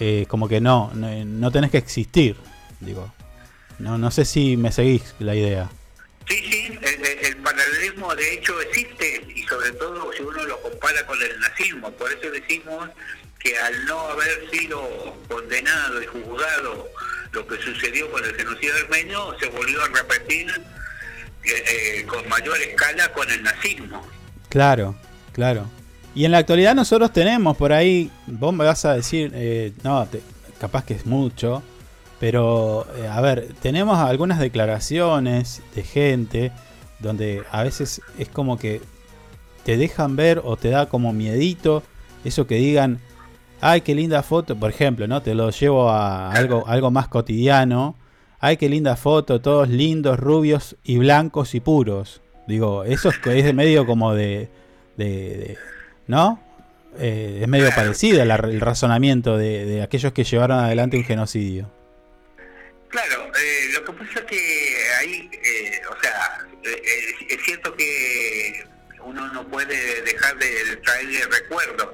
[0.00, 2.36] eh, como que no, no, tenés que existir,
[2.80, 3.12] digo.
[3.78, 5.70] No, no sé si me seguís la idea.
[6.28, 11.20] Sí, sí, el, paralelismo de hecho existe y sobre todo si uno lo compara con
[11.20, 11.90] el nazismo.
[11.92, 12.88] Por eso decimos
[13.38, 16.88] que al no haber sido condenado y juzgado
[17.32, 20.46] lo que sucedió con el genocidio armenio, se volvió a repetir
[21.44, 24.02] eh, con mayor escala con el nazismo.
[24.48, 24.94] Claro,
[25.32, 25.66] claro.
[26.14, 30.06] Y en la actualidad nosotros tenemos por ahí, vos me vas a decir, eh, no,
[30.58, 31.62] capaz que es mucho,
[32.18, 36.52] pero eh, a ver, tenemos algunas declaraciones de gente
[36.98, 38.80] donde a veces es como que
[39.64, 41.82] te dejan ver o te da como miedito
[42.24, 43.00] eso que digan,
[43.60, 45.22] ay, qué linda foto, por ejemplo, ¿no?
[45.22, 47.94] Te lo llevo a algo, algo más cotidiano.
[48.40, 52.22] Ay, qué linda foto, todos lindos, rubios y blancos y puros.
[52.46, 54.48] Digo, eso es, es medio como de,
[56.06, 56.40] ¿no?
[56.98, 61.70] Eh, es medio parecido el razonamiento de, aquellos que llevaron adelante un genocidio.
[62.88, 66.46] Claro, eh, lo que pasa es que ahí, eh, o sea,
[67.28, 68.64] es cierto que
[69.04, 71.88] uno no puede dejar de traerle recuerdos,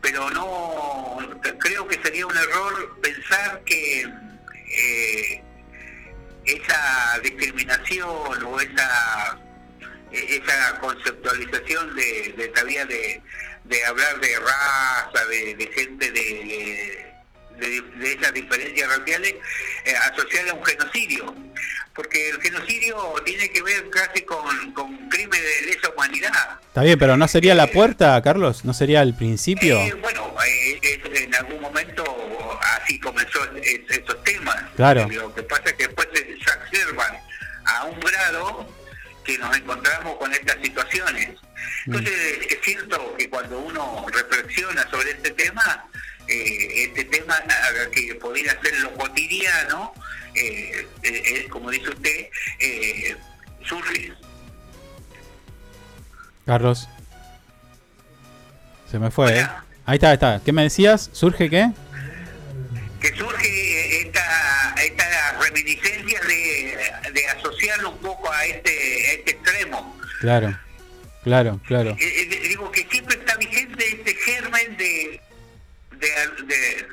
[0.00, 1.18] pero no,
[1.58, 4.10] creo que sería un error pensar que
[6.52, 9.38] esa discriminación o esa
[10.12, 13.22] esa conceptualización de, de todavía de,
[13.64, 17.14] de hablar de raza, de, gente de,
[17.58, 19.34] de, esas diferencias raciales,
[19.84, 21.34] eh, asociadas a un genocidio.
[21.94, 26.58] Porque el genocidio tiene que ver casi con, con crímenes de lesa humanidad.
[26.68, 28.64] Está bien, pero ¿no sería la puerta, Carlos?
[28.64, 29.78] ¿No sería el principio?
[29.78, 32.04] Eh, bueno, eh, en algún momento
[32.90, 34.56] así comenzó estos temas.
[34.76, 35.08] Claro.
[35.08, 37.18] Lo que pasa es que después se exacerban
[37.64, 38.68] a un grado
[39.24, 41.30] que nos encontramos con estas situaciones.
[41.86, 45.86] Entonces, es cierto que cuando uno reflexiona sobre este tema,
[46.26, 47.36] eh, este tema
[47.92, 49.92] que podría ser lo cotidiano,
[50.34, 52.28] eh, eh, como dice usted,
[53.64, 54.12] surge.
[56.46, 56.88] Carlos.
[58.90, 59.46] Se me fue,
[59.86, 60.40] Ahí está, ahí está.
[60.44, 61.10] ¿Qué me decías?
[61.12, 61.70] ¿Surge qué?
[63.00, 69.98] Que surge esta, esta reminiscencia de, de asociarlo un poco a este, a este extremo.
[70.20, 70.56] Claro.
[71.22, 71.90] Claro, claro.
[71.98, 75.20] Eh, eh, digo que siempre está vigente este germen de,
[75.98, 76.86] de,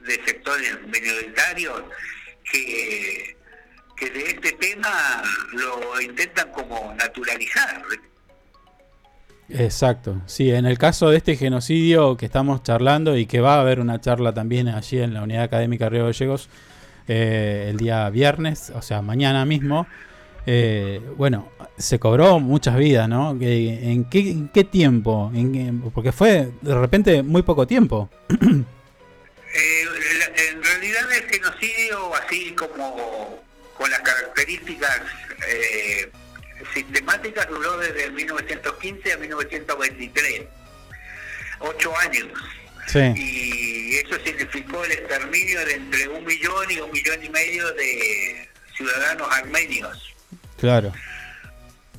[0.00, 1.84] de, sectores minoritarios
[2.50, 3.36] que,
[3.96, 5.22] que de este tema
[5.52, 7.84] lo intentan como naturalizar.
[9.52, 13.60] Exacto, sí, en el caso de este genocidio que estamos charlando y que va a
[13.60, 16.48] haber una charla también allí en la Unidad Académica Río Gallegos
[17.08, 19.88] eh, el día viernes, o sea, mañana mismo,
[20.46, 23.36] eh, bueno, se cobró muchas vidas, ¿no?
[23.40, 25.32] ¿En qué, tiempo?
[25.92, 28.08] porque fue de repente muy poco tiempo.
[29.52, 29.82] Eh,
[30.52, 33.42] en realidad el genocidio, así como
[33.76, 35.00] con las características
[36.74, 40.42] sistemáticas, duró desde 1915 a 1923.
[41.60, 42.38] Ocho años.
[42.94, 48.48] Y eso significó el exterminio de entre un millón y un millón y medio de
[48.76, 50.14] ciudadanos armenios.
[50.58, 50.92] Claro,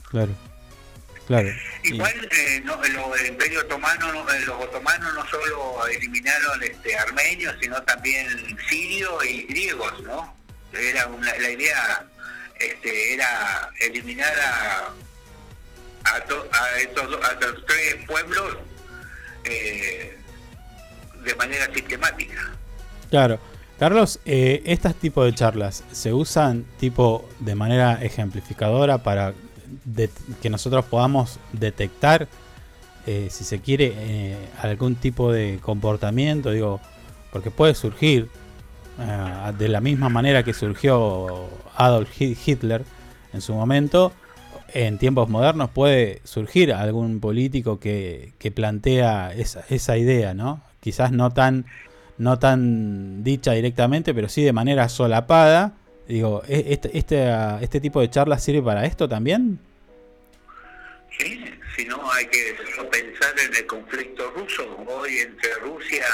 [0.10, 0.36] claro,
[1.28, 1.50] claro.
[1.84, 7.82] Igual eh, no, el Imperio Otomano, eh, los otomanos no solo eliminaron este, armenios, sino
[7.84, 8.28] también
[8.70, 10.36] sirios y griegos, ¿no?
[10.74, 12.06] Era la idea
[12.66, 14.94] este, era eliminar a,
[16.04, 17.08] a, estos,
[17.68, 18.58] tres pueblos
[19.44, 20.18] eh,
[21.24, 22.52] de manera sistemática.
[23.10, 23.40] Claro.
[23.82, 29.34] Carlos, eh, ¿estas tipos de charlas se usan tipo de manera ejemplificadora para
[30.42, 32.28] que nosotros podamos detectar,
[33.08, 36.52] eh, si se quiere, eh, algún tipo de comportamiento?
[36.52, 36.80] Digo,
[37.32, 38.30] porque puede surgir
[38.99, 42.84] eh, de la misma manera que surgió Adolf Hitler
[43.34, 44.11] en su momento,
[44.73, 50.61] en tiempos modernos puede surgir algún político que, plantea esa, esa idea, ¿no?
[50.80, 51.65] Quizás no tan
[52.18, 55.73] no tan dicha directamente, pero sí de manera solapada.
[56.07, 57.27] Digo, ¿e-, ¿este, este,
[57.61, 59.59] este tipo de charlas sirve para esto también?
[61.18, 61.43] Sí,
[61.76, 62.55] si no hay que
[62.91, 64.63] pensar en el conflicto ruso.
[64.88, 66.05] Hoy entre Rusia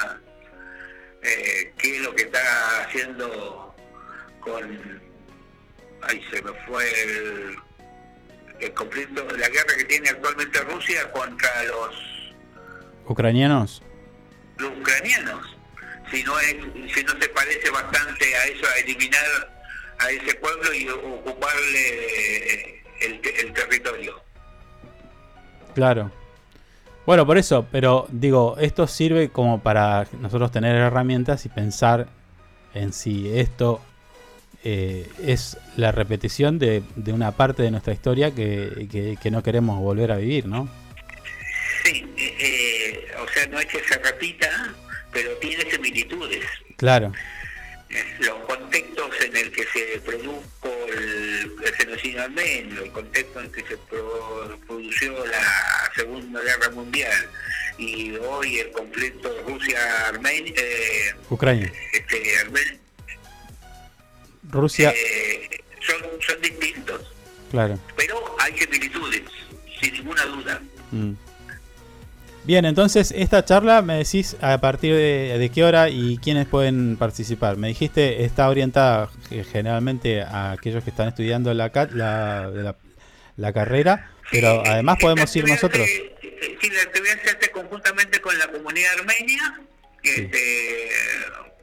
[1.28, 3.76] eh, qué es lo que está haciendo
[4.40, 5.08] con...
[6.04, 7.56] Ahí se me fue el,
[8.60, 11.96] el conflicto, la guerra que tiene actualmente Rusia contra los
[13.06, 13.82] ucranianos.
[14.58, 15.58] Los ucranianos.
[16.12, 16.56] Si no es,
[16.94, 19.26] si no se parece bastante a eso, a eliminar
[20.00, 24.22] a ese pueblo y ocuparle el, el territorio.
[25.74, 26.12] Claro.
[27.08, 32.10] Bueno, por eso, pero digo, esto sirve como para nosotros tener herramientas y pensar
[32.74, 33.80] en si esto
[34.66, 39.80] eh, es la repetición de, de, una parte de nuestra historia que, que, no queremos
[39.80, 40.68] volver a vivir, ¿no?
[41.86, 44.76] Sí, eh, eh, o sea, no es que se repita,
[45.14, 46.44] pero tiene similitudes.
[46.76, 47.14] Claro
[48.20, 50.44] los contextos en el que se produjo
[50.90, 57.30] el, genocidio armenio, el contexto en que se produjo la Segunda Guerra Mundial
[57.78, 62.24] y hoy el conflicto Rusia-Armenia, eh, Ucrania, este,
[64.50, 67.14] Rusia, eh, son, son distintos,
[67.52, 69.24] claro, pero hay similitudes,
[69.80, 70.62] sin ninguna duda.
[70.92, 71.14] Mm.
[72.48, 77.58] Bien, entonces esta charla me decís a partir de, qué hora y quiénes pueden participar.
[77.58, 79.10] Me dijiste está orientada
[79.52, 82.76] generalmente a aquellos que están estudiando la, la,
[83.36, 85.86] la, carrera, pero además podemos ir nosotros.
[85.90, 89.60] Sí, la actividad se hace conjuntamente con la comunidad armenia,
[90.02, 90.90] este,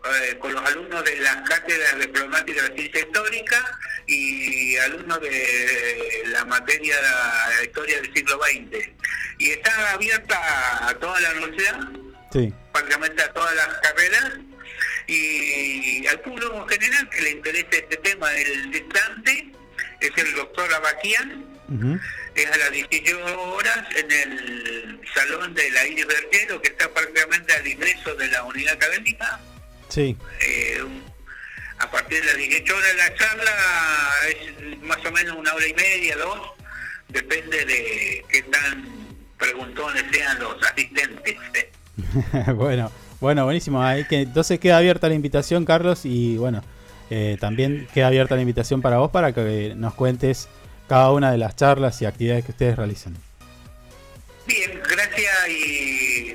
[0.05, 6.45] eh, con los alumnos de las cátedras diplomáticas de ciencia histórica y alumnos de la
[6.45, 6.97] materia
[7.59, 8.91] de historia del siglo XX
[9.39, 11.81] y está abierta a toda la universidad,
[12.73, 14.33] prácticamente a todas las carreras.
[15.07, 19.53] Y al público en general que le interese este tema del distante
[20.01, 21.47] es el doctor Abaquian,
[22.35, 27.53] es a las 18 horas en el salón de la Iris Berquero, que está prácticamente
[27.55, 29.41] al ingreso de la unidad académica.
[29.89, 30.17] Sí.
[30.41, 30.79] Eh,
[31.79, 33.53] a partir de las 18 horas la charla
[34.29, 36.39] es más o menos una hora y media, dos,
[37.09, 38.89] depende de qué tan
[39.39, 41.37] preguntones sean los asistentes.
[42.55, 42.91] bueno,
[43.21, 43.83] bueno, buenísimo.
[43.83, 46.63] Ahí que, entonces queda abierta la invitación, Carlos, y bueno,
[47.11, 50.49] eh, también queda abierta la invitación para vos para que nos cuentes
[50.89, 53.17] cada una de las charlas y actividades que ustedes realizan.
[54.47, 56.35] Bien, gracias y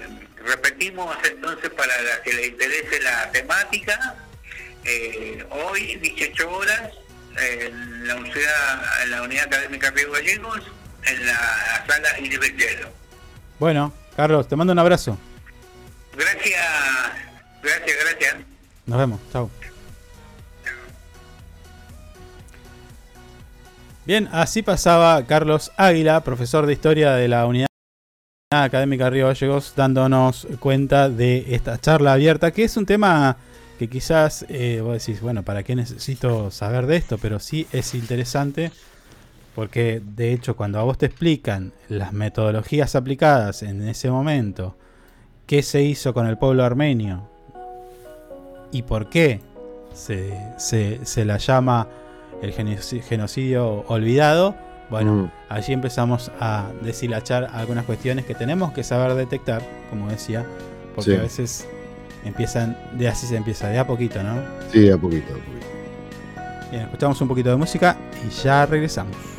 [0.49, 4.15] repetimos entonces para la que le interese la temática.
[4.83, 6.91] Eh, hoy, 18 horas,
[7.37, 10.61] en la, universidad, en la Unidad Académica Río Gallegos,
[11.05, 12.39] en la sala Iris
[13.59, 15.17] Bueno, Carlos, te mando un abrazo.
[16.17, 16.65] Gracias,
[17.61, 18.35] gracias, gracias.
[18.85, 19.49] Nos vemos, chao.
[24.05, 27.68] Bien, así pasaba Carlos Águila, profesor de historia de la Unidad
[28.51, 33.37] Académica Río Gallegos, dándonos cuenta de esta charla abierta, que es un tema
[33.77, 37.19] que quizás eh, vos decís, bueno, ¿para qué necesito saber de esto?
[37.19, 38.71] Pero sí es interesante
[39.53, 44.75] porque de hecho cuando a vos te explican las metodologías aplicadas en ese momento,
[45.45, 47.29] qué se hizo con el pueblo armenio
[48.71, 49.41] y por qué
[49.93, 51.87] se, se, la llama
[52.41, 54.55] el genocidio olvidado,
[54.89, 55.31] bueno, mm.
[55.49, 60.45] allí empezamos a deshilachar algunas cuestiones que tenemos que saber detectar, como decía,
[60.95, 61.67] porque a veces
[62.25, 64.41] empiezan, de así se empieza, de a poquito, ¿no?
[64.71, 65.67] Sí, de a poquito, de a poquito.
[66.71, 67.97] Bien, escuchamos un poquito de música
[68.27, 69.38] y ya regresamos.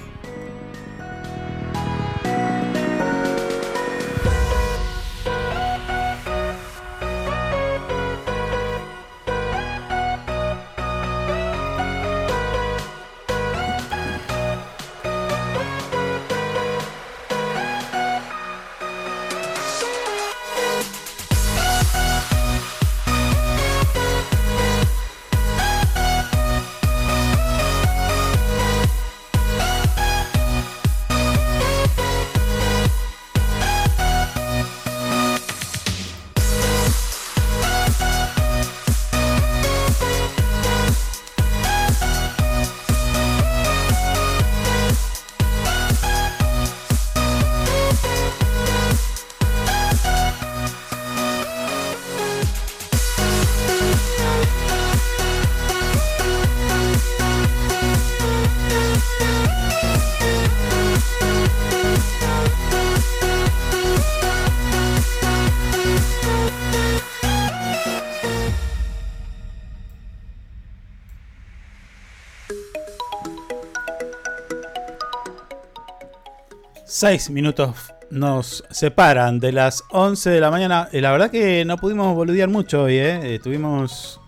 [77.01, 80.91] Seis minutos nos separan de las 11 de la mañana.
[80.93, 83.21] Y la verdad que no pudimos boludear mucho hoy, ¿eh?
[83.23, 84.21] eh tuvimos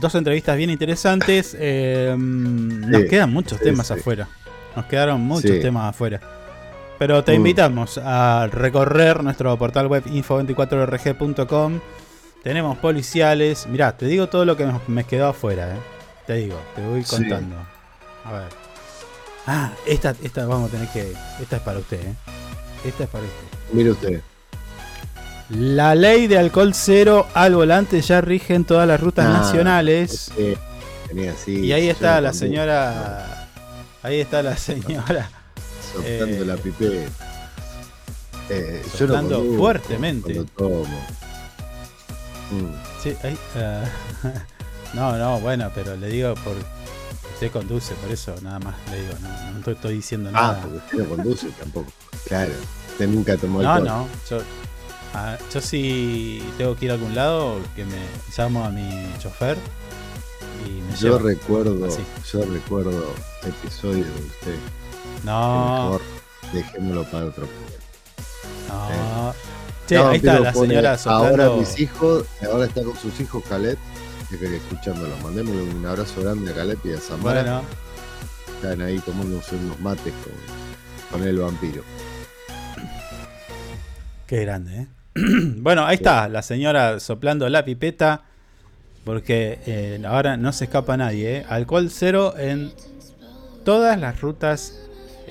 [0.00, 1.56] dos entrevistas bien interesantes.
[1.58, 4.28] Eh, nos quedan muchos temas afuera.
[4.76, 6.20] Nos quedaron muchos temas afuera.
[6.96, 7.34] Pero te mm.
[7.34, 11.80] invitamos a recorrer nuestro portal web info24rg.com.
[12.44, 13.66] Tenemos policiales.
[13.66, 15.74] Mirá, te digo todo lo que me quedó afuera.
[15.74, 15.78] ¿eh?
[16.24, 17.56] Te digo, te voy contando.
[18.24, 18.59] A ver.
[19.52, 21.12] Ah, esta, esta vamos a tener que.
[21.42, 22.14] Esta es para usted, ¿eh?
[22.84, 23.58] Esta es para usted.
[23.72, 24.20] Mire usted.
[25.48, 30.30] La ley de alcohol cero al volante ya rige en todas las rutas ah, nacionales.
[31.48, 33.48] y ahí está la señora.
[34.04, 35.28] Ahí está la señora.
[35.92, 37.08] Soltando la pipé.
[38.50, 38.84] Eh,
[39.56, 40.42] fuertemente.
[40.42, 40.46] Mm.
[43.02, 43.36] Sí, ahí.
[43.56, 43.82] Ah,
[44.94, 46.54] no, no, bueno, pero le digo por.
[47.40, 50.50] Usted conduce, por eso nada más le digo, no, no estoy diciendo ah, nada.
[50.50, 51.90] Ah, porque usted no conduce tampoco.
[52.26, 52.52] Claro,
[52.90, 54.40] usted nunca tomó No, no, yo,
[55.14, 57.96] ah, yo si tengo que ir a algún lado, que me
[58.36, 59.56] llamo a mi chofer
[60.66, 61.88] y me Yo recuerdo,
[62.30, 64.58] yo recuerdo episodios de usted.
[65.24, 65.84] No.
[65.84, 66.02] Mejor
[66.52, 67.48] dejémoslo para otro.
[68.68, 69.34] No.
[69.86, 73.78] Che, ahí está la señora Ahora mis hijos, ahora está con sus hijos Caleb,
[74.30, 75.16] que quería escuchándolo.
[75.22, 77.42] Mandémosle un abrazo grande a Caleb y a Samara.
[77.42, 77.62] Bueno.
[78.56, 81.82] Están ahí tomándose unos mates con, con el vampiro.
[84.26, 84.86] Qué grande, ¿eh?
[85.56, 88.24] bueno, ahí está, la señora soplando la pipeta.
[89.04, 91.46] Porque eh, ahora no se escapa nadie, ¿eh?
[91.48, 92.70] Alcohol cero en
[93.64, 94.78] todas las rutas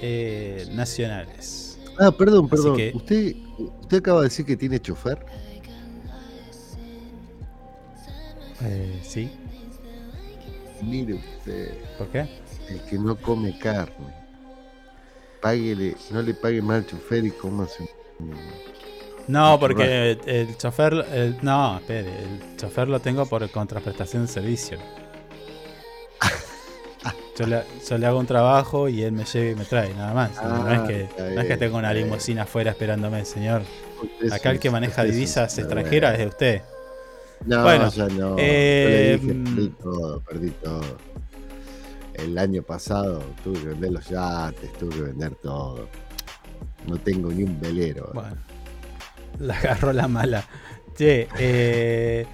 [0.02, 1.80] eh, nacionales.
[2.00, 2.80] Ah, perdón, perdón.
[2.94, 3.36] ¿Usted,
[3.82, 5.20] ¿Usted acaba de decir que tiene chofer?
[8.62, 9.32] Eh, sí.
[10.82, 11.78] Mire usted.
[11.98, 12.28] ¿Por qué?
[12.70, 14.14] El que no come carne.
[15.42, 17.88] Páguele, no le pague mal al chofer y coma su
[19.30, 21.06] no, porque el, chofer,
[21.44, 24.80] no, espere, el chofer lo tengo por contraprestación de servicio.
[27.38, 27.46] Yo
[27.98, 30.32] le, hago un trabajo y él me lleva y me trae, nada más.
[30.44, 33.62] no, es que, no es que tengo una limusina afuera esperándome, señor.
[34.32, 36.62] Acá el que maneja divisas extranjeras es usted.
[37.46, 38.36] No, bueno, ya no.
[38.38, 40.98] Eh, perdí todo, perdí todo.
[42.14, 45.88] El año pasado tuve que vender los yates, tuve que vender todo.
[46.88, 48.12] No tengo ni un velero.
[48.14, 48.50] Bueno
[49.40, 50.44] la agarró la mala.
[50.96, 52.26] Che, eh,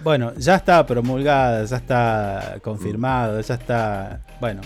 [0.00, 4.60] bueno, ya está promulgada, ya está confirmado, ya está, bueno,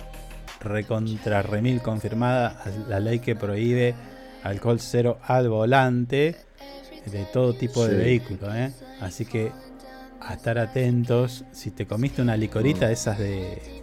[0.61, 3.95] recontra remil confirmada la ley que prohíbe
[4.45, 6.37] alcohol cero al volante
[7.07, 8.73] de todo tipo de vehículo, ¿eh?
[9.03, 9.51] Así que
[10.20, 11.45] a estar atentos.
[11.53, 12.93] Si te comiste una licorita, mm.
[12.93, 13.83] esas de.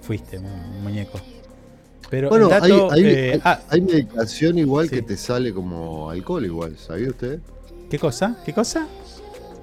[0.00, 1.20] Fuiste, muñeco.
[2.08, 2.48] Pero bueno,
[2.96, 7.38] eh, ah, hay, medicación igual que te sale como alcohol igual, ¿sabía usted?
[7.88, 8.36] ¿Qué cosa?
[8.44, 8.88] ¿Qué cosa?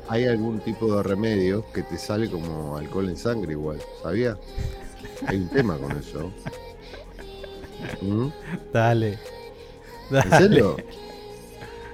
[0.08, 4.38] Hay algún tipo de remedio que te sale como alcohol en sangre igual, ¿sabía?
[5.26, 6.32] Hay un tema con eso.
[8.02, 8.28] ¿Mm?
[8.72, 9.20] Dale.
[10.10, 10.78] ¿En serio?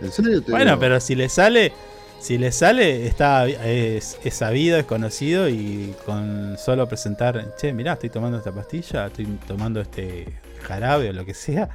[0.01, 1.73] ¿En serio Bueno, pero si le sale,
[2.23, 7.93] si le sale, está es, es, sabido, es conocido y con solo presentar, che, mirá,
[7.93, 10.27] estoy tomando esta pastilla, estoy tomando este
[10.61, 11.67] jarabe o lo que sea.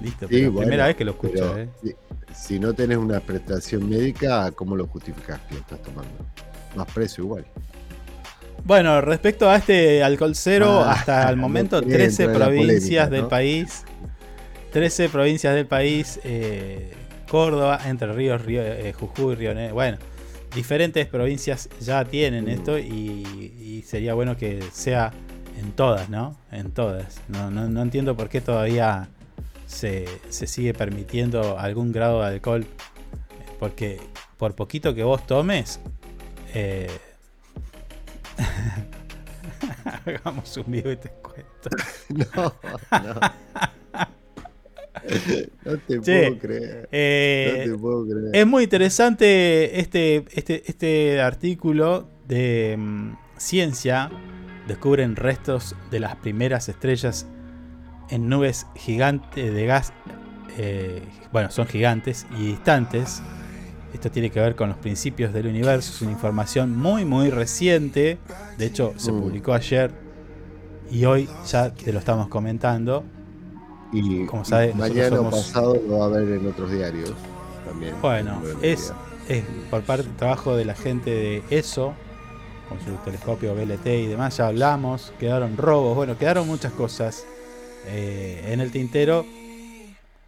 [0.00, 1.58] Listo, primera vez que lo escucho.
[1.58, 1.68] ¿eh?
[2.32, 6.12] Si no tenés una prestación médica, ¿cómo lo justificás que lo estás tomando?
[6.76, 7.44] Más precio igual.
[8.64, 13.82] Bueno, respecto a este alcohol cero, ah, hasta el momento 13 provincias del país.
[14.72, 16.20] 13 provincias del país.
[16.22, 16.92] Eh,
[17.28, 19.74] Córdoba, Entre Ríos, eh, Jujuy, Río Negro.
[19.74, 19.98] Bueno,
[20.54, 22.48] diferentes provincias ya tienen mm.
[22.48, 25.12] esto y, sería bueno que sea
[25.58, 26.36] en todas, ¿no?
[26.50, 27.22] En todas.
[27.28, 29.08] No, no, entiendo por qué todavía
[29.66, 32.66] se, sigue permitiendo algún grado de alcohol.
[33.58, 33.98] Porque
[34.36, 35.80] por poquito que vos tomes,
[36.54, 36.90] eh...
[40.04, 41.70] hagamos un video y te cuento.
[42.34, 42.54] no,
[42.90, 43.20] no.
[45.64, 46.88] no te puedo creer.
[46.92, 48.30] Eh, no te puedo creer.
[48.32, 54.10] Es muy interesante este, este, este artículo de mm, ciencia
[54.68, 57.26] descubren restos de las primeras estrellas
[58.10, 59.92] en nubes gigantes de gas.
[60.56, 61.02] Eh,
[61.32, 63.22] bueno, son gigantes y distantes.
[63.92, 65.92] Esto tiene que ver con los principios del universo.
[65.92, 68.18] Es una información muy, muy reciente.
[68.58, 69.20] De hecho, se mm.
[69.20, 69.90] publicó ayer
[70.90, 73.04] y hoy ya te lo estamos comentando.
[73.92, 77.12] Y como sabes, mañana pasado lo va a ver en otros diarios
[77.64, 77.94] también.
[78.02, 78.92] Bueno, es,
[79.28, 81.94] es por parte del trabajo de la gente de ESO,
[82.68, 87.24] con su telescopio BLT y demás, ya hablamos, quedaron robos, bueno, quedaron muchas cosas
[87.86, 89.24] eh, en el tintero.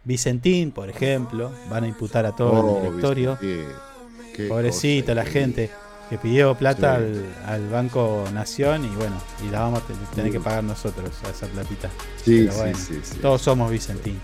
[0.03, 3.37] Vicentín, por ejemplo, van a imputar a todo el oh, directorio.
[4.49, 5.69] Pobrecito la gente
[6.11, 6.99] que pidió plata
[7.47, 9.15] al, Banco Nación y bueno,
[9.47, 11.89] y la vamos a tener que pagar nosotros a esa platita.
[12.21, 14.19] Sí, sí, sí, Todos somos Vicentín.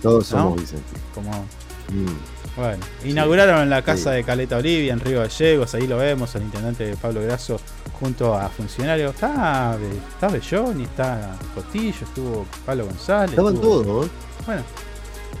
[0.00, 0.98] Todos somos Vicentín.
[1.14, 2.56] Como, mm.
[2.56, 6.96] Bueno, inauguraron la casa de Caleta Olivia en Río Gallegos, ahí lo vemos, el intendente
[6.96, 7.60] Pablo Grasso
[8.00, 9.12] junto a funcionarios.
[9.12, 9.76] Está,
[10.14, 13.32] está Belloni, está Cotillo, estuvo Pablo González.
[13.32, 14.08] Estaban todos,
[14.46, 14.62] Bueno,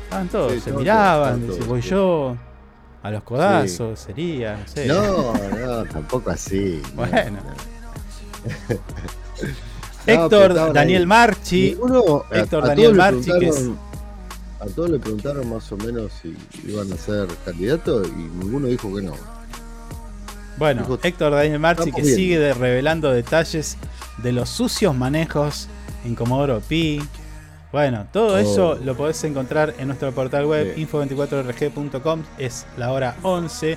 [0.04, 2.36] estaban todos, se miraban, voy yo
[3.02, 4.86] a los codazos, sería, no sé.
[4.86, 6.82] No, no, tampoco así.
[6.94, 7.38] Bueno.
[10.06, 11.76] Héctor Daniel Marchi.
[12.30, 13.70] Héctor Daniel Marchi, que es
[14.60, 16.34] a todos le preguntaron más o menos si
[16.66, 19.12] iban a ser candidatos y ninguno dijo que no.
[20.56, 23.76] Bueno, Héctor Daniel Marchi que sigue revelando detalles
[24.18, 25.68] de los sucios manejos
[26.04, 27.02] en Comodoro Pi.
[27.76, 32.22] Bueno, todo eso lo podés encontrar en nuestro portal web info24rg.com.
[32.38, 33.76] Es la hora 11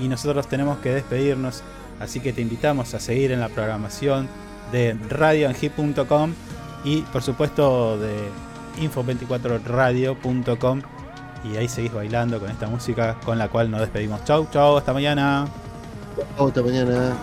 [0.00, 1.62] y nosotros tenemos que despedirnos.
[2.00, 4.30] Así que te invitamos a seguir en la programación
[4.72, 6.32] de radioangi.com
[6.84, 8.14] y por supuesto de
[8.80, 10.80] info24radio.com
[11.44, 14.24] y ahí seguís bailando con esta música con la cual nos despedimos.
[14.24, 15.46] Chau, chau, hasta mañana.
[16.38, 17.14] Chau, hasta mañana.